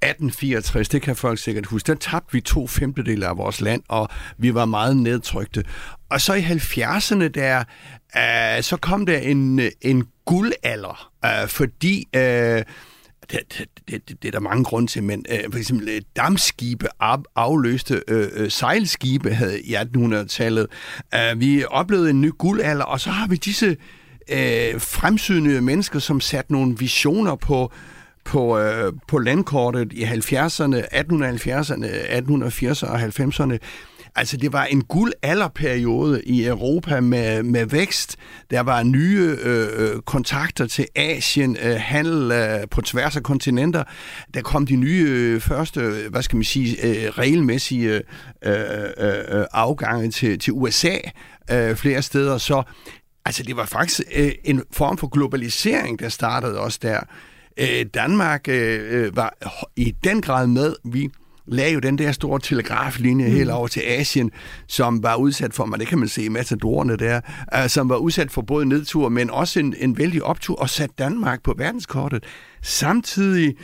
1864, 0.01 0.89
det 0.89 1.01
kan 1.01 1.15
folk 1.15 1.39
sikkert 1.39 1.65
huske, 1.65 1.87
der 1.87 1.95
tabte 1.95 2.33
vi 2.33 2.41
to 2.41 2.67
femtedele 2.67 3.27
af 3.27 3.37
vores 3.37 3.61
land, 3.61 3.81
og 3.87 4.09
vi 4.37 4.53
var 4.53 4.65
meget 4.65 4.97
nedtrykte. 4.97 5.63
Og 6.09 6.21
så 6.21 6.33
i 6.33 6.41
70'erne 6.41 7.27
der, 7.27 7.63
øh, 8.17 8.63
så 8.63 8.77
kom 8.81 9.05
der 9.05 9.17
en, 9.17 9.61
en 9.81 10.07
guldalder, 10.25 11.11
øh, 11.25 11.47
fordi... 11.47 12.07
Øh, 12.15 12.63
det, 13.31 13.39
det, 13.89 14.09
det, 14.09 14.23
det 14.23 14.27
er 14.27 14.31
der 14.31 14.39
mange 14.39 14.63
grunde 14.63 14.87
til, 14.87 15.03
men 15.03 15.25
øh, 15.29 15.51
for 15.51 15.59
eksempel 15.59 15.89
øh, 15.89 16.01
dammskibe 16.15 16.87
af, 16.99 17.17
afløste 17.35 18.03
øh, 18.07 18.29
øh, 18.33 18.51
sejlskibe 18.51 19.33
havde 19.33 19.61
i 19.61 19.75
1800-tallet. 19.75 20.67
Øh, 21.15 21.39
vi 21.39 21.65
oplevede 21.65 22.09
en 22.09 22.21
ny 22.21 22.31
guldalder, 22.37 22.85
og 22.85 22.99
så 22.99 23.09
har 23.09 23.27
vi 23.27 23.35
disse 23.35 23.77
øh, 24.29 24.81
fremsynede 24.81 25.61
mennesker, 25.61 25.99
som 25.99 26.21
satte 26.21 26.51
nogle 26.51 26.77
visioner 26.77 27.35
på 27.35 27.71
på, 28.28 28.59
øh, 28.59 28.93
på 29.07 29.17
landkortet 29.17 29.93
i 29.93 30.03
70'erne, 30.03 30.82
1870'erne, 30.93 31.88
1880'erne 32.11 32.91
og 32.91 33.01
90'erne. 33.01 33.57
Altså, 34.15 34.38
det 34.38 34.53
var 34.53 34.65
en 34.65 34.84
guldalderperiode 34.84 36.23
i 36.23 36.45
Europa 36.45 36.99
med, 36.99 37.43
med 37.43 37.65
vækst. 37.65 38.15
Der 38.51 38.59
var 38.59 38.84
nye 38.84 39.38
øh, 39.43 39.67
øh, 39.78 40.01
kontakter 40.01 40.67
til 40.67 40.88
Asien, 40.95 41.57
øh, 41.63 41.75
handel 41.80 42.32
øh, 42.32 42.67
på 42.71 42.82
tværs 42.82 43.15
af 43.15 43.23
kontinenter. 43.23 43.84
Der 44.34 44.41
kom 44.41 44.65
de 44.65 44.75
nye 44.75 45.07
øh, 45.09 45.41
første, 45.41 45.91
hvad 46.09 46.21
skal 46.21 46.38
man 46.38 46.43
sige, 46.43 46.86
øh, 46.86 47.09
regelmæssige 47.09 47.93
øh, 47.93 48.01
øh, 48.45 49.39
øh, 49.39 49.45
afgange 49.51 50.11
til, 50.11 50.39
til 50.39 50.53
USA 50.53 50.95
øh, 51.51 51.75
flere 51.75 52.01
steder. 52.01 52.38
Så 52.38 52.63
altså, 53.25 53.43
det 53.43 53.57
var 53.57 53.65
faktisk 53.65 54.01
øh, 54.15 54.32
en 54.43 54.63
form 54.71 54.97
for 54.97 55.07
globalisering, 55.07 55.99
der 55.99 56.09
startede 56.09 56.59
også 56.59 56.80
der. 56.82 56.99
Øh, 57.58 57.86
Danmark 57.93 58.47
øh, 58.47 59.05
øh, 59.05 59.16
var 59.16 59.34
i 59.76 59.95
den 60.03 60.22
grad 60.22 60.47
med. 60.47 60.76
Vi 60.86 61.10
lagde 61.47 61.74
jo 61.74 61.80
den 61.80 61.97
der 61.97 62.12
store 62.12 62.39
telegraflinje 62.39 63.26
mm. 63.26 63.32
helt 63.32 63.49
over 63.49 63.68
til 63.68 63.82
Asien, 63.86 64.32
som 64.68 65.03
var 65.03 65.16
udsat 65.16 65.53
for, 65.53 65.66
men 65.66 65.80
det 65.80 65.88
kan 65.88 65.99
man 65.99 66.08
se 66.08 66.24
i 66.24 66.30
matadorerne 66.30 66.95
der, 66.97 67.22
uh, 67.58 67.68
som 67.68 67.89
var 67.89 67.95
udsat 67.95 68.32
for 68.32 68.41
både 68.41 68.66
nedtur, 68.66 69.10
men 69.10 69.30
også 69.30 69.60
en, 69.60 69.76
en 69.78 69.97
vældig 69.97 70.24
optur, 70.24 70.55
og 70.55 70.70
sat 70.70 70.89
Danmark 70.97 71.43
på 71.43 71.55
verdenskortet. 71.58 72.24
Samtidig 72.62 73.55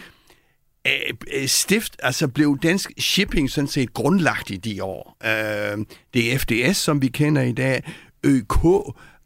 uh, 0.86 1.46
stift, 1.46 1.96
altså 2.04 2.28
blev 2.28 2.58
dansk 2.64 2.92
shipping 3.00 3.50
sådan 3.50 3.68
set 3.68 3.94
grundlagt 3.94 4.50
i 4.50 4.58
de 4.58 4.84
år. 4.84 5.18
Uh, 5.24 5.84
det 6.14 6.34
er 6.34 6.38
FDS, 6.38 6.78
som 6.78 7.02
vi 7.02 7.08
kender 7.08 7.42
i 7.42 7.52
dag, 7.52 7.84
ØK, 8.24 8.66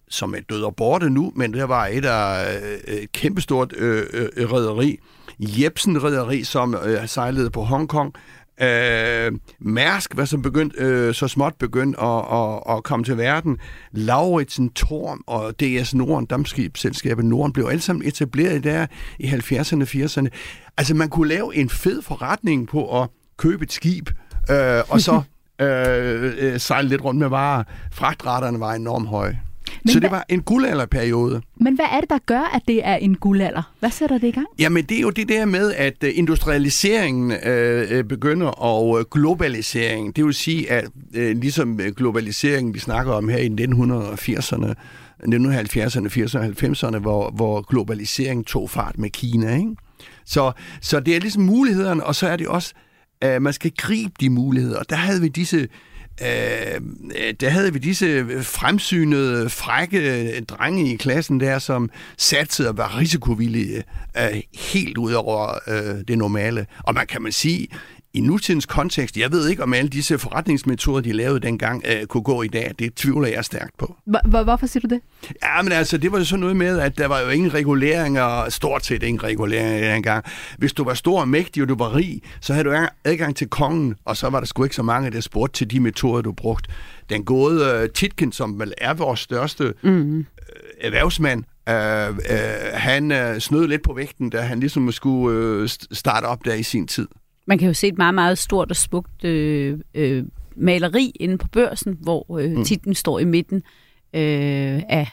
som 0.09 0.35
er 0.35 0.39
død 0.49 0.63
og 0.63 0.75
borte 0.75 1.09
nu, 1.09 1.31
men 1.35 1.53
der 1.53 1.63
var 1.63 1.87
et 1.87 2.05
af 2.05 2.57
øh, 2.87 2.93
et 2.93 3.11
kæmpestort 3.11 3.73
øh, 3.77 4.05
øh, 4.13 4.53
rederi, 4.53 4.99
Jebsen 5.39 6.03
rederi, 6.03 6.43
som 6.43 6.75
øh, 6.85 7.07
sejlede 7.07 7.49
på 7.49 7.61
Hongkong. 7.61 8.13
Øh, 8.61 9.31
Mærsk 9.59 10.17
var 10.17 10.25
så, 10.25 10.37
begyndt, 10.37 10.79
øh, 10.79 11.13
så 11.13 11.27
småt 11.27 11.53
begyndt 11.59 11.97
at, 12.01 12.39
at, 12.39 12.77
at 12.77 12.83
komme 12.83 13.05
til 13.05 13.17
verden. 13.17 13.57
Lauritsen, 13.91 14.69
Torm 14.69 15.23
og 15.27 15.59
DS 15.59 15.93
Norden, 15.93 16.25
dammskibsselskabet 16.25 17.25
Norden, 17.25 17.53
blev 17.53 17.65
alle 17.65 17.81
sammen 17.81 18.07
etableret 18.07 18.63
der 18.63 18.87
i 19.19 19.27
70'erne 19.27 19.81
og 19.81 19.87
80'erne. 19.87 20.27
Altså 20.77 20.93
man 20.93 21.09
kunne 21.09 21.29
lave 21.29 21.55
en 21.55 21.69
fed 21.69 22.01
forretning 22.01 22.67
på 22.67 23.01
at 23.01 23.09
købe 23.37 23.63
et 23.63 23.71
skib, 23.71 24.09
øh, 24.51 24.81
og 24.89 25.01
så 25.01 25.21
øh, 25.61 26.33
øh, 26.37 26.59
sejle 26.59 26.89
lidt 26.89 27.03
rundt 27.03 27.19
med 27.19 27.27
varer. 27.27 27.63
Fragtraterne 27.91 28.59
var 28.59 28.73
enormt 28.73 29.07
høje. 29.07 29.39
Men 29.83 29.93
så 29.93 29.99
det 29.99 30.11
var 30.11 30.25
en 30.29 30.41
guldalderperiode. 30.41 31.41
Men 31.55 31.75
hvad 31.75 31.85
er 31.91 31.99
det, 31.99 32.09
der 32.09 32.17
gør, 32.25 32.51
at 32.55 32.61
det 32.67 32.87
er 32.87 32.95
en 32.95 33.15
guldalder? 33.15 33.73
Hvad 33.79 33.91
sætter 33.91 34.17
det 34.17 34.27
i 34.27 34.31
gang? 34.31 34.47
Jamen, 34.59 34.85
det 34.85 34.97
er 34.97 35.01
jo 35.01 35.09
det 35.09 35.29
der 35.29 35.45
med, 35.45 35.73
at 35.73 36.03
øh, 36.03 36.11
industrialiseringen 36.15 37.31
øh, 37.31 37.87
øh, 37.89 38.03
begynder, 38.03 38.47
og 38.47 38.99
øh, 38.99 39.05
globaliseringen, 39.11 40.11
det 40.11 40.25
vil 40.25 40.33
sige, 40.33 40.71
at 40.71 40.89
øh, 41.13 41.37
ligesom 41.37 41.77
globaliseringen, 41.77 42.73
vi 42.73 42.79
snakker 42.79 43.13
om 43.13 43.29
her 43.29 43.37
i 43.37 43.47
1980'erne, 43.47 44.73
1970'erne, 45.23 46.07
80'erne 46.07 46.37
og 46.37 46.45
90'erne, 46.45 46.97
hvor, 46.97 47.31
hvor 47.31 47.61
globaliseringen 47.61 48.43
tog 48.43 48.69
fart 48.69 48.97
med 48.97 49.09
Kina, 49.09 49.55
ikke? 49.55 49.75
Så, 50.25 50.51
så 50.81 50.99
det 50.99 51.15
er 51.15 51.19
ligesom 51.19 51.43
mulighederne, 51.43 52.03
og 52.03 52.15
så 52.15 52.27
er 52.27 52.35
det 52.35 52.47
også, 52.47 52.73
at 53.21 53.41
man 53.41 53.53
skal 53.53 53.71
gribe 53.77 54.13
de 54.19 54.29
muligheder. 54.29 54.79
Og 54.79 54.89
der 54.89 54.95
havde 54.95 55.21
vi 55.21 55.27
disse 55.27 55.67
øh, 56.21 57.33
der 57.39 57.49
havde 57.49 57.73
vi 57.73 57.79
disse 57.79 58.25
fremsynede, 58.43 59.49
frække 59.49 60.41
drenge 60.41 60.93
i 60.93 60.95
klassen 60.95 61.39
der, 61.39 61.59
som 61.59 61.89
satte 62.17 62.69
og 62.69 62.77
var 62.77 62.97
risikovillige 62.97 63.83
øh, 64.17 64.41
helt 64.73 64.97
ud 64.97 65.13
over 65.13 65.59
øh, 65.67 66.03
det 66.07 66.17
normale. 66.17 66.65
Og 66.83 66.93
man 66.93 67.07
kan 67.07 67.21
man 67.21 67.31
sige, 67.31 67.67
i 68.17 68.21
nutidens 68.21 68.65
kontekst, 68.65 69.17
jeg 69.17 69.31
ved 69.31 69.49
ikke, 69.49 69.63
om 69.63 69.73
alle 69.73 69.89
disse 69.89 70.17
forretningsmetoder, 70.17 71.01
de 71.01 71.11
lavede 71.11 71.39
dengang, 71.39 71.83
øh, 71.87 72.05
kunne 72.05 72.23
gå 72.23 72.41
i 72.41 72.47
dag. 72.47 72.71
Det 72.79 72.95
tvivler 72.95 73.27
jeg 73.27 73.45
stærkt 73.45 73.77
på. 73.77 73.95
Hvorfor 74.43 74.65
siger 74.65 74.87
du 74.87 74.95
det? 74.95 75.01
Ja, 75.43 75.61
men 75.61 75.71
altså, 75.71 75.97
det 75.97 76.11
var 76.11 76.17
jo 76.17 76.25
sådan 76.25 76.39
noget 76.39 76.55
med, 76.55 76.79
at 76.79 76.97
der 76.97 77.07
var 77.07 77.19
jo 77.19 77.29
ingen 77.29 77.53
reguleringer, 77.53 78.49
stort 78.49 78.85
set 78.85 79.03
ingen 79.03 79.23
reguleringer 79.23 79.93
dengang. 79.93 80.25
Hvis 80.57 80.73
du 80.73 80.83
var 80.83 80.93
stor 80.93 81.21
og 81.21 81.27
mægtig, 81.27 81.63
og 81.63 81.69
du 81.69 81.75
var 81.75 81.95
rig, 81.95 82.21
så 82.41 82.53
havde 82.53 82.63
du 82.63 82.87
adgang 83.03 83.35
til 83.35 83.47
kongen, 83.47 83.95
og 84.05 84.17
så 84.17 84.29
var 84.29 84.39
der 84.39 84.47
sgu 84.47 84.63
ikke 84.63 84.75
så 84.75 84.83
mange, 84.83 85.11
der 85.11 85.21
spurgte 85.21 85.57
til 85.59 85.71
de 85.71 85.79
metoder, 85.79 86.21
du 86.21 86.31
brugte. 86.31 86.69
Den 87.09 87.25
gode 87.25 87.83
uh, 87.83 87.89
Titken, 87.93 88.31
som 88.31 88.59
vel 88.59 88.73
er 88.77 88.93
vores 88.93 89.19
største 89.19 89.73
mm. 89.83 90.19
uh, 90.19 90.25
erhvervsmand, 90.81 91.43
Uh, 91.69 91.73
uh, 91.73 92.19
han 92.73 93.11
uh, 93.11 93.37
snød 93.39 93.67
lidt 93.67 93.83
på 93.83 93.93
vægten, 93.93 94.29
da 94.29 94.41
han 94.41 94.59
ligesom 94.59 94.91
skulle 94.91 95.61
uh, 95.61 95.69
starte 95.91 96.25
op 96.25 96.45
der 96.45 96.53
i 96.53 96.63
sin 96.63 96.87
tid. 96.87 97.07
Man 97.47 97.57
kan 97.57 97.67
jo 97.67 97.73
se 97.73 97.87
et 97.87 97.97
meget, 97.97 98.13
meget 98.13 98.37
stort 98.37 98.69
og 98.69 98.75
smukt 98.75 99.23
øh, 99.23 99.79
øh, 99.93 100.23
maleri 100.55 101.11
inde 101.19 101.37
på 101.37 101.47
børsen, 101.47 101.97
hvor 102.01 102.39
øh, 102.39 102.51
mm. 102.51 102.65
titlen 102.65 102.95
står 102.95 103.19
i 103.19 103.25
midten 103.25 103.57
øh, 104.13 104.81
af 104.89 105.07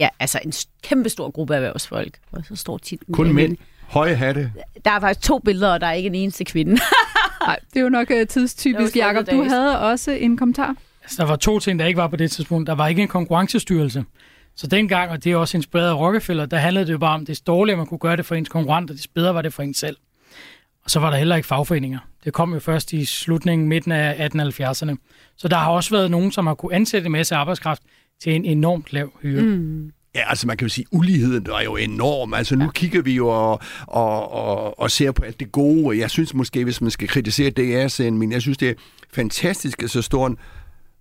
ja, 0.00 0.08
altså 0.20 0.40
en 0.44 0.52
kæmpe 0.82 1.08
stor 1.08 1.30
gruppe 1.30 1.54
af 1.54 1.58
erhvervsfolk. 1.58 2.18
Og 2.32 2.44
så 2.44 2.56
står 2.56 2.78
titlen 2.78 3.14
Kun 3.14 3.32
mænd. 3.32 3.56
Høje 3.88 4.14
hatte. 4.14 4.52
Der 4.84 4.90
er 4.90 5.00
faktisk 5.00 5.26
to 5.26 5.38
billeder, 5.38 5.72
og 5.72 5.80
der 5.80 5.86
er 5.86 5.92
ikke 5.92 6.06
en 6.06 6.14
eneste 6.14 6.44
kvinde. 6.44 6.72
Nej, 7.46 7.58
det 7.74 7.76
er 7.76 7.82
jo 7.82 7.88
nok 7.88 8.10
uh, 8.10 8.26
tidstypisk, 8.28 8.96
Jacob. 8.96 9.30
Du 9.30 9.42
havde 9.42 9.80
også 9.80 10.10
en 10.10 10.36
kommentar. 10.36 10.76
Altså, 11.02 11.22
der 11.22 11.28
var 11.28 11.36
to 11.36 11.58
ting, 11.58 11.78
der 11.78 11.86
ikke 11.86 11.98
var 11.98 12.08
på 12.08 12.16
det 12.16 12.30
tidspunkt. 12.30 12.66
Der 12.66 12.74
var 12.74 12.88
ikke 12.88 13.02
en 13.02 13.08
konkurrencestyrelse. 13.08 14.04
Så 14.56 14.66
dengang, 14.66 15.10
og 15.10 15.24
det 15.24 15.32
er 15.32 15.36
også 15.36 15.56
inspireret 15.56 15.88
af 15.88 15.98
Rockefeller, 15.98 16.46
der 16.46 16.56
handlede 16.56 16.86
det 16.86 16.92
jo 16.92 16.98
bare 16.98 17.14
om, 17.14 17.26
det 17.26 17.46
dårligere 17.46 17.76
man 17.76 17.86
kunne 17.86 17.98
gøre 17.98 18.16
det 18.16 18.26
for 18.26 18.34
ens 18.34 18.48
konkurrenter, 18.48 18.94
det 18.94 19.06
bedre 19.14 19.34
var 19.34 19.42
det 19.42 19.52
for 19.52 19.62
en 19.62 19.74
selv. 19.74 19.96
Og 20.86 20.90
så 20.90 21.00
var 21.00 21.10
der 21.10 21.16
heller 21.16 21.36
ikke 21.36 21.48
fagforeninger. 21.48 21.98
Det 22.24 22.32
kom 22.32 22.54
jo 22.54 22.60
først 22.60 22.92
i 22.92 23.04
slutningen, 23.04 23.68
midten 23.68 23.92
af 23.92 24.28
1870'erne. 24.28 24.94
Så 25.36 25.48
der 25.48 25.56
har 25.56 25.70
også 25.70 25.90
været 25.90 26.10
nogen, 26.10 26.32
som 26.32 26.46
har 26.46 26.54
kunne 26.54 26.74
ansætte 26.74 27.06
en 27.06 27.12
masse 27.12 27.34
arbejdskraft 27.34 27.82
til 28.22 28.34
en 28.34 28.44
enormt 28.44 28.92
lav 28.92 29.12
hyre. 29.22 29.42
Mm. 29.42 29.92
Ja, 30.14 30.28
altså 30.28 30.46
man 30.46 30.56
kan 30.56 30.64
jo 30.64 30.68
sige, 30.68 30.86
at 30.92 30.98
uligheden 30.98 31.46
er 31.46 31.62
jo 31.64 31.76
enorm. 31.76 32.34
Altså 32.34 32.56
nu 32.56 32.64
ja. 32.64 32.70
kigger 32.70 33.02
vi 33.02 33.14
jo 33.14 33.28
og, 33.28 33.60
og, 33.86 34.32
og, 34.32 34.80
og 34.80 34.90
ser 34.90 35.12
på 35.12 35.24
alt 35.24 35.40
det 35.40 35.52
gode. 35.52 35.98
Jeg 35.98 36.10
synes 36.10 36.34
måske, 36.34 36.64
hvis 36.64 36.80
man 36.80 36.90
skal 36.90 37.08
kritisere 37.08 37.50
DR-serien, 37.50 38.18
men 38.18 38.32
jeg 38.32 38.42
synes, 38.42 38.58
det 38.58 38.68
er 38.70 38.74
fantastisk, 39.12 39.82
at 39.82 39.90
så 39.90 40.02
stor 40.02 40.26
en 40.26 40.36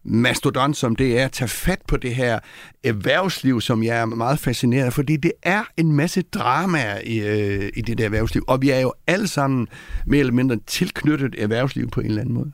mastodon, 0.05 0.73
som 0.73 0.95
det 0.95 1.19
er, 1.19 1.27
tage 1.27 1.47
fat 1.47 1.81
på 1.87 1.97
det 1.97 2.15
her 2.15 2.39
erhvervsliv, 2.83 3.61
som 3.61 3.83
jeg 3.83 3.97
er 3.97 4.05
meget 4.05 4.39
fascineret 4.39 4.85
af, 4.85 4.93
fordi 4.93 5.17
det 5.17 5.31
er 5.43 5.63
en 5.77 5.91
masse 5.91 6.21
drama 6.21 6.99
i, 7.03 7.19
øh, 7.19 7.69
i 7.75 7.81
det 7.81 7.97
der 7.97 8.05
erhvervsliv, 8.05 8.43
og 8.47 8.61
vi 8.61 8.69
er 8.69 8.79
jo 8.79 8.93
alle 9.07 9.27
sammen 9.27 9.67
mere 10.05 10.19
eller 10.19 10.33
mindre 10.33 10.57
tilknyttet 10.67 11.35
erhvervsliv 11.37 11.89
på 11.89 11.99
en 11.99 12.05
eller 12.05 12.21
anden 12.21 12.35
måde. 12.35 12.51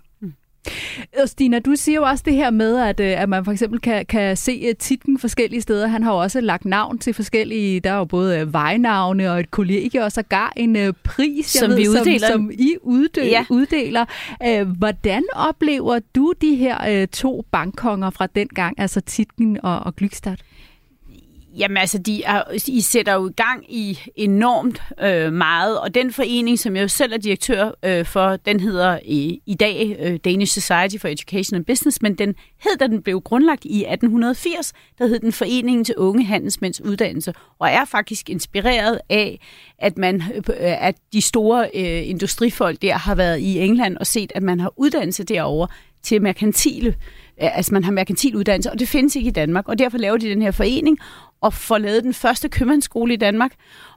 Og 1.22 1.30
Stina, 1.30 1.60
du 1.60 1.76
siger 1.76 1.96
jo 1.96 2.04
også 2.04 2.24
det 2.26 2.34
her 2.34 2.50
med, 2.52 2.78
at, 2.78 3.00
øh, 3.00 3.22
at 3.22 3.30
man 3.30 3.46
for 3.46 3.52
eksempel 3.52 3.80
kan, 3.80 4.06
kan 4.06 4.38
se 4.38 4.64
øh, 4.70 4.76
titlen 4.76 5.20
forskellige 5.20 5.62
steder. 5.62 5.88
Han 5.88 6.04
har 6.04 6.12
jo 6.14 6.18
også 6.20 6.42
lagt 6.42 6.66
navn 6.66 6.98
til 7.00 7.14
forskellige, 7.14 7.80
der 7.80 7.92
er 7.92 7.98
jo 7.98 8.06
både 8.06 8.40
øh, 8.40 8.54
vejnavne 8.54 9.32
og 9.32 9.40
et 9.40 9.52
kollegie, 9.52 10.04
og 10.04 10.12
sågar 10.12 10.54
en 10.56 10.76
uh, 10.88 10.94
pris, 11.04 11.46
Som 11.46 11.70
jeg 11.70 11.70
ved, 11.70 11.78
vi 11.78 11.88
uddeler. 11.90 12.28
Som, 12.28 12.42
som 12.42 12.52
I 12.54 12.76
uddel, 12.82 13.28
Ja. 13.28 13.46
uddeler. 13.50 14.06
Uh, 14.46 14.78
hvordan 14.78 15.24
oplever 15.34 16.00
du 16.16 16.34
de 16.42 16.56
her 16.56 17.02
uh, 17.02 17.08
to 17.08 17.46
bankkonger 17.52 18.10
fra 18.10 18.28
dengang, 18.36 18.80
altså 18.80 19.02
Titlen 19.02 19.58
og, 19.64 19.80
og 19.80 19.96
Glykstad? 19.96 20.36
Jamen 21.58 21.78
altså, 21.78 21.98
de 21.98 22.24
er, 22.24 22.44
I 22.68 22.82
sætter 22.82 23.14
jo 23.14 23.30
i 23.30 23.32
gang 23.32 23.74
i 23.74 24.00
enormt 24.16 24.82
øh, 25.02 25.34
meget, 25.34 25.80
og 25.80 25.96
den 25.96 26.14
forening, 26.14 26.60
som 26.60 26.76
jeg 26.76 26.82
jo 26.84 26.88
selv 26.88 27.14
er 27.14 27.18
direktør 27.18 27.72
øh, 27.84 28.06
for, 28.06 28.36
den 28.36 28.60
hedder 28.60 29.00
i, 29.06 29.42
i 29.46 29.54
dag 29.54 29.98
øh, 30.00 30.20
Danish 30.26 30.54
Society 30.54 31.02
for 31.02 31.08
Education 31.08 31.56
and 31.56 31.66
Business, 31.66 32.02
men 32.02 32.16
den 32.16 32.36
hed, 32.64 32.78
da 32.80 32.88
den 32.88 33.02
blev 33.04 33.22
grundlagt 33.22 33.66
i 33.66 33.86
1880, 33.86 34.74
der 34.98 35.08
hed 35.08 35.20
den 35.20 35.32
Foreningen 35.32 35.86
til 35.86 35.96
Unge 35.98 36.24
Handelsmænds 36.24 36.82
Uddannelse, 36.82 37.34
og 37.60 37.70
er 37.70 37.86
faktisk 37.86 38.30
inspireret 38.30 39.00
af, 39.10 39.40
at, 39.78 39.98
man, 39.98 40.24
øh, 40.36 40.44
at 40.60 40.96
de 41.14 41.22
store 41.22 41.70
øh, 41.76 42.10
industrifolk 42.10 42.82
der 42.82 42.94
har 42.94 43.16
været 43.16 43.40
i 43.40 43.60
England 43.60 43.98
og 43.98 44.08
set, 44.08 44.32
at 44.36 44.44
man 44.44 44.60
har 44.60 44.74
uddannelse 44.78 45.24
derovre 45.24 45.68
til 46.04 46.22
merkantile 46.22 46.96
altså 47.48 47.74
man 47.74 47.84
har 47.84 47.92
merkantil 47.92 48.36
uddannelse, 48.36 48.72
og 48.72 48.80
det 48.80 48.88
findes 48.88 49.16
ikke 49.16 49.28
i 49.28 49.32
Danmark, 49.32 49.68
og 49.68 49.80
derfor 49.80 49.98
laver 49.98 50.18
de 50.18 50.30
den 50.30 50.42
her 50.42 50.52
forening, 50.52 50.98
og 51.42 51.54
får 51.54 51.78
lavet 51.78 52.04
den 52.04 52.14
første 52.14 52.50
købmandsskole 52.50 53.14
i 53.14 53.18
Danmark. 53.18 53.52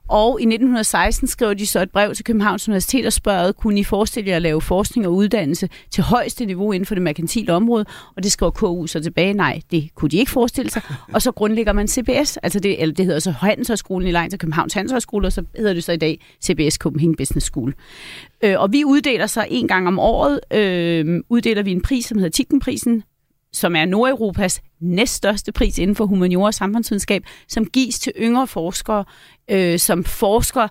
Og 0.09 0.41
i 0.41 0.45
1916 0.45 1.29
skrev 1.29 1.55
de 1.55 1.67
så 1.67 1.81
et 1.81 1.91
brev 1.91 2.15
til 2.15 2.25
Københavns 2.25 2.69
Universitet 2.69 3.07
og 3.07 3.13
spørgede, 3.13 3.53
kunne 3.53 3.81
I 3.81 3.85
forestille 3.85 4.31
jer 4.31 4.37
at 4.37 4.43
lave 4.43 4.61
forskning 4.61 5.07
og 5.07 5.15
uddannelse 5.15 5.69
til 5.91 6.05
højeste 6.05 6.47
niveau 6.47 6.73
inden 6.73 6.87
for 6.87 6.95
det 6.95 7.03
merkantile 7.03 7.53
område? 7.53 7.85
Og 8.17 8.23
det 8.23 8.33
skrev 8.33 8.53
KU 8.53 8.87
så 8.87 9.01
tilbage, 9.01 9.33
nej, 9.33 9.61
det 9.71 9.95
kunne 9.95 10.09
de 10.09 10.17
ikke 10.17 10.31
forestille 10.31 10.71
sig. 10.71 10.83
Og 11.13 11.23
så 11.23 11.33
grundlægger 11.33 11.73
man 11.73 11.89
CBS, 11.89 12.37
altså 12.37 12.61
det, 12.61 12.83
eller 12.83 12.95
det 12.95 13.05
hedder 13.05 13.21
så 13.21 13.31
Handelshøjskolen 13.31 14.09
i 14.09 14.11
Lejen 14.11 14.31
til 14.31 14.39
Københavns 14.39 14.75
Handelshøjskole, 14.75 15.27
og 15.27 15.33
så 15.33 15.45
hedder 15.57 15.75
det 15.75 15.85
så 15.85 15.93
i 15.93 15.97
dag 15.97 16.21
CBS 16.45 16.75
Copenhagen 16.75 17.17
Business 17.17 17.47
School. 17.47 17.75
Øh, 18.43 18.61
og 18.61 18.73
vi 18.73 18.85
uddeler 18.85 19.27
så 19.27 19.47
en 19.49 19.69
gang 19.69 19.89
om 19.89 19.99
året, 19.99 20.41
øh, 20.55 21.21
uddeler 21.29 21.63
vi 21.63 21.73
en 21.73 21.83
pris, 21.83 22.05
som 22.05 22.19
hedder 22.19 22.31
Tittenprisen, 22.31 23.03
som 23.55 23.77
er 23.77 23.85
Nordeuropas 23.85 24.61
næststørste 24.81 25.53
pris 25.53 25.79
inden 25.79 25.97
for 25.97 26.07
humaniora 26.07 26.47
og 26.47 26.55
samfundsvidenskab, 26.55 27.23
som 27.49 27.67
gives 27.67 27.99
til 27.99 28.13
yngre 28.19 28.47
forskere, 28.47 29.05
øh, 29.51 29.79
som 29.79 30.05
forsker, 30.05 30.69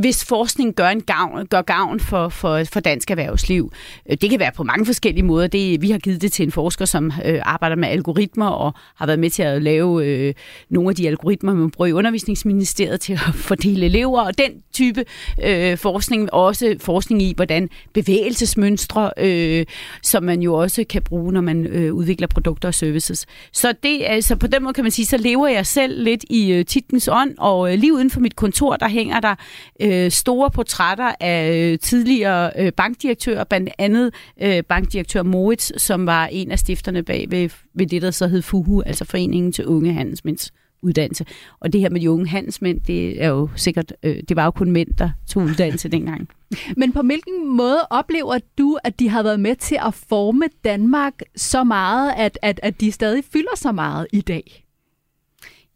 hvis 0.00 0.24
forskning 0.24 0.74
gør, 0.74 0.88
en 0.88 1.02
gavn, 1.02 1.46
gør 1.46 1.62
gavn 1.62 2.00
for, 2.00 2.28
for, 2.28 2.64
for 2.64 2.80
dansk 2.80 3.10
erhvervsliv. 3.10 3.72
Øh, 4.10 4.16
det 4.20 4.30
kan 4.30 4.40
være 4.40 4.52
på 4.56 4.62
mange 4.62 4.86
forskellige 4.86 5.24
måder. 5.24 5.46
Det, 5.46 5.82
vi 5.82 5.90
har 5.90 5.98
givet 5.98 6.22
det 6.22 6.32
til 6.32 6.42
en 6.42 6.52
forsker, 6.52 6.84
som 6.84 7.12
øh, 7.24 7.40
arbejder 7.42 7.76
med 7.76 7.88
algoritmer 7.88 8.46
og 8.46 8.74
har 8.96 9.06
været 9.06 9.18
med 9.18 9.30
til 9.30 9.42
at 9.42 9.62
lave 9.62 10.06
øh, 10.06 10.34
nogle 10.70 10.88
af 10.88 10.96
de 10.96 11.08
algoritmer, 11.08 11.54
man 11.54 11.70
bruger 11.70 11.88
i 11.88 11.92
undervisningsministeriet 11.92 13.00
til 13.00 13.12
at 13.12 13.34
fordele 13.48 13.86
elever, 13.86 14.20
og 14.20 14.38
den 14.38 14.50
type 14.72 15.04
øh, 15.44 15.78
forskning, 15.78 16.32
også 16.32 16.76
forskning 16.80 17.22
i, 17.22 17.32
hvordan 17.36 17.68
bevægelsesmønstre, 17.94 19.10
øh, 19.16 19.66
som 20.02 20.22
man 20.22 20.42
jo 20.42 20.54
også 20.54 20.84
kan 20.88 21.02
bruge, 21.02 21.32
når 21.32 21.40
man 21.40 21.66
øh, 21.66 21.94
udvikler 21.94 22.26
produkter 22.26 22.68
og 22.68 22.74
services. 22.74 23.26
Så, 23.52 23.74
det, 23.82 24.02
altså, 24.06 24.36
på 24.36 24.46
den 24.46 24.62
måde 24.62 24.74
kan 24.74 24.84
man 24.84 24.90
sige, 24.90 25.06
så 25.06 25.16
lever 25.16 25.48
jeg 25.48 25.66
selv 25.66 26.02
lidt 26.02 26.24
i 26.30 26.52
øh, 26.52 26.64
titlens 26.64 27.08
ånd, 27.12 27.34
og 27.38 27.72
øh, 27.72 27.78
lige 27.78 27.94
uden 27.94 28.10
for 28.10 28.20
mit 28.20 28.36
kontor, 28.36 28.76
der 28.76 28.88
hænger 28.88 29.20
der 29.20 29.34
øh, 29.80 30.10
store 30.10 30.50
portrætter 30.50 31.12
af 31.20 31.52
øh, 31.52 31.78
tidligere 31.78 32.50
øh, 32.58 32.72
bankdirektører, 32.72 33.44
blandt 33.44 33.70
andet 33.78 34.14
øh, 34.42 34.62
bankdirektør 34.64 35.22
Moritz, 35.22 35.70
som 35.76 36.06
var 36.06 36.26
en 36.26 36.50
af 36.50 36.58
stifterne 36.58 37.02
bag 37.02 37.26
ved, 37.30 37.48
ved 37.74 37.86
det, 37.86 38.02
der 38.02 38.10
så 38.10 38.26
hed 38.26 38.42
FUHU, 38.42 38.82
altså 38.82 39.04
Foreningen 39.04 39.52
til 39.52 39.66
Unge 39.66 39.92
Handelsmænds 39.92 40.52
uddannelse. 40.82 41.24
Og 41.60 41.72
det 41.72 41.80
her 41.80 41.90
med 41.90 42.00
de 42.00 42.10
unge 42.10 42.28
handelsmænd, 42.28 42.80
det 42.80 43.22
er 43.22 43.28
jo 43.28 43.48
sikkert, 43.56 43.92
øh, 44.02 44.22
det 44.28 44.36
var 44.36 44.44
jo 44.44 44.50
kun 44.50 44.70
mænd, 44.70 44.88
der 44.98 45.10
tog 45.26 45.42
uddannelse 45.42 45.88
dengang. 45.98 46.28
Men 46.76 46.92
på 46.92 47.02
hvilken 47.02 47.56
måde 47.56 47.80
oplever 47.90 48.38
du, 48.58 48.78
at 48.84 48.98
de 49.00 49.08
har 49.08 49.22
været 49.22 49.40
med 49.40 49.56
til 49.56 49.78
at 49.86 49.94
forme 49.94 50.44
Danmark 50.64 51.14
så 51.36 51.64
meget, 51.64 52.12
at, 52.16 52.38
at, 52.42 52.60
at 52.62 52.80
de 52.80 52.92
stadig 52.92 53.24
fylder 53.32 53.56
så 53.56 53.72
meget 53.72 54.06
i 54.12 54.20
dag? 54.20 54.64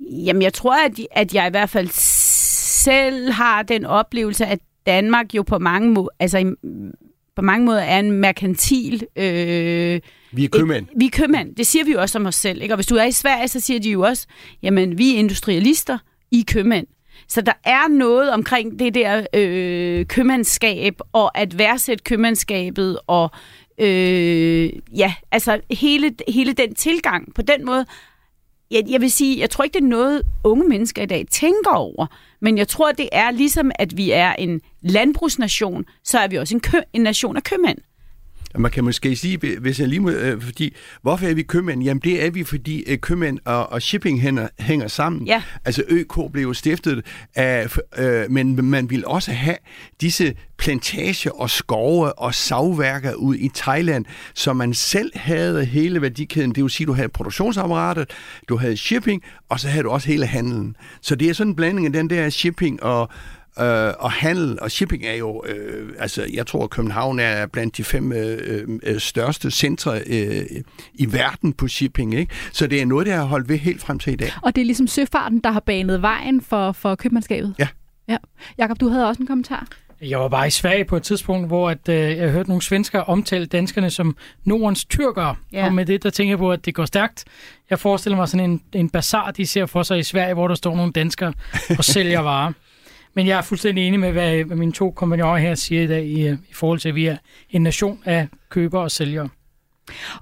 Jamen, 0.00 0.42
jeg 0.42 0.52
tror, 0.52 0.86
at, 0.86 1.00
at 1.10 1.34
jeg 1.34 1.46
i 1.46 1.50
hvert 1.50 1.70
fald 1.70 1.88
selv 2.84 3.30
har 3.30 3.62
den 3.62 3.84
oplevelse, 3.84 4.46
at 4.46 4.58
Danmark 4.86 5.34
jo 5.34 5.42
på 5.42 5.58
mange 5.58 5.90
måder, 5.90 6.08
altså 6.18 6.38
i, 6.38 6.44
på 7.36 7.42
mange 7.42 7.66
måder 7.66 7.80
er 7.80 7.98
en 7.98 8.12
merkantil... 8.12 9.06
Øh, 9.16 10.00
Vi 10.32 10.44
er 10.44 10.48
købmænd. 10.48 10.86
Et, 10.86 10.92
vi 10.96 11.06
er 11.06 11.10
købmænd. 11.10 11.56
Det 11.56 11.66
siger 11.66 11.84
vi 11.84 11.92
jo 11.92 12.00
også 12.00 12.18
om 12.18 12.26
os 12.26 12.34
selv. 12.34 12.62
Ikke? 12.62 12.74
Og 12.74 12.76
hvis 12.76 12.86
du 12.86 12.96
er 12.96 13.04
i 13.04 13.12
Sverige, 13.12 13.48
så 13.48 13.60
siger 13.60 13.80
de 13.80 13.90
jo 13.90 14.00
også, 14.02 14.26
jamen, 14.62 14.98
vi 14.98 15.14
er 15.14 15.18
industrialister, 15.18 15.98
I 16.30 16.40
er 16.40 16.44
købmænd. 16.46 16.86
Så 17.28 17.40
der 17.40 17.52
er 17.64 17.88
noget 17.88 18.30
omkring 18.30 18.78
det 18.78 18.94
der 18.94 19.26
øh, 19.34 20.06
købmandskab, 20.06 20.94
og 21.12 21.38
at 21.38 21.58
værdsætte 21.58 22.04
købmandskabet, 22.04 22.98
og 23.06 23.30
øh, 23.78 24.70
ja, 24.96 25.14
altså 25.32 25.60
hele, 25.70 26.14
hele 26.28 26.52
den 26.52 26.74
tilgang. 26.74 27.34
På 27.34 27.42
den 27.42 27.64
måde 27.64 27.86
jeg, 28.74 28.84
jeg 28.88 29.00
vil 29.00 29.10
sige, 29.10 29.40
jeg 29.40 29.50
tror 29.50 29.64
ikke, 29.64 29.74
det 29.74 29.84
er 29.84 29.88
noget, 29.88 30.22
unge 30.44 30.68
mennesker 30.68 31.02
i 31.02 31.06
dag 31.06 31.26
tænker 31.30 31.70
over. 31.70 32.06
Men 32.40 32.58
jeg 32.58 32.68
tror, 32.68 32.92
det 32.92 33.08
er 33.12 33.30
ligesom, 33.30 33.70
at 33.74 33.96
vi 33.96 34.10
er 34.10 34.32
en 34.32 34.60
landbrugsnation, 34.82 35.84
så 36.04 36.18
er 36.18 36.28
vi 36.28 36.36
også 36.36 36.54
en, 36.54 36.60
kø, 36.60 36.78
en 36.92 37.02
nation 37.02 37.36
af 37.36 37.42
købmænd. 37.42 37.78
Man 38.58 38.70
kan 38.70 38.84
måske 38.84 39.16
sige, 39.16 39.58
hvis 39.60 39.80
jeg 39.80 39.88
lige 39.88 40.00
må, 40.00 40.10
øh, 40.10 40.42
fordi, 40.42 40.74
hvorfor 41.02 41.26
er 41.26 41.34
vi 41.34 41.42
købmænd? 41.42 41.82
Jamen 41.82 42.00
det 42.00 42.24
er 42.26 42.30
vi, 42.30 42.44
fordi 42.44 42.84
øh, 42.86 42.98
købmænd 42.98 43.38
og, 43.44 43.72
og 43.72 43.82
shipping 43.82 44.20
hænger, 44.20 44.48
hænger 44.58 44.88
sammen. 44.88 45.26
Ja. 45.26 45.42
Altså 45.64 45.82
ØK 45.88 46.32
blev 46.32 46.42
jo 46.42 46.52
stiftet 46.52 47.06
af, 47.34 47.76
øh, 47.98 48.30
men 48.30 48.64
man 48.64 48.90
ville 48.90 49.08
også 49.08 49.32
have 49.32 49.56
disse 50.00 50.34
plantager 50.58 51.30
og 51.30 51.50
skove 51.50 52.18
og 52.18 52.34
savværker 52.34 53.14
ud 53.14 53.36
i 53.36 53.50
Thailand, 53.54 54.04
så 54.34 54.52
man 54.52 54.74
selv 54.74 55.10
havde 55.14 55.64
hele 55.64 56.02
værdikæden. 56.02 56.54
Det 56.54 56.62
vil 56.62 56.70
sige, 56.70 56.86
du 56.86 56.92
havde 56.92 57.08
produktionsapparatet, 57.08 58.10
du 58.48 58.56
havde 58.56 58.76
shipping, 58.76 59.22
og 59.48 59.60
så 59.60 59.68
havde 59.68 59.84
du 59.84 59.90
også 59.90 60.08
hele 60.08 60.26
handelen. 60.26 60.76
Så 61.00 61.14
det 61.14 61.28
er 61.28 61.32
sådan 61.32 61.50
en 61.50 61.56
blanding 61.56 61.86
af 61.86 61.92
den 61.92 62.10
der 62.10 62.30
shipping 62.30 62.82
og 62.82 63.08
Øh, 63.60 63.92
og 63.98 64.12
handel 64.12 64.58
og 64.60 64.70
shipping 64.70 65.04
er 65.04 65.14
jo, 65.14 65.44
øh, 65.46 65.88
altså 65.98 66.26
jeg 66.32 66.46
tror, 66.46 66.64
at 66.64 66.70
København 66.70 67.18
er 67.18 67.46
blandt 67.46 67.76
de 67.76 67.84
fem 67.84 68.12
øh, 68.12 68.78
øh, 68.82 69.00
største 69.00 69.50
centre 69.50 70.00
øh, 70.06 70.42
i 70.94 71.12
verden 71.12 71.52
på 71.52 71.68
shipping. 71.68 72.14
Ikke? 72.14 72.34
Så 72.52 72.66
det 72.66 72.82
er 72.82 72.86
noget, 72.86 73.06
der 73.06 73.16
har 73.16 73.24
holdt 73.24 73.48
ved 73.48 73.58
helt 73.58 73.80
frem 73.80 73.98
til 73.98 74.12
i 74.12 74.16
dag. 74.16 74.30
Og 74.42 74.56
det 74.56 74.60
er 74.60 74.64
ligesom 74.64 74.86
søfarten, 74.86 75.40
der 75.40 75.50
har 75.50 75.60
banet 75.60 76.02
vejen 76.02 76.40
for, 76.40 76.72
for 76.72 76.94
købmandskabet? 76.94 77.54
Ja. 77.58 77.68
ja. 78.08 78.16
Jakob, 78.58 78.80
du 78.80 78.88
havde 78.88 79.08
også 79.08 79.22
en 79.22 79.26
kommentar. 79.26 79.66
Jeg 80.02 80.20
var 80.20 80.28
bare 80.28 80.46
i 80.46 80.50
Sverige 80.50 80.84
på 80.84 80.96
et 80.96 81.02
tidspunkt, 81.02 81.46
hvor 81.46 81.70
at, 81.70 81.88
øh, 81.88 81.96
jeg 81.96 82.30
hørte 82.30 82.48
nogle 82.48 82.62
svensker 82.62 83.00
omtale 83.00 83.46
danskerne 83.46 83.90
som 83.90 84.16
Nordens 84.44 84.84
tyrkere. 84.84 85.36
Ja. 85.52 85.66
Og 85.66 85.72
med 85.74 85.86
det, 85.86 86.02
der 86.02 86.10
tænker 86.10 86.30
jeg 86.30 86.38
på, 86.38 86.52
at 86.52 86.64
det 86.64 86.74
går 86.74 86.84
stærkt. 86.84 87.24
Jeg 87.70 87.78
forestiller 87.78 88.16
mig 88.16 88.28
sådan 88.28 88.50
en, 88.50 88.62
en 88.72 88.90
bazar, 88.90 89.30
de 89.30 89.46
ser 89.46 89.66
for 89.66 89.82
sig 89.82 89.98
i 89.98 90.02
Sverige, 90.02 90.34
hvor 90.34 90.48
der 90.48 90.54
står 90.54 90.76
nogle 90.76 90.92
danskere 90.92 91.32
og 91.78 91.84
sælger 91.84 92.20
varer. 92.20 92.52
Men 93.14 93.26
jeg 93.26 93.38
er 93.38 93.42
fuldstændig 93.42 93.86
enig 93.86 94.00
med, 94.00 94.12
hvad, 94.12 94.44
hvad 94.44 94.56
mine 94.56 94.72
to 94.72 94.90
kompagnoner 94.90 95.36
her 95.36 95.54
siger 95.54 95.82
i 95.82 95.86
dag, 95.86 96.06
i, 96.06 96.30
i 96.30 96.52
forhold 96.52 96.78
til, 96.78 96.88
at 96.88 96.94
vi 96.94 97.06
er 97.06 97.16
en 97.50 97.62
nation 97.62 98.02
af 98.04 98.28
købere 98.48 98.82
og 98.82 98.90
sælgere. 98.90 99.28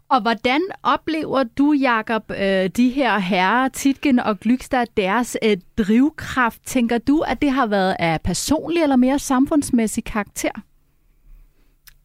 Og 0.08 0.20
hvordan 0.22 0.60
oplever 0.82 1.44
du, 1.58 1.72
Jakob, 1.72 2.30
øh, 2.30 2.70
de 2.76 2.90
her 2.90 3.18
herrer, 3.18 3.68
Titgen 3.68 4.18
og 4.18 4.40
Glykstad, 4.40 4.86
deres 4.96 5.36
øh, 5.44 5.56
drivkraft? 5.78 6.60
Tænker 6.66 6.98
du, 6.98 7.20
at 7.20 7.42
det 7.42 7.50
har 7.50 7.66
været 7.66 7.96
af 7.98 8.20
personlig 8.20 8.82
eller 8.82 8.96
mere 8.96 9.18
samfundsmæssig 9.18 10.04
karakter? 10.04 10.50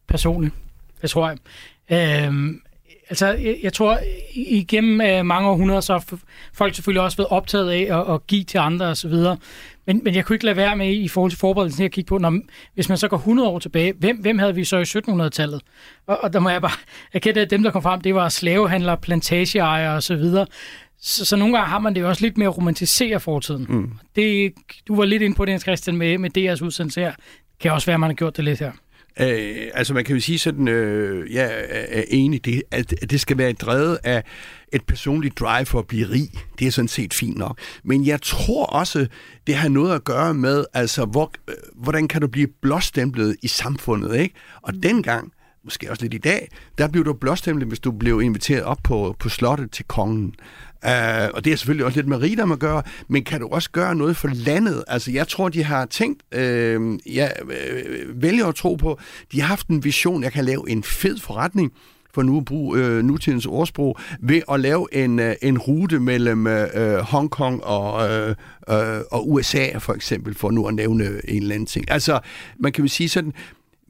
Personligt, 0.08 0.54
det 1.02 1.10
tror 1.10 1.28
jeg. 1.28 1.38
Øhm, 2.26 2.60
altså, 3.08 3.26
jeg, 3.26 3.56
jeg 3.62 3.72
tror, 3.72 3.98
igennem 4.34 5.00
øh, 5.00 5.26
mange 5.26 5.48
århundreder, 5.48 5.80
så 5.80 5.92
har 5.92 6.18
folk 6.52 6.74
selvfølgelig 6.74 7.02
også 7.02 7.16
været 7.16 7.28
optaget 7.28 7.70
af 7.70 7.98
at, 7.98 8.14
at 8.14 8.26
give 8.26 8.44
til 8.44 8.58
andre 8.58 8.86
osv. 8.86 9.14
Men, 9.86 10.00
men 10.04 10.14
jeg 10.14 10.24
kunne 10.24 10.36
ikke 10.36 10.44
lade 10.44 10.56
være 10.56 10.76
med 10.76 10.94
i 10.94 11.08
forhold 11.08 11.30
til 11.30 11.38
forberedelsen 11.38 11.84
at 11.84 11.92
kigge 11.92 12.08
på, 12.08 12.18
når, 12.18 12.40
hvis 12.74 12.88
man 12.88 12.98
så 12.98 13.08
går 13.08 13.16
100 13.16 13.48
år 13.48 13.58
tilbage, 13.58 13.92
hvem, 13.98 14.16
hvem 14.16 14.38
havde 14.38 14.54
vi 14.54 14.64
så 14.64 14.78
i 14.78 14.82
1700-tallet? 14.82 15.60
Og, 16.06 16.18
og 16.22 16.32
der 16.32 16.40
må 16.40 16.48
jeg 16.48 16.60
bare 16.62 16.78
erkende, 17.12 17.40
at 17.40 17.50
dem, 17.50 17.62
der 17.62 17.70
kom 17.70 17.82
frem, 17.82 18.00
det 18.00 18.14
var 18.14 18.28
slavehandlere, 18.28 18.96
plantageejere 18.96 19.96
osv. 19.96 20.22
Så, 20.22 20.46
så, 21.00 21.24
så 21.24 21.36
nogle 21.36 21.56
gange 21.56 21.68
har 21.68 21.78
man 21.78 21.94
det 21.94 22.00
jo 22.00 22.08
også 22.08 22.22
lidt 22.22 22.38
mere 22.38 22.48
at 22.48 22.56
romantisere 22.56 23.20
fortiden. 23.20 23.66
Mm. 23.68 23.92
Det, 24.16 24.52
du 24.88 24.96
var 24.96 25.04
lidt 25.04 25.22
inde 25.22 25.36
på 25.36 25.44
det, 25.44 25.62
Christian, 25.62 25.96
med, 25.96 26.18
med 26.18 26.30
DR's 26.38 26.64
udsendelse 26.64 27.00
her. 27.00 27.12
Det 27.12 27.60
kan 27.60 27.72
også 27.72 27.86
være, 27.86 27.94
at 27.94 28.00
man 28.00 28.10
har 28.10 28.14
gjort 28.14 28.36
det 28.36 28.44
lidt 28.44 28.58
her. 28.58 28.72
Øh, 29.20 29.70
altså 29.74 29.94
man 29.94 30.04
kan 30.04 30.14
jo 30.14 30.20
sige 30.20 30.38
sådan, 30.38 30.68
øh, 30.68 31.34
jeg 31.34 31.64
er 31.70 32.04
enig, 32.08 32.44
det, 32.44 32.62
at 32.70 33.10
det 33.10 33.20
skal 33.20 33.38
være 33.38 33.52
drevet 33.52 33.98
af 34.04 34.24
et 34.72 34.84
personligt 34.84 35.38
drive 35.38 35.66
for 35.66 35.78
at 35.78 35.86
blive 35.86 36.10
rig. 36.10 36.30
Det 36.58 36.66
er 36.66 36.70
sådan 36.70 36.88
set 36.88 37.14
fint 37.14 37.36
nok. 37.36 37.58
Men 37.84 38.06
jeg 38.06 38.22
tror 38.22 38.66
også, 38.66 39.06
det 39.46 39.54
har 39.54 39.68
noget 39.68 39.94
at 39.94 40.04
gøre 40.04 40.34
med, 40.34 40.64
altså, 40.74 41.04
hvor, 41.04 41.32
øh, 41.48 41.54
hvordan 41.74 42.08
kan 42.08 42.20
du 42.20 42.26
blive 42.26 42.48
blåstemplet 42.62 43.36
i 43.42 43.48
samfundet, 43.48 44.16
ikke? 44.16 44.34
Og 44.62 44.74
mm. 44.74 44.80
dengang, 44.80 45.32
måske 45.64 45.90
også 45.90 46.02
lidt 46.02 46.14
i 46.14 46.18
dag, 46.18 46.48
der 46.78 46.88
blev 46.88 47.04
du 47.04 47.12
blåstemplet, 47.12 47.68
hvis 47.68 47.80
du 47.80 47.92
blev 47.92 48.22
inviteret 48.22 48.62
op 48.62 48.78
på, 48.84 49.16
på 49.18 49.28
slottet 49.28 49.70
til 49.70 49.84
kongen. 49.84 50.34
Uh, 50.84 51.34
og 51.34 51.44
det 51.44 51.52
er 51.52 51.56
selvfølgelig 51.56 51.86
også 51.86 51.98
lidt 51.98 52.08
med 52.08 52.16
rigdom 52.16 52.52
at 52.52 52.58
gøre, 52.58 52.82
men 53.08 53.24
kan 53.24 53.40
du 53.40 53.48
også 53.48 53.70
gøre 53.70 53.94
noget 53.94 54.16
for 54.16 54.28
landet? 54.28 54.84
Altså, 54.88 55.10
jeg 55.10 55.28
tror, 55.28 55.48
de 55.48 55.64
har 55.64 55.86
tænkt, 55.86 56.22
uh, 56.36 56.98
jeg 57.16 57.32
uh, 57.44 58.22
vælger 58.22 58.46
at 58.46 58.54
tro 58.54 58.74
på, 58.74 58.98
de 59.32 59.40
har 59.40 59.48
haft 59.48 59.68
en 59.68 59.84
vision, 59.84 60.22
jeg 60.22 60.32
kan 60.32 60.44
lave 60.44 60.70
en 60.70 60.82
fed 60.82 61.18
forretning, 61.18 61.72
for 62.18 62.22
nu 62.22 62.38
at 62.38 62.44
bruge 62.44 62.78
øh, 62.78 63.04
nutidens 63.04 63.46
ordsprog, 63.46 63.98
ved 64.20 64.42
at 64.52 64.60
lave 64.60 64.94
en, 64.94 65.18
øh, 65.18 65.34
en 65.42 65.58
rute 65.58 66.00
mellem 66.00 66.46
øh, 66.46 66.98
Hongkong 66.98 67.64
og, 67.64 68.10
øh, 68.10 68.34
øh, 68.68 69.00
og 69.10 69.30
USA, 69.30 69.78
for 69.78 69.94
eksempel, 69.94 70.34
for 70.34 70.50
nu 70.50 70.66
at 70.66 70.74
nævne 70.74 71.04
en 71.04 71.42
eller 71.42 71.54
anden 71.54 71.66
ting. 71.66 71.90
Altså, 71.90 72.20
man 72.58 72.72
kan 72.72 72.84
jo 72.84 72.88
sige 72.88 73.08
sådan, 73.08 73.32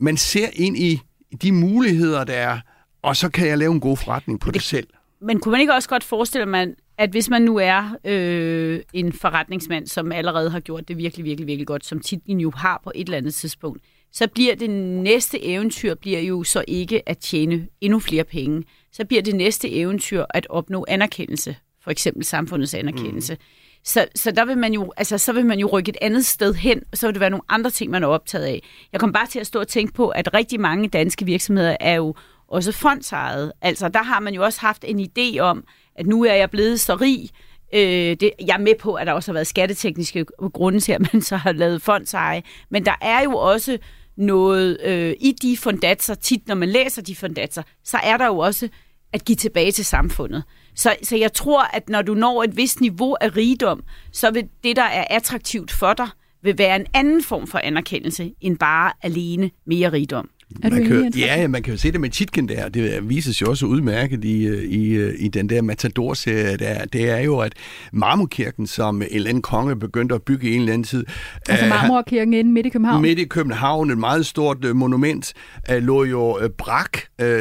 man 0.01 0.17
ser 0.17 0.49
ind 0.53 0.77
i 0.77 1.01
de 1.43 1.53
muligheder, 1.53 2.25
der 2.25 2.35
er, 2.35 2.59
og 3.03 3.17
så 3.17 3.29
kan 3.29 3.49
jeg 3.49 3.59
lave 3.59 3.73
en 3.73 3.81
god 3.81 3.97
forretning 3.97 4.41
på 4.41 4.47
det, 4.47 4.55
det 4.55 4.63
selv. 4.63 4.87
Men 5.21 5.41
kunne 5.41 5.53
man 5.53 5.61
ikke 5.61 5.75
også 5.75 5.89
godt 5.89 6.05
forestille 6.05 6.47
man, 6.47 6.77
at 6.99 7.11
hvis 7.11 7.31
man 7.31 7.43
nu 7.43 7.57
er 7.57 7.97
øh, 8.05 8.81
en 8.93 9.13
forretningsmand, 9.13 9.87
som 9.87 10.13
allerede 10.13 10.51
har 10.51 10.61
gjort 10.61 10.89
det 10.89 10.99
virkelig, 10.99 11.25
virkelig, 11.25 11.47
virkelig 11.47 11.67
godt, 11.67 11.87
som 11.87 12.01
titlen 12.01 12.41
jo 12.41 12.53
har 12.57 12.81
på 12.85 12.93
et 12.95 13.05
eller 13.05 13.19
andet 13.19 13.35
tidspunkt, 13.35 13.83
så 14.13 14.29
bliver 14.29 14.55
det 14.55 14.71
næste 14.71 15.45
eventyr 15.45 15.95
bliver 15.95 16.21
jo 16.21 16.45
så 16.45 16.65
ikke 16.69 17.09
at 17.09 17.19
tjene 17.19 17.69
endnu 17.81 17.99
flere 17.99 18.25
penge. 18.25 18.65
Så 18.93 19.05
bliver 19.05 19.23
det 19.23 19.35
næste 19.35 19.71
eventyr 19.71 20.25
at 20.31 20.47
opnå 20.51 20.85
anerkendelse, 20.89 21.57
for 21.83 21.91
eksempel 21.91 22.25
samfundets 22.25 22.75
anerkendelse. 22.75 23.35
Mm. 23.35 23.41
Så, 23.85 24.07
så 24.15 24.31
der 24.31 24.45
vil 24.45 24.59
man 24.59 24.73
jo, 24.73 24.93
altså, 24.97 25.19
så 25.19 25.33
vil 25.33 25.47
man 25.47 25.59
jo 25.59 25.67
rykke 25.67 25.89
et 25.89 25.97
andet 26.01 26.27
sted 26.27 26.55
hen, 26.55 26.83
og 26.93 26.99
så 26.99 27.07
vil 27.07 27.15
det 27.15 27.21
være 27.21 27.31
nogle 27.31 27.43
andre 27.49 27.71
ting, 27.71 27.91
man 27.91 28.03
er 28.03 28.09
optaget 28.09 28.45
af. 28.45 28.63
Jeg 28.93 29.01
kom 29.01 29.13
bare 29.13 29.27
til 29.27 29.41
at 29.41 29.47
stå 29.47 29.61
og 29.61 29.69
tænke 29.69 29.93
på, 29.93 30.09
at 30.09 30.35
rigtig 30.35 30.61
mange 30.61 30.89
danske 30.89 31.25
virksomheder 31.25 31.77
er 31.81 31.95
jo 31.95 32.15
også 32.49 32.73
fondsejet. 32.73 33.53
Altså, 33.63 33.89
der 33.89 34.03
har 34.03 34.21
man 34.21 34.35
jo 34.35 34.45
også 34.45 34.61
haft 34.61 34.85
en 34.89 35.01
idé 35.01 35.39
om, 35.39 35.65
at 35.97 36.07
nu 36.07 36.25
er 36.25 36.35
jeg 36.35 36.51
blevet 36.51 36.81
så 36.81 36.95
rig. 36.95 37.31
Øh, 37.75 38.17
det, 38.21 38.31
jeg 38.47 38.55
er 38.55 38.59
med 38.59 38.75
på, 38.81 38.95
at 38.95 39.07
der 39.07 39.13
også 39.13 39.31
har 39.31 39.35
været 39.35 39.47
skattetekniske 39.47 40.25
grunde 40.53 40.81
til, 40.81 40.93
at 40.93 41.13
man 41.13 41.23
så 41.23 41.37
har 41.37 41.53
lavet 41.53 41.83
fondseje. 41.83 42.43
Men 42.71 42.87
der 42.87 42.95
er 43.01 43.23
jo 43.23 43.33
også 43.37 43.79
noget 44.17 44.79
øh, 44.85 45.15
i 45.21 45.33
de 45.43 45.57
fondatser, 45.57 46.15
tit 46.15 46.49
når 46.49 46.55
man 46.55 46.69
læser 46.69 47.03
de 47.03 47.17
fondatser, 47.17 47.63
så 47.85 47.97
er 48.03 48.17
der 48.17 48.27
jo 48.27 48.39
også 48.39 48.69
at 49.13 49.25
give 49.25 49.37
tilbage 49.37 49.73
til 49.73 49.85
samfundet. 49.85 50.45
Så, 50.75 50.97
så 51.03 51.17
jeg 51.17 51.33
tror, 51.33 51.63
at 51.63 51.89
når 51.89 52.03
du 52.03 52.15
når 52.15 52.43
et 52.43 52.57
vist 52.57 52.81
niveau 52.81 53.17
af 53.21 53.37
rigdom, 53.37 53.83
så 54.13 54.31
vil 54.31 54.49
det, 54.65 54.77
der 54.77 54.83
er 54.83 55.05
attraktivt 55.11 55.71
for 55.71 55.93
dig, 55.93 56.09
vil 56.43 56.59
være 56.59 56.77
en 56.77 56.87
anden 56.95 57.23
form 57.23 57.47
for 57.47 57.59
anerkendelse, 57.59 58.33
end 58.41 58.59
bare 58.59 58.93
alene 59.03 59.51
mere 59.67 59.93
rigdom. 59.93 60.31
Er 60.63 60.69
du 60.69 60.77
man 60.77 60.93
enig, 60.93 61.17
ja, 61.17 61.49
man 61.49 61.63
kan 61.63 61.73
jo 61.73 61.79
se 61.79 61.93
det 61.93 62.01
med 62.01 62.11
Titken 62.11 62.49
der. 62.49 62.69
Det 62.69 63.09
vises 63.09 63.41
jo 63.41 63.51
også 63.51 63.67
udmærket 63.67 64.25
i, 64.25 64.49
i, 64.65 65.09
i 65.17 65.29
den 65.29 65.49
der 65.49 65.63
Matador-serie. 65.63 66.57
Der. 66.57 66.85
Det 66.85 67.11
er 67.11 67.19
jo, 67.19 67.39
at 67.39 67.53
Marmorkirken, 67.93 68.67
som 68.67 69.03
en 69.03 69.09
eller 69.11 69.29
anden 69.29 69.43
konge 69.43 69.77
begyndte 69.77 70.15
at 70.15 70.23
bygge 70.23 70.51
i 70.51 70.55
en 70.55 70.61
eller 70.61 70.73
anden 70.73 70.85
tid... 70.85 71.05
Altså 71.49 71.65
uh, 71.65 71.69
Marmorkirken 71.69 72.35
inde 72.35 72.53
midt 72.53 72.67
i 72.67 72.69
København? 72.69 73.03
Midt 73.03 73.19
i 73.19 73.25
København, 73.25 73.91
et 73.91 73.99
meget 73.99 74.27
stort 74.27 74.77
monument, 74.77 75.35
uh, 75.71 75.77
lå 75.77 76.05
jo 76.05 76.51
brak 76.59 76.99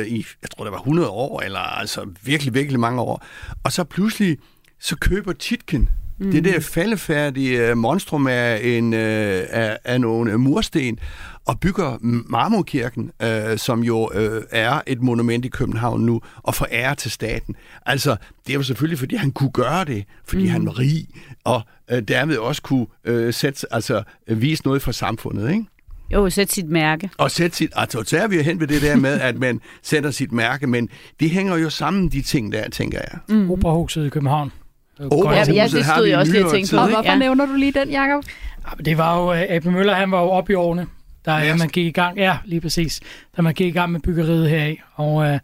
i, 0.07 0.25
jeg 0.41 0.49
tror 0.55 0.63
det 0.63 0.71
var 0.71 0.79
100 0.79 1.09
år, 1.09 1.41
eller 1.41 1.59
altså 1.59 2.05
virkelig, 2.23 2.53
virkelig 2.53 2.79
mange 2.79 3.01
år. 3.01 3.25
Og 3.63 3.71
så 3.71 3.83
pludselig, 3.83 4.37
så 4.79 4.95
køber 4.95 5.33
Titken 5.33 5.89
Mm. 6.20 6.32
Det 6.32 6.43
der 6.43 6.59
faldefærdige 6.59 7.76
monstrum 7.76 8.28
af, 8.28 8.59
en, 8.63 8.93
af, 8.93 9.78
af 9.84 10.01
nogle 10.01 10.38
mursten, 10.38 10.99
og 11.45 11.59
bygger 11.59 11.97
Marmorkirken, 12.01 13.11
øh, 13.22 13.57
som 13.57 13.84
jo 13.84 14.09
øh, 14.13 14.43
er 14.51 14.82
et 14.88 15.01
monument 15.01 15.45
i 15.45 15.47
København 15.47 16.01
nu, 16.01 16.22
og 16.43 16.55
forærer 16.55 16.93
til 16.93 17.11
staten. 17.11 17.55
Altså, 17.86 18.15
det 18.47 18.53
er 18.53 18.57
jo 18.57 18.63
selvfølgelig, 18.63 18.99
fordi 18.99 19.15
han 19.15 19.32
kunne 19.32 19.51
gøre 19.51 19.86
det, 19.86 20.03
fordi 20.26 20.43
mm. 20.43 20.49
han 20.49 20.65
var 20.65 20.80
rig, 20.80 21.07
og 21.43 21.61
øh, 21.91 22.01
dermed 22.01 22.38
også 22.38 22.61
kunne 22.61 22.86
øh, 23.05 23.34
sætte, 23.34 23.74
altså, 23.74 24.03
vise 24.28 24.63
noget 24.65 24.82
for 24.82 24.91
samfundet, 24.91 25.51
ikke? 25.51 25.65
Jo, 26.13 26.30
sætte 26.30 26.53
sit 26.53 26.70
mærke. 26.70 27.09
Og 27.18 27.32
sætte 27.32 27.57
sit, 27.57 27.72
altså 27.76 28.03
så 28.05 28.18
er 28.18 28.28
vi 28.28 28.36
jo 28.36 28.41
hen 28.41 28.59
ved 28.59 28.68
det 28.68 28.82
der 28.82 28.95
med, 28.95 29.20
at 29.20 29.39
man 29.39 29.61
sætter 29.84 30.11
sit 30.11 30.32
mærke, 30.32 30.68
men 30.68 30.89
det 31.20 31.30
hænger 31.30 31.57
jo 31.57 31.70
sammen, 31.70 32.09
de 32.09 32.22
ting 32.22 32.51
der, 32.51 32.70
tænker 32.70 32.99
jeg. 33.11 33.20
Mm. 33.38 33.51
Operahuset 33.51 34.05
i 34.05 34.09
København. 34.09 34.51
Operahuset 34.99 35.55
ja, 35.55 35.63
det 35.63 35.85
stod 35.85 36.07
jeg 36.07 36.19
også 36.19 36.31
lige 36.31 36.45
og 36.45 36.51
tænkte 36.51 36.75
på. 36.75 36.81
Og 36.81 36.89
hvorfor 36.89 37.11
ja. 37.11 37.17
nævner 37.17 37.45
du 37.45 37.53
lige 37.53 37.71
den, 37.71 37.89
Jacob? 37.89 38.23
Ja, 38.67 38.83
det 38.83 38.97
var 38.97 39.17
jo, 39.17 39.45
A.P. 39.49 39.65
Møller, 39.65 39.93
han 39.93 40.11
var 40.11 40.21
jo 40.21 40.29
oppe 40.29 40.51
i 40.51 40.55
årene, 40.55 40.87
der 41.25 41.37
ja, 41.37 41.55
man 41.55 41.67
gik 41.67 41.85
i 41.85 41.91
gang, 41.91 42.17
ja, 42.17 42.37
lige 42.45 42.61
præcis, 42.61 42.99
da 43.37 43.41
man 43.41 43.53
gik 43.53 43.67
i 43.67 43.77
gang 43.77 43.91
med 43.91 43.99
byggeriet 43.99 44.49
heraf. 44.49 44.81
Og 44.95 45.25
øh, 45.25 45.39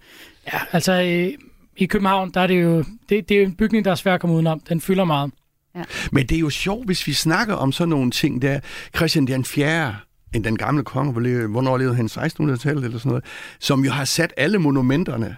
ja, 0.53 0.59
altså 0.71 0.93
øh, 0.93 1.33
i 1.77 1.85
København, 1.85 2.31
der 2.31 2.41
er 2.41 2.47
det 2.47 2.63
jo, 2.63 2.83
det, 3.09 3.29
det 3.29 3.37
er 3.37 3.43
en 3.43 3.55
bygning, 3.55 3.85
der 3.85 3.91
er 3.91 3.95
svært 3.95 4.13
at 4.13 4.21
komme 4.21 4.35
udenom. 4.35 4.59
Den 4.59 4.81
fylder 4.81 5.03
meget. 5.03 5.31
Ja. 5.75 5.83
Men 6.11 6.27
det 6.27 6.35
er 6.35 6.39
jo 6.39 6.49
sjovt, 6.49 6.85
hvis 6.85 7.07
vi 7.07 7.13
snakker 7.13 7.55
om 7.55 7.71
sådan 7.71 7.89
nogle 7.89 8.11
ting 8.11 8.41
der. 8.41 8.59
Christian 8.95 9.27
den 9.27 9.45
4., 9.45 9.95
end 10.35 10.43
den 10.43 10.57
gamle 10.57 10.83
konge, 10.83 11.11
hvornår 11.47 11.77
levede 11.77 11.95
han 11.95 12.05
1600-tallet 12.05 12.85
eller 12.85 12.97
sådan 12.97 13.09
noget, 13.09 13.23
som 13.59 13.85
jo 13.85 13.91
har 13.91 14.05
sat 14.05 14.33
alle 14.37 14.57
monumenterne. 14.59 15.35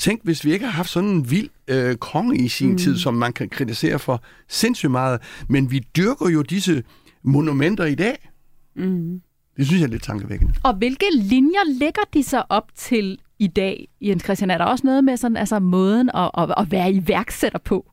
Tænk, 0.00 0.20
hvis 0.24 0.44
vi 0.44 0.52
ikke 0.52 0.64
har 0.64 0.72
haft 0.72 0.90
sådan 0.90 1.08
en 1.08 1.30
vild 1.30 1.48
øh, 1.68 1.96
konge 1.96 2.38
i 2.38 2.48
sin 2.48 2.70
mm. 2.70 2.78
tid, 2.78 2.98
som 2.98 3.14
man 3.14 3.32
kan 3.32 3.48
kritisere 3.48 3.98
for 3.98 4.22
sindssygt 4.48 4.90
meget, 4.90 5.20
men 5.48 5.70
vi 5.70 5.78
dyrker 5.96 6.28
jo 6.28 6.42
disse 6.42 6.82
monumenter 7.22 7.84
i 7.84 7.94
dag. 7.94 8.30
Mm. 8.76 9.20
Det 9.56 9.66
synes 9.66 9.80
jeg 9.80 9.86
er 9.86 9.90
lidt 9.90 10.02
tankevækkende. 10.02 10.54
Og 10.62 10.74
hvilke 10.74 11.06
linjer 11.14 11.78
lægger 11.78 12.02
de 12.14 12.22
så 12.22 12.42
op 12.48 12.64
til 12.76 13.18
i 13.38 13.46
dag, 13.46 13.88
Jens 14.00 14.22
Christian? 14.22 14.50
Er 14.50 14.58
der 14.58 14.64
også 14.64 14.86
noget 14.86 15.04
med 15.04 15.16
sådan, 15.16 15.36
altså 15.36 15.58
måden 15.58 16.10
at, 16.14 16.30
at, 16.38 16.54
at 16.56 16.70
være 16.70 16.92
iværksætter 16.92 17.58
på? 17.58 17.92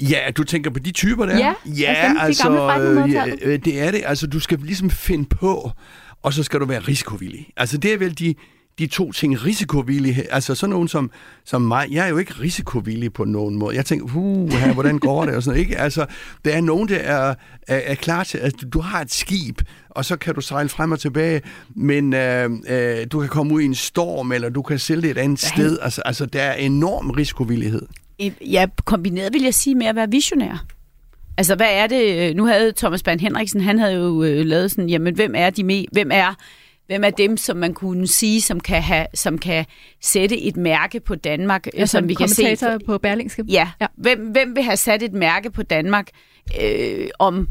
Ja, 0.00 0.18
du 0.36 0.44
tænker 0.44 0.70
på 0.70 0.78
de 0.78 0.92
typer 0.92 1.26
der? 1.26 1.38
Ja, 1.38 1.54
ja 1.66 2.14
altså, 2.20 2.48
altså 2.48 3.38
øh, 3.42 3.64
det 3.64 3.80
er 3.80 3.90
det. 3.90 4.02
Altså, 4.04 4.26
du 4.26 4.40
skal 4.40 4.58
ligesom 4.58 4.90
finde 4.90 5.24
på, 5.24 5.70
og 6.22 6.32
så 6.32 6.42
skal 6.42 6.60
du 6.60 6.64
være 6.64 6.80
risikovillig. 6.80 7.48
Altså, 7.56 7.78
det 7.78 7.92
er 7.92 7.98
vel 7.98 8.18
de, 8.18 8.34
de 8.78 8.86
to 8.86 9.12
ting, 9.12 9.44
risikovillighed, 9.44 10.24
altså 10.30 10.54
sådan 10.54 10.70
nogen 10.70 10.88
som, 10.88 11.10
som 11.44 11.62
mig, 11.62 11.88
jeg 11.90 12.04
er 12.04 12.08
jo 12.08 12.18
ikke 12.18 12.34
risikovillig 12.40 13.12
på 13.12 13.24
nogen 13.24 13.58
måde. 13.58 13.76
Jeg 13.76 13.84
tænker, 13.84 14.16
uh, 14.16 14.52
her, 14.52 14.72
hvordan 14.72 14.98
går 14.98 15.24
det? 15.24 15.34
Og 15.34 15.42
sådan 15.42 15.60
ikke? 15.60 15.78
Altså, 15.78 16.06
der 16.44 16.52
er 16.52 16.60
nogen, 16.60 16.88
der 16.88 16.96
er, 16.96 17.34
er, 17.68 17.76
er 17.76 17.94
klar 17.94 18.24
til, 18.24 18.38
at 18.38 18.52
du 18.72 18.80
har 18.80 19.00
et 19.00 19.12
skib, 19.12 19.60
og 19.90 20.04
så 20.04 20.16
kan 20.16 20.34
du 20.34 20.40
sejle 20.40 20.68
frem 20.68 20.92
og 20.92 21.00
tilbage, 21.00 21.40
men 21.74 22.14
øh, 22.14 22.50
øh, 22.68 23.06
du 23.12 23.20
kan 23.20 23.28
komme 23.28 23.54
ud 23.54 23.60
i 23.60 23.64
en 23.64 23.74
storm, 23.74 24.32
eller 24.32 24.48
du 24.48 24.62
kan 24.62 24.78
sælge 24.78 25.02
det 25.02 25.10
et 25.10 25.18
andet 25.18 25.42
ja. 25.42 25.48
sted. 25.48 25.78
Altså, 25.82 26.02
altså, 26.04 26.26
der 26.26 26.42
er 26.42 26.54
enorm 26.54 27.10
risikovillighed. 27.10 27.82
Ja, 28.40 28.66
kombineret 28.84 29.32
vil 29.32 29.42
jeg 29.42 29.54
sige 29.54 29.74
med 29.74 29.86
at 29.86 29.96
være 29.96 30.10
visionær. 30.10 30.64
Altså, 31.38 31.54
hvad 31.54 31.68
er 31.70 31.86
det? 31.86 32.36
Nu 32.36 32.46
havde 32.46 32.72
Thomas 32.72 33.02
Band 33.02 33.20
Henriksen, 33.20 33.60
han 33.60 33.78
havde 33.78 33.94
jo 33.94 34.22
øh, 34.22 34.46
lavet 34.46 34.70
sådan, 34.70 34.88
jamen, 34.88 35.14
hvem 35.14 35.34
er 35.36 35.50
de 35.50 35.64
med, 35.64 35.84
hvem 35.92 36.10
er 36.12 36.34
Hvem 36.86 37.04
er 37.04 37.10
dem, 37.10 37.36
som 37.36 37.56
man 37.56 37.74
kunne 37.74 38.06
sige, 38.06 38.40
som 38.40 38.60
kan, 38.60 38.82
have, 38.82 39.06
som 39.14 39.38
kan 39.38 39.64
sætte 40.00 40.40
et 40.40 40.56
mærke 40.56 41.00
på 41.00 41.14
Danmark? 41.14 41.66
Ja, 41.74 41.86
som 41.86 42.08
vi 42.08 42.14
kan 42.14 42.28
se 42.28 42.56
på 42.86 42.98
Berlingske. 42.98 43.44
Ja. 43.48 43.68
ja. 43.80 43.86
Hvem, 43.96 44.30
hvem 44.32 44.56
vil 44.56 44.64
have 44.64 44.76
sat 44.76 45.02
et 45.02 45.12
mærke 45.12 45.50
på 45.50 45.62
Danmark 45.62 46.10
øh, 46.62 47.08
om 47.18 47.48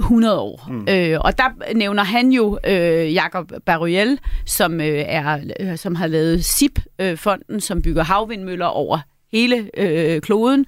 100 0.00 0.40
år. 0.40 0.66
Mm. 0.68 0.86
Øh, 0.88 1.20
og 1.20 1.38
der 1.38 1.74
nævner 1.74 2.02
han 2.02 2.32
jo 2.32 2.58
øh, 2.66 3.14
Jakob 3.14 3.52
Baruel, 3.66 4.18
som 4.46 4.80
øh, 4.80 5.04
er 5.06 5.76
som 5.76 5.94
har 5.94 6.06
lavet 6.06 6.44
SIP-fonden, 6.44 7.56
øh, 7.56 7.60
som 7.60 7.82
bygger 7.82 8.04
havvindmøller 8.04 8.66
over 8.66 8.98
hele 9.32 9.70
øh, 9.76 10.20
kloden. 10.20 10.66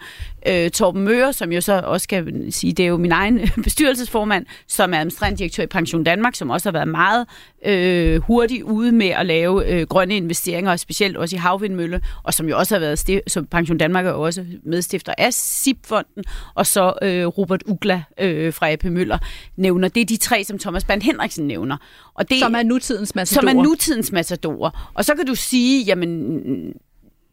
Øh, 0.49 0.71
Torben 0.71 1.05
Møre, 1.05 1.33
som 1.33 1.53
jo 1.53 1.61
så 1.61 1.81
også 1.85 2.09
kan 2.09 2.53
sige, 2.53 2.73
det 2.73 2.83
er 2.85 2.89
jo 2.89 2.97
min 2.97 3.13
egen 3.13 3.41
bestyrelsesformand, 3.65 4.47
som 4.69 4.95
er 4.95 4.99
administrerende 4.99 5.39
direktør 5.39 5.63
i 5.63 5.67
Pension 5.67 6.05
Danmark, 6.05 6.35
som 6.35 6.51
også 6.51 6.69
har 6.69 6.73
været 6.73 6.89
meget 6.89 7.27
øh, 7.67 8.21
hurtigt 8.21 8.63
ude 8.63 8.93
med 8.93 9.07
at 9.07 9.27
lave 9.27 9.73
øh, 9.73 9.87
grønne 9.87 10.17
investeringer, 10.17 10.77
specielt 10.77 11.17
også 11.17 11.37
i 11.37 11.39
havvindmølle, 11.39 12.01
og 12.23 12.35
som 12.35 12.49
jo 12.49 12.59
også 12.59 12.75
har 12.75 12.81
været, 12.81 12.99
stif- 12.99 13.23
som 13.27 13.47
Pension 13.47 13.79
Danmark 13.79 14.07
er 14.07 14.11
også 14.11 14.45
medstifter 14.63 15.15
af 15.19 15.35
SIP-fonden, 15.35 16.25
og 16.55 16.67
så 16.67 16.93
øh, 17.03 17.27
Robert 17.27 17.63
Ugla 17.67 18.03
øh, 18.21 18.53
fra 18.53 18.73
AP 18.73 18.85
Møller 18.85 19.19
nævner. 19.57 19.89
Det 19.89 20.01
er 20.01 20.05
de 20.05 20.17
tre, 20.17 20.45
som 20.45 20.59
Thomas 20.59 20.85
Band 20.85 21.03
Henriksen 21.03 21.47
nævner. 21.47 21.77
Og 22.15 22.31
det, 22.31 22.39
som 22.39 22.55
er 22.55 22.63
nutidens 22.63 23.15
matadorer. 23.15 23.51
Som 23.51 23.59
er 23.59 23.63
nutidens 23.63 24.13
matadorer. 24.13 24.91
Og 24.95 25.05
så 25.05 25.15
kan 25.15 25.27
du 25.27 25.35
sige, 25.35 25.85
jamen 25.85 26.75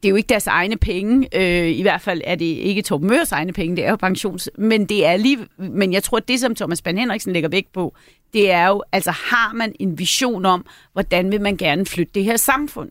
det 0.03 0.07
er 0.07 0.09
jo 0.09 0.15
ikke 0.15 0.29
deres 0.29 0.47
egne 0.47 0.77
penge. 0.77 1.27
Øh, 1.33 1.67
I 1.67 1.81
hvert 1.81 2.01
fald 2.01 2.21
er 2.25 2.35
det 2.35 2.45
ikke 2.45 2.81
Torben 2.81 3.07
Møres 3.07 3.31
egne 3.31 3.53
penge, 3.53 3.75
det 3.75 3.85
er 3.85 3.89
jo 3.89 3.95
pensions... 3.95 4.49
Men, 4.57 4.85
det 4.85 5.05
er 5.05 5.17
lige, 5.17 5.37
men 5.57 5.93
jeg 5.93 6.03
tror, 6.03 6.17
at 6.17 6.27
det, 6.27 6.39
som 6.39 6.55
Thomas 6.55 6.81
Ban 6.81 6.97
Henriksen 6.97 7.33
lægger 7.33 7.49
vægt 7.49 7.73
på, 7.73 7.95
det 8.33 8.51
er 8.51 8.67
jo, 8.67 8.83
altså 8.91 9.11
har 9.11 9.53
man 9.53 9.75
en 9.79 9.99
vision 9.99 10.45
om, 10.45 10.65
hvordan 10.93 11.31
vil 11.31 11.41
man 11.41 11.57
gerne 11.57 11.85
flytte 11.85 12.11
det 12.15 12.23
her 12.23 12.37
samfund? 12.37 12.89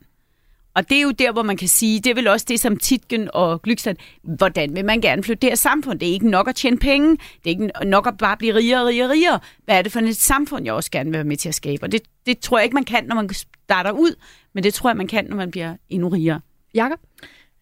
Og 0.75 0.89
det 0.89 0.97
er 0.97 1.03
jo 1.03 1.11
der, 1.11 1.33
hvor 1.33 1.43
man 1.43 1.57
kan 1.57 1.69
sige, 1.69 2.01
det 2.01 2.11
er 2.11 2.15
vel 2.15 2.29
også 2.29 2.47
det, 2.49 2.61
som 2.61 2.77
Titgen 2.77 3.29
og 3.35 3.63
Glykstad, 3.63 3.95
hvordan 4.23 4.77
vil 4.77 4.85
man 4.85 5.01
gerne 5.01 5.23
flytte 5.23 5.41
det 5.41 5.51
her 5.51 5.57
samfund? 5.57 5.99
Det 5.99 6.09
er 6.09 6.13
ikke 6.13 6.31
nok 6.31 6.49
at 6.49 6.55
tjene 6.55 6.79
penge, 6.79 7.11
det 7.11 7.45
er 7.45 7.49
ikke 7.49 7.71
nok 7.85 8.07
at 8.07 8.19
bare 8.19 8.37
blive 8.37 8.55
rigere 8.55 8.81
og 8.81 8.87
rigere 8.87 9.07
og 9.07 9.11
rigere. 9.11 9.39
Hvad 9.65 9.79
er 9.79 9.83
det 9.83 9.93
for 9.93 10.01
et 10.01 10.17
samfund, 10.17 10.65
jeg 10.65 10.75
også 10.75 10.91
gerne 10.91 11.11
vil 11.11 11.17
være 11.17 11.25
med 11.25 11.37
til 11.37 11.49
at 11.49 11.55
skabe? 11.55 11.83
Og 11.83 11.93
det, 11.93 12.03
det 12.27 12.39
tror 12.39 12.59
jeg 12.59 12.65
ikke, 12.65 12.75
man 12.75 12.85
kan, 12.85 13.05
når 13.05 13.15
man 13.15 13.31
starter 13.65 13.91
ud, 13.91 14.15
men 14.55 14.65
det 14.65 14.75
tror 14.75 14.91
jeg, 14.91 14.97
man 14.97 15.07
kan, 15.07 15.25
når 15.25 15.37
man 15.37 15.51
bliver 15.51 15.77
endnu 15.89 16.09
rigere. 16.09 16.41
Jakob? 16.75 16.99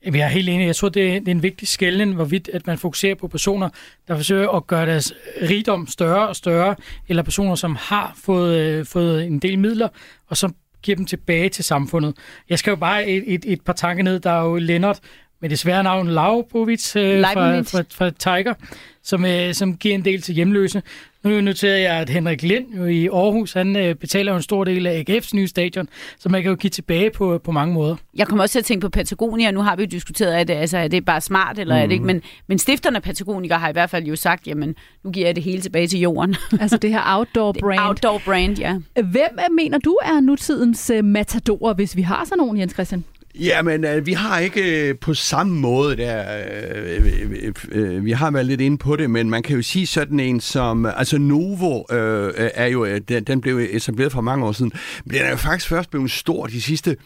Jeg 0.04 0.20
er 0.20 0.28
helt 0.28 0.48
enig. 0.48 0.66
Jeg 0.66 0.76
tror, 0.76 0.88
det 0.88 1.16
er, 1.16 1.18
det 1.18 1.28
er 1.28 1.32
en 1.32 1.42
vigtig 1.42 1.68
skælden, 1.68 2.12
hvorvidt 2.12 2.50
at 2.52 2.66
man 2.66 2.78
fokuserer 2.78 3.14
på 3.14 3.28
personer, 3.28 3.68
der 4.08 4.16
forsøger 4.16 4.48
at 4.48 4.66
gøre 4.66 4.86
deres 4.86 5.12
rigdom 5.42 5.86
større 5.86 6.28
og 6.28 6.36
større, 6.36 6.74
eller 7.08 7.22
personer, 7.22 7.54
som 7.54 7.76
har 7.80 8.12
fået, 8.24 8.58
øh, 8.58 8.86
fået 8.86 9.24
en 9.24 9.38
del 9.38 9.58
midler, 9.58 9.88
og 10.26 10.36
som 10.36 10.54
giver 10.82 10.96
dem 10.96 11.06
tilbage 11.06 11.48
til 11.48 11.64
samfundet. 11.64 12.16
Jeg 12.48 12.58
skal 12.58 12.70
jo 12.70 12.76
bare 12.76 13.06
et, 13.06 13.34
et, 13.34 13.44
et 13.46 13.60
par 13.60 13.72
tanker 13.72 14.04
ned. 14.04 14.20
Der 14.20 14.30
er 14.30 14.44
jo 14.44 14.56
Lennart 14.56 15.00
med 15.40 15.50
det 15.50 15.58
svære 15.58 15.82
navn 15.82 16.08
Lavbovic 16.08 16.96
øh, 16.96 17.20
fra, 17.20 17.60
fra, 17.60 17.82
fra 17.94 18.10
Tiger, 18.10 18.54
som, 19.02 19.24
øh, 19.24 19.54
som 19.54 19.76
giver 19.76 19.94
en 19.94 20.04
del 20.04 20.22
til 20.22 20.34
hjemløse. 20.34 20.82
Nu 21.24 21.40
noterer 21.40 21.78
jeg, 21.78 21.96
at 21.96 22.10
Henrik 22.10 22.42
Lind 22.42 22.74
jo 22.76 22.84
i 22.84 23.06
Aarhus, 23.06 23.52
han 23.52 23.76
øh, 23.76 23.94
betaler 23.94 24.32
jo 24.32 24.36
en 24.36 24.42
stor 24.42 24.64
del 24.64 24.86
af 24.86 25.04
AGF's 25.10 25.30
nye 25.34 25.48
stadion, 25.48 25.88
så 26.18 26.28
man 26.28 26.42
kan 26.42 26.50
jo 26.50 26.56
give 26.56 26.70
tilbage 26.70 27.10
på, 27.10 27.38
på 27.44 27.52
mange 27.52 27.74
måder. 27.74 27.96
Jeg 28.16 28.26
kommer 28.26 28.44
også 28.44 28.52
til 28.52 28.58
at 28.58 28.64
tænke 28.64 28.80
på 28.80 28.88
Patagonia. 28.88 29.50
Nu 29.50 29.60
har 29.60 29.76
vi 29.76 29.82
jo 29.82 29.86
diskuteret, 29.86 30.34
at 30.34 30.48
det, 30.48 30.54
altså, 30.54 30.78
er 30.78 30.88
det 30.88 31.04
bare 31.04 31.20
smart, 31.20 31.58
eller 31.58 31.74
mm. 31.74 31.82
er 31.82 31.86
det 31.86 31.92
ikke? 31.92 32.04
Mhm. 32.04 32.06
Men, 32.06 32.22
men 32.46 32.58
stifterne 32.58 32.96
af 32.96 33.02
Patagonia 33.02 33.56
har 33.56 33.68
i 33.68 33.72
hvert 33.72 33.90
fald 33.90 34.04
jo 34.04 34.16
sagt, 34.16 34.46
jamen, 34.46 34.74
nu 35.04 35.10
giver 35.10 35.26
jeg 35.26 35.36
det 35.36 35.44
hele 35.44 35.62
tilbage 35.62 35.86
til 35.86 36.00
jorden. 36.00 36.36
Altså 36.60 36.76
det 36.76 36.90
her 36.90 37.02
outdoor 37.06 37.52
brand. 37.60 37.80
outdoor 37.80 38.22
brand, 38.24 38.58
ja. 38.58 38.76
Hvem 38.94 39.52
mener 39.56 39.78
du 39.78 39.98
er 40.04 40.20
nutidens 40.20 40.90
uh, 40.98 41.04
matador, 41.04 41.72
hvis 41.72 41.96
vi 41.96 42.02
har 42.02 42.24
sådan 42.24 42.38
nogen, 42.38 42.58
Jens 42.58 42.72
Christian? 42.72 43.04
Ja, 43.34 43.62
men 43.62 43.84
øh, 43.84 44.06
vi 44.06 44.12
har 44.12 44.38
ikke 44.38 44.88
øh, 44.88 44.98
på 44.98 45.14
samme 45.14 45.60
måde 45.60 45.96
der, 45.96 46.24
øh 46.38 46.78
øh, 46.96 47.22
øh, 47.22 47.32
øh, 47.42 47.54
øh, 47.70 48.04
vi 48.04 48.12
har 48.12 48.30
været 48.30 48.46
lidt 48.46 48.60
inde 48.60 48.78
på 48.78 48.96
det, 48.96 49.10
men 49.10 49.30
man 49.30 49.42
kan 49.42 49.56
jo 49.56 49.62
sige 49.62 49.86
sådan 49.86 50.20
en 50.20 50.40
som, 50.40 50.86
altså 50.86 51.18
Novo 51.18 51.82
øh, 51.90 52.26
øh, 52.26 52.50
er 52.54 52.66
jo, 52.66 52.84
øh, 52.84 53.00
den, 53.08 53.24
den 53.24 53.40
blev 53.40 53.58
etableret 53.58 54.12
for 54.12 54.20
mange 54.20 54.46
år 54.46 54.52
siden, 54.52 54.72
men 55.04 55.14
den 55.14 55.24
er 55.24 55.30
jo 55.30 55.36
faktisk 55.36 55.68
først 55.68 55.90
blevet 55.90 56.10
stor 56.10 56.46
de 56.46 56.62
sidste 56.62 56.96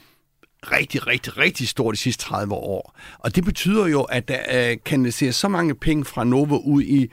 rigtig, 0.62 1.06
rigtig, 1.06 1.38
rigtig 1.38 1.68
stor 1.68 1.90
de 1.90 1.96
sidste 1.96 2.24
30 2.24 2.54
år. 2.54 2.98
Og 3.18 3.36
det 3.36 3.44
betyder 3.44 3.86
jo, 3.86 4.02
at 4.02 4.28
der 4.28 4.70
øh, 4.70 4.76
kanaliseres 4.84 5.36
så 5.36 5.48
mange 5.48 5.74
penge 5.74 6.04
fra 6.04 6.24
Novo 6.24 6.58
ud 6.58 6.82
i 6.82 7.10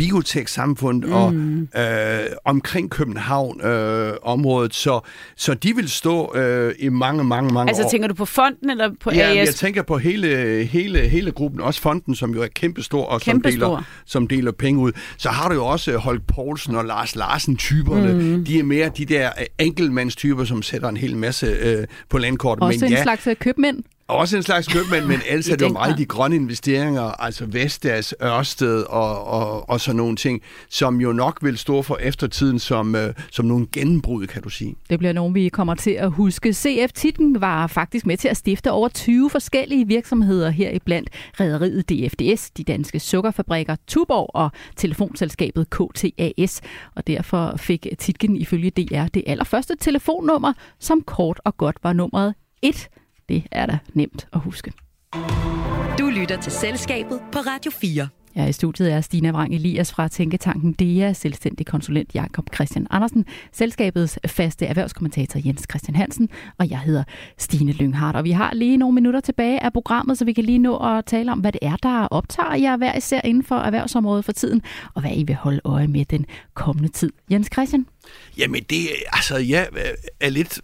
biotech-samfundet 0.00 1.10
mm. 1.10 1.14
og 1.14 1.34
øh, 1.82 2.26
omkring 2.44 2.90
København-området, 2.90 4.70
øh, 4.70 4.74
så, 4.74 5.00
så 5.36 5.54
de 5.54 5.76
vil 5.76 5.90
stå 5.90 6.36
øh, 6.36 6.74
i 6.78 6.88
mange, 6.88 7.24
mange, 7.24 7.54
mange 7.54 7.70
altså, 7.70 7.82
år. 7.82 7.84
Altså 7.84 7.90
tænker 7.90 8.08
du 8.08 8.14
på 8.14 8.24
fonden 8.24 8.70
eller 8.70 8.90
på 9.00 9.10
ja, 9.14 9.30
AS? 9.30 9.46
jeg 9.46 9.54
tænker 9.54 9.82
på 9.82 9.98
hele, 9.98 10.64
hele, 10.64 10.98
hele 10.98 11.32
gruppen, 11.32 11.60
også 11.60 11.80
fonden, 11.80 12.14
som 12.14 12.34
jo 12.34 12.42
er 12.42 12.46
kæmpestor 12.46 13.04
og 13.04 13.20
Kæmpe 13.20 13.52
som, 13.52 13.60
deler, 13.60 13.84
som 14.06 14.28
deler 14.28 14.52
penge 14.52 14.80
ud. 14.80 14.92
Så 15.18 15.28
har 15.28 15.48
du 15.48 15.54
jo 15.54 15.66
også 15.66 15.96
Holk 15.96 16.22
Poulsen 16.26 16.74
og 16.74 16.84
Lars 16.84 17.16
Larsen-typerne. 17.16 18.12
Mm. 18.12 18.44
De 18.44 18.58
er 18.58 18.62
mere 18.62 18.90
de 18.96 19.04
der 19.04 19.30
enkeltmandstyper, 19.58 20.44
som 20.44 20.62
sætter 20.62 20.88
en 20.88 20.96
hel 20.96 21.16
masse 21.16 21.46
øh, 21.46 21.86
på 22.08 22.18
landkortet. 22.18 22.62
Også 22.62 22.80
Men 22.80 22.92
en 22.92 22.96
ja, 22.96 23.02
slags 23.02 23.26
øh, 23.26 23.36
købmænd. 23.36 23.82
Også 24.10 24.36
en 24.36 24.42
slags 24.42 24.68
købmand, 24.68 25.04
men 25.04 25.20
ellers 25.28 25.48
er 25.52 25.56
det 25.56 25.68
jo 25.68 25.72
meget 25.72 25.98
de 25.98 26.04
grønne 26.04 26.36
investeringer, 26.36 27.02
altså 27.02 27.46
Vestas, 27.46 28.14
Ørsted 28.22 28.82
og, 28.82 29.24
og, 29.24 29.70
og 29.70 29.80
sådan 29.80 29.96
nogle 29.96 30.16
ting, 30.16 30.42
som 30.68 31.00
jo 31.00 31.12
nok 31.12 31.38
vil 31.42 31.58
stå 31.58 31.82
for 31.82 31.96
eftertiden 31.96 32.58
som, 32.58 32.94
øh, 32.94 33.14
som 33.30 33.46
nogle 33.46 33.66
gennembrud, 33.72 34.26
kan 34.26 34.42
du 34.42 34.48
sige. 34.48 34.74
Det 34.90 34.98
bliver 34.98 35.12
nogen, 35.12 35.34
vi 35.34 35.48
kommer 35.48 35.74
til 35.74 35.90
at 35.90 36.10
huske. 36.10 36.52
CF 36.52 36.92
Titten 36.94 37.40
var 37.40 37.66
faktisk 37.66 38.06
med 38.06 38.16
til 38.16 38.28
at 38.28 38.36
stifte 38.36 38.72
over 38.72 38.88
20 38.88 39.30
forskellige 39.30 39.86
virksomheder 39.86 40.50
her 40.50 40.70
i 40.70 40.78
blandt 40.78 41.10
Rederiet 41.40 41.88
DFDS, 41.90 42.50
de 42.50 42.64
danske 42.64 43.00
sukkerfabrikker 43.00 43.76
Tuborg 43.86 44.30
og 44.34 44.50
telefonselskabet 44.76 45.70
KTAS. 45.70 46.60
Og 46.96 47.06
derfor 47.06 47.54
fik 47.56 47.86
Titgen 47.98 48.36
ifølge 48.36 48.70
DR 48.70 49.06
det 49.14 49.24
allerførste 49.26 49.76
telefonnummer, 49.80 50.52
som 50.78 51.02
kort 51.02 51.40
og 51.44 51.56
godt 51.56 51.76
var 51.82 51.92
nummeret 51.92 52.34
1 52.62 52.88
det 53.30 53.46
er 53.50 53.66
da 53.66 53.78
nemt 53.94 54.28
at 54.32 54.40
huske. 54.40 54.72
Du 55.98 56.06
lytter 56.06 56.40
til 56.42 56.52
Selskabet 56.52 57.20
på 57.32 57.38
Radio 57.38 57.70
4. 57.70 58.08
Ja, 58.36 58.46
i 58.46 58.52
studiet 58.52 58.92
er 58.92 59.00
Stina 59.00 59.30
Vrang 59.30 59.54
Elias 59.54 59.92
fra 59.92 60.08
Tænketanken 60.08 60.72
DEA, 60.72 61.12
selvstændig 61.12 61.66
konsulent 61.66 62.14
Jakob 62.14 62.54
Christian 62.54 62.86
Andersen, 62.90 63.24
selskabets 63.52 64.18
faste 64.26 64.66
erhvervskommentator 64.66 65.40
Jens 65.44 65.66
Christian 65.70 65.96
Hansen, 65.96 66.28
og 66.58 66.70
jeg 66.70 66.78
hedder 66.78 67.04
Stine 67.38 67.72
Lynghardt. 67.72 68.16
Og 68.16 68.24
vi 68.24 68.30
har 68.30 68.54
lige 68.54 68.76
nogle 68.76 68.94
minutter 68.94 69.20
tilbage 69.20 69.62
af 69.62 69.72
programmet, 69.72 70.18
så 70.18 70.24
vi 70.24 70.32
kan 70.32 70.44
lige 70.44 70.58
nå 70.58 70.76
at 70.76 71.04
tale 71.04 71.32
om, 71.32 71.38
hvad 71.40 71.52
det 71.52 71.60
er, 71.62 71.76
der 71.76 72.06
optager 72.06 72.54
jer 72.54 72.76
hver 72.76 72.96
især 72.96 73.20
inden 73.24 73.42
for 73.42 73.56
erhvervsområdet 73.56 74.24
for 74.24 74.32
tiden, 74.32 74.62
og 74.94 75.00
hvad 75.00 75.12
I 75.14 75.22
vil 75.22 75.36
holde 75.36 75.60
øje 75.64 75.86
med 75.86 76.04
den 76.04 76.26
kommende 76.54 76.88
tid. 76.88 77.12
Jens 77.30 77.48
Christian? 77.52 77.86
Jamen 78.38 78.62
det, 78.70 78.88
altså 79.12 79.36
ja, 79.36 79.64
er 80.20 80.30
lidt, 80.30 80.60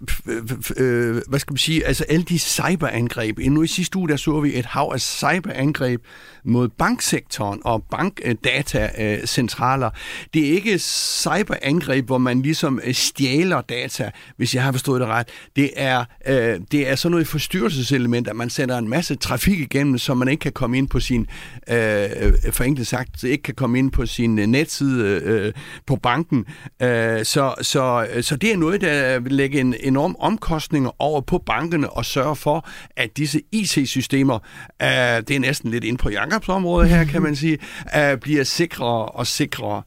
øh, 0.77 1.23
hvad 1.29 1.39
skal 1.39 1.53
man 1.53 1.59
sige, 1.59 1.87
altså 1.87 2.05
alle 2.05 2.25
de 2.25 2.39
cyberangreb. 2.39 3.39
Nu 3.39 3.63
i 3.63 3.67
sidste 3.67 3.99
uge, 3.99 4.09
der 4.09 4.17
så 4.17 4.41
vi 4.41 4.59
et 4.59 4.67
hav 4.67 4.91
af 4.95 5.01
cyberangreb 5.01 6.03
mod 6.45 6.69
banksektoren 6.69 7.61
og 7.65 7.85
bankdatacentraler. 7.91 9.91
Det 10.35 10.47
er 10.47 10.51
ikke 10.51 10.79
cyberangreb, 10.79 12.07
hvor 12.07 12.19
man 12.19 12.43
ligesom 12.43 12.81
øh, 12.85 12.95
stjæler 12.95 13.61
data, 13.61 14.11
hvis 14.37 14.55
jeg 14.55 14.63
har 14.63 14.73
forstået 14.73 15.01
det 15.01 15.09
ret. 15.09 15.29
Det 15.57 15.71
er, 15.77 16.05
øh, 16.27 16.61
det 16.73 16.89
er 16.89 16.95
sådan 16.95 17.11
noget 17.11 17.27
forstyrrelseselement, 17.27 18.29
at 18.29 18.37
man 18.37 18.51
sender 18.51 18.79
en 18.79 18.89
masse 18.89 19.15
trafik 19.15 19.61
igennem, 19.61 19.99
så 19.99 20.15
man 20.15 20.29
ikke 20.29 20.41
kan 20.41 20.53
komme 20.53 20.79
ind 20.79 20.89
på 20.89 21.01
sin, 21.01 21.27
øh, 21.71 22.05
øh 22.21 22.33
for 22.53 22.65
enkelt 22.65 22.89
sagt, 22.89 23.25
ikke 23.25 23.43
kan 23.43 23.55
komme 23.55 23.79
ind 23.79 23.91
på 23.91 24.07
sin 24.07 24.39
øh, 24.39 24.47
netside 24.47 25.21
øh, 25.25 25.53
på 25.87 25.97
banken. 25.97 26.45
Øh, 26.83 27.25
så, 27.27 27.55
så, 27.63 28.07
så 28.21 28.37
det 28.37 28.53
er 28.53 28.57
noget, 28.57 28.81
der 28.81 29.19
vil 29.19 29.33
lægge 29.33 29.61
en 29.61 29.75
enorm 29.81 30.17
omkostninger 30.19 30.91
over 30.99 31.21
på 31.21 31.39
bankerne 31.39 31.91
og 31.91 32.05
sørge 32.05 32.37
for, 32.37 32.69
at 32.97 33.17
disse 33.17 33.41
IT-systemer, 33.53 34.39
øh, 34.83 34.89
det 34.89 35.31
er 35.31 35.41
næsten 35.41 35.71
lidt 35.71 35.85
ind 35.85 35.99
på 35.99 36.11
Jakobs 36.11 36.49
område 36.49 36.89
her, 36.89 37.05
kan 37.05 37.23
man 37.23 37.37
sige, 37.37 37.59
øh, 37.99 38.19
bliver 38.19 38.45
sikrere 38.45 39.07
og 39.07 39.27
sikrere. 39.27 39.83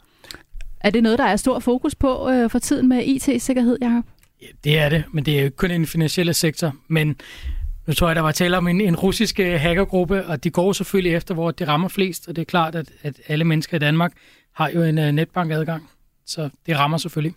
Er 0.82 0.90
det 0.90 1.04
noget, 1.04 1.20
der 1.20 1.26
er 1.26 1.36
stor 1.36 1.60
fokus 1.60 1.96
på 1.96 2.30
øh, 2.30 2.50
for 2.50 2.60
tiden 2.60 2.90
med 2.90 3.04
IT-sikkerhed, 3.06 3.78
Jacob? 3.82 4.04
Ja, 4.42 4.48
det 4.64 4.80
er 4.80 4.90
det, 4.90 5.04
men 5.14 5.26
det 5.26 5.34
er 5.34 5.40
jo 5.40 5.46
ikke 5.46 5.58
kun 5.58 5.72
i 5.72 5.74
den 5.74 5.88
finansielle 5.88 6.34
sektor. 6.34 6.76
Men 6.88 7.16
nu 7.88 7.94
tror 7.94 8.08
jeg, 8.08 8.16
der 8.16 8.22
var 8.22 8.32
tale 8.32 8.58
om 8.58 8.68
en, 8.68 8.82
en 8.82 8.96
russisk 8.96 9.40
øh, 9.40 9.60
hackergruppe, 9.60 10.26
og 10.26 10.44
de 10.44 10.50
går 10.50 10.74
selvfølgelig 10.74 11.16
efter, 11.16 11.34
hvor 11.34 11.52
det 11.52 11.68
rammer 11.68 11.88
flest, 11.88 12.28
og 12.28 12.36
det 12.36 12.42
er 12.42 12.46
klart, 12.46 12.76
at, 12.76 12.92
at 13.04 13.14
alle 13.28 13.46
mennesker 13.46 13.78
i 13.78 13.80
Danmark 13.80 14.12
har 14.54 14.70
jo 14.70 14.84
en 14.84 14.98
uh, 14.98 15.06
netbankadgang. 15.06 15.90
Så 16.30 16.50
det 16.66 16.78
rammer 16.78 16.98
selvfølgelig. 16.98 17.36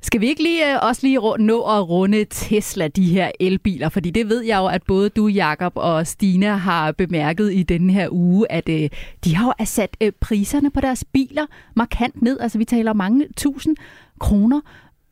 Skal 0.00 0.20
vi 0.20 0.26
ikke 0.26 0.42
lige, 0.42 0.80
også 0.80 1.06
lige 1.06 1.18
nå 1.38 1.62
at 1.62 1.88
runde 1.88 2.26
Tesla, 2.30 2.88
de 2.88 3.04
her 3.06 3.30
elbiler? 3.40 3.88
Fordi 3.88 4.10
det 4.10 4.28
ved 4.28 4.42
jeg 4.44 4.58
jo, 4.58 4.66
at 4.66 4.82
både 4.82 5.08
du, 5.08 5.26
Jakob 5.26 5.72
og 5.76 6.06
Stina 6.06 6.54
har 6.54 6.92
bemærket 6.92 7.54
i 7.54 7.62
denne 7.62 7.92
her 7.92 8.08
uge, 8.10 8.52
at 8.52 8.68
øh, 8.68 8.90
de 9.24 9.36
har 9.36 9.54
jo 9.60 9.64
sat 9.64 9.96
øh, 10.00 10.12
priserne 10.20 10.70
på 10.70 10.80
deres 10.80 11.04
biler 11.04 11.46
markant 11.76 12.22
ned. 12.22 12.40
Altså 12.40 12.58
vi 12.58 12.64
taler 12.64 12.92
mange 12.92 13.26
tusind 13.36 13.76
kroner. 14.20 14.60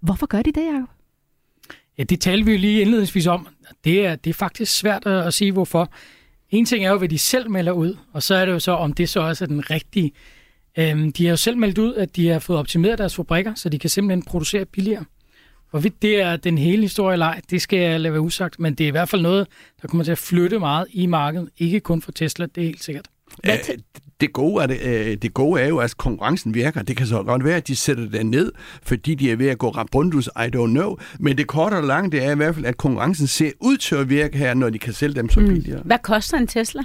Hvorfor 0.00 0.26
gør 0.26 0.42
de 0.42 0.52
det, 0.52 0.66
Jacob? 0.66 0.88
Ja, 1.98 2.02
det 2.02 2.20
talte 2.20 2.44
vi 2.44 2.52
jo 2.52 2.58
lige 2.58 2.80
indledningsvis 2.80 3.26
om. 3.26 3.48
Det 3.84 4.06
er, 4.06 4.16
det 4.16 4.30
er 4.30 4.34
faktisk 4.34 4.78
svært 4.78 5.06
at, 5.06 5.26
at 5.26 5.34
sige, 5.34 5.52
hvorfor. 5.52 5.90
En 6.50 6.64
ting 6.64 6.84
er 6.84 6.90
jo, 6.90 6.98
hvad 6.98 7.08
de 7.08 7.18
selv 7.18 7.50
melder 7.50 7.72
ud, 7.72 7.96
og 8.12 8.22
så 8.22 8.34
er 8.34 8.44
det 8.44 8.52
jo 8.52 8.58
så, 8.58 8.72
om 8.72 8.92
det 8.92 9.08
så 9.08 9.20
også 9.20 9.44
er 9.44 9.46
den 9.46 9.70
rigtige 9.70 10.12
Øhm, 10.78 11.12
de 11.12 11.24
har 11.24 11.30
jo 11.30 11.36
selv 11.36 11.56
meldt 11.56 11.78
ud, 11.78 11.94
at 11.94 12.16
de 12.16 12.28
har 12.28 12.38
fået 12.38 12.58
optimeret 12.58 12.98
deres 12.98 13.16
fabrikker, 13.16 13.54
så 13.54 13.68
de 13.68 13.78
kan 13.78 13.90
simpelthen 13.90 14.22
producere 14.22 14.64
billigere. 14.64 15.04
Hvorvidt 15.70 16.02
det 16.02 16.20
er 16.20 16.36
den 16.36 16.58
hele 16.58 16.82
historie 16.82 17.12
eller 17.12 17.26
ej, 17.26 17.40
det 17.50 17.62
skal 17.62 17.78
jeg 17.78 18.00
lade 18.00 18.12
være 18.12 18.20
usagt, 18.20 18.60
men 18.60 18.74
det 18.74 18.84
er 18.84 18.88
i 18.88 18.90
hvert 18.90 19.08
fald 19.08 19.22
noget, 19.22 19.46
der 19.82 19.88
kommer 19.88 20.04
til 20.04 20.12
at 20.12 20.18
flytte 20.18 20.58
meget 20.58 20.86
i 20.90 21.06
markedet, 21.06 21.48
ikke 21.58 21.80
kun 21.80 22.02
for 22.02 22.12
Tesla, 22.12 22.46
det 22.54 22.60
er 22.60 22.64
helt 22.66 22.84
sikkert. 22.84 23.08
Æh, 23.44 23.58
det 24.20 24.32
gode, 24.32 24.62
er 24.62 24.66
det, 24.66 25.22
det 25.22 25.34
gode 25.34 25.60
er 25.60 25.68
jo, 25.68 25.78
at 25.78 25.96
konkurrencen 25.96 26.54
virker. 26.54 26.82
Det 26.82 26.96
kan 26.96 27.06
så 27.06 27.22
godt 27.22 27.44
være, 27.44 27.56
at 27.56 27.68
de 27.68 27.76
sætter 27.76 28.08
det 28.08 28.26
ned, 28.26 28.52
fordi 28.82 29.14
de 29.14 29.30
er 29.30 29.36
ved 29.36 29.48
at 29.48 29.58
gå 29.58 29.70
rabundus, 29.70 30.26
I 30.26 30.46
don't 30.56 30.66
know. 30.66 30.96
Men 31.18 31.38
det 31.38 31.46
korte 31.46 31.74
og 31.74 31.84
lange, 31.84 32.10
det 32.10 32.24
er 32.24 32.32
i 32.32 32.36
hvert 32.36 32.54
fald, 32.54 32.66
at 32.66 32.76
konkurrencen 32.76 33.26
ser 33.26 33.50
ud 33.60 33.76
til 33.76 33.94
at 33.94 34.10
virke 34.10 34.38
her, 34.38 34.54
når 34.54 34.70
de 34.70 34.78
kan 34.78 34.92
sælge 34.92 35.14
dem 35.14 35.28
som 35.28 35.42
mm. 35.42 35.48
billigere. 35.48 35.82
Hvad 35.84 35.98
koster 36.02 36.36
en 36.36 36.46
Tesla? 36.46 36.82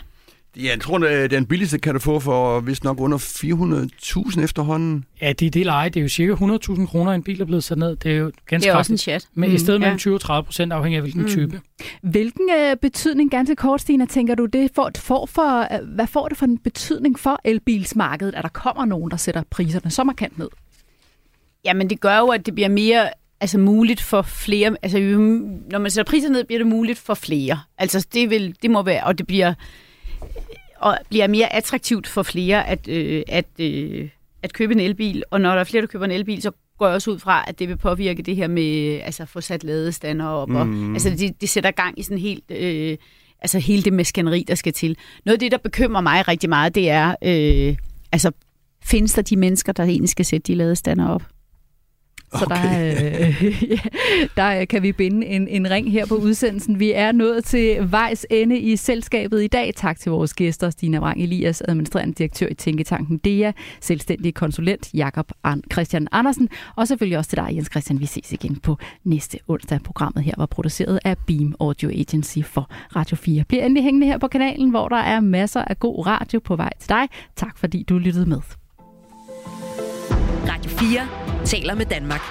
Ja, 0.58 0.64
jeg 0.70 0.82
tror, 0.82 1.06
at 1.24 1.32
den 1.32 1.46
billigste 1.46 1.78
kan 1.80 1.94
du 1.94 2.00
få 2.00 2.20
for 2.20 2.60
vist 2.60 2.84
nok 2.84 3.00
under 3.00 3.18
400.000 3.18 4.42
efterhånden. 4.44 5.06
Ja, 5.22 5.34
det 5.34 5.46
er 5.46 5.50
det 5.52 5.66
leje. 5.66 5.90
Det 5.90 5.98
er 5.98 6.02
jo 6.02 6.08
cirka 6.08 6.34
100.000 6.34 6.86
kroner, 6.88 7.12
en 7.12 7.24
bil 7.24 7.42
er 7.42 7.46
blevet 7.46 7.64
sat 7.64 7.78
ned. 7.78 7.96
Det 7.96 8.12
er 8.12 8.16
jo 8.16 8.32
ganske 8.48 8.66
Det 8.68 8.74
er 8.74 8.78
også 8.78 8.94
en 8.94 8.98
chat. 8.98 9.28
Men 9.34 9.52
i 9.52 9.58
stedet 9.58 9.80
Mm, 9.80 9.82
mellem 9.82 9.94
ja. 9.96 9.98
20 10.00 10.14
og 10.16 10.22
30 10.22 10.46
procent, 10.46 10.74
afhængig 10.74 10.96
af 10.98 11.02
hvilken 11.02 11.22
Mm. 11.22 11.28
type. 11.30 11.62
Hvilken 12.02 12.50
øh, 12.60 12.76
betydning, 12.82 13.32
ganske 13.32 13.56
kort, 13.56 13.82
Stina, 13.82 14.06
tænker 14.06 14.36
du, 14.36 14.46
det 14.46 14.70
får, 14.76 14.92
får 14.98 15.26
for, 15.26 15.60
øh, 15.74 15.88
hvad 15.96 16.08
får 16.08 16.28
det 16.28 16.38
for 16.38 16.46
en 16.46 16.58
betydning 16.58 17.20
for 17.20 17.40
elbilsmarkedet, 17.44 18.36
at 18.36 18.44
der 18.44 18.50
kommer 18.50 18.86
nogen, 18.86 19.12
der 19.12 19.18
sætter 19.18 19.44
priserne 19.50 19.92
så 19.92 20.04
markant 20.04 20.38
ned? 20.40 20.50
Jamen, 21.66 21.90
det 21.90 22.00
gør 22.00 22.18
jo, 22.18 22.28
at 22.28 22.46
det 22.46 22.56
bliver 22.56 22.70
mere 22.70 23.10
altså, 23.42 23.58
muligt 23.58 24.02
for 24.02 24.22
flere. 24.22 24.76
Altså, 24.84 25.00
når 25.72 25.80
man 25.80 25.92
sætter 25.92 26.12
priser 26.12 26.30
ned, 26.30 26.44
bliver 26.44 26.60
det 26.60 26.68
muligt 26.68 27.00
for 27.00 27.14
flere. 27.14 27.60
Altså, 27.78 28.08
det, 28.14 28.30
vil, 28.30 28.56
det 28.62 28.72
må 28.72 28.84
være, 28.84 29.04
og 29.04 29.18
det 29.18 29.28
bliver, 29.28 29.54
og 30.80 30.98
bliver 31.10 31.28
mere 31.28 31.54
attraktivt 31.54 32.08
for 32.08 32.24
flere 32.24 32.68
at, 32.68 32.88
øh, 32.88 33.24
at, 33.28 33.46
øh, 33.60 34.10
at 34.44 34.54
købe 34.54 34.74
en 34.74 34.80
elbil. 34.80 35.24
Og 35.32 35.42
når 35.42 35.52
der 35.52 35.60
er 35.60 35.64
flere, 35.64 35.82
der 35.82 35.88
køber 35.88 36.06
en 36.06 36.12
elbil, 36.12 36.42
så 36.42 36.52
går 36.78 36.86
jeg 36.86 36.96
også 36.96 37.12
ud 37.12 37.20
fra, 37.20 37.46
at 37.48 37.60
det 37.60 37.70
vil 37.70 37.78
påvirke 37.78 38.24
det 38.24 38.36
her 38.36 38.48
med 38.48 39.00
altså, 39.04 39.26
få 39.26 39.42
sat 39.42 39.64
ladestander 39.64 40.26
op. 40.26 40.50
Mm. 40.50 40.56
Og, 40.56 40.94
altså, 40.94 41.10
det, 41.10 41.42
det 41.42 41.50
sætter 41.50 41.72
gang 41.72 42.00
i 42.00 42.04
sådan 42.04 42.18
helt... 42.18 42.44
Øh, 42.50 42.98
altså 43.42 43.60
hele 43.60 43.84
det 43.84 43.94
maskineri, 43.94 44.46
der 44.48 44.56
skal 44.56 44.74
til. 44.74 44.98
Noget 45.26 45.36
af 45.36 45.40
det, 45.40 45.52
der 45.52 45.58
bekymrer 45.58 46.02
mig 46.02 46.28
rigtig 46.28 46.50
meget, 46.50 46.76
det 46.76 46.90
er, 46.90 47.16
øh, 47.24 47.76
altså, 48.12 48.32
findes 48.84 49.14
der 49.14 49.22
de 49.22 49.36
mennesker, 49.36 49.74
der 49.74 49.84
egentlig 49.84 50.10
skal 50.10 50.26
sætte 50.26 50.54
de 50.54 50.56
ladestander 50.56 51.08
op? 51.08 51.24
Så 52.34 52.46
der, 52.50 52.80
øh, 52.82 53.64
ja, 53.72 53.80
der 54.36 54.66
kan 54.66 54.84
vi 54.84 54.92
binde 54.92 55.28
en, 55.28 55.48
en 55.48 55.70
ring 55.70 55.92
her 55.92 56.06
på 56.06 56.16
udsendelsen. 56.16 56.80
Vi 56.80 56.92
er 56.92 57.12
nået 57.12 57.46
til 57.46 57.92
vejs 57.92 58.26
ende 58.30 58.60
i 58.60 58.76
selskabet 58.76 59.44
i 59.44 59.48
dag. 59.48 59.74
Tak 59.76 60.00
til 60.00 60.12
vores 60.12 60.34
gæster, 60.34 60.70
Stina 60.70 61.00
Wang 61.00 61.22
Elias, 61.22 61.64
administrerende 61.68 62.14
direktør 62.14 62.48
i 62.48 62.54
Tænketanken 62.54 63.18
DEA, 63.18 63.52
selvstændig 63.82 64.34
konsulent 64.34 64.90
Jakob 64.94 65.32
An- 65.44 65.64
Christian 65.72 66.08
Andersen, 66.12 66.50
og 66.76 66.88
selvfølgelig 66.88 67.18
også 67.18 67.30
til 67.30 67.38
dig, 67.38 67.50
Jens 67.56 67.68
Christian. 67.72 68.00
Vi 68.00 68.06
ses 68.06 68.32
igen 68.32 68.56
på 68.56 68.78
næste 69.04 69.38
onsdag. 69.48 69.80
Programmet 69.84 70.24
her 70.24 70.34
var 70.38 70.46
produceret 70.46 71.00
af 71.06 71.18
Beam 71.28 71.56
Audio 71.60 71.90
Agency 71.90 72.40
for 72.44 72.70
Radio 72.96 73.18
4. 73.18 73.44
Bliv 73.44 73.60
endelig 73.60 73.84
hængende 73.84 74.08
her 74.08 74.18
på 74.18 74.28
kanalen, 74.28 74.70
hvor 74.70 74.88
der 74.88 74.98
er 74.98 75.20
masser 75.20 75.62
af 75.62 75.80
god 75.80 76.08
radio 76.08 76.40
på 76.40 76.56
vej 76.56 76.72
til 76.80 76.90
dig. 76.90 77.08
Tak 77.36 77.58
fordi 77.58 77.84
du 77.84 77.98
lyttede 77.98 78.26
med. 78.26 78.40
Radio 80.48 80.72
4 80.72 81.37
taler 81.48 81.76
med 81.76 81.86
Danmark. 81.86 82.22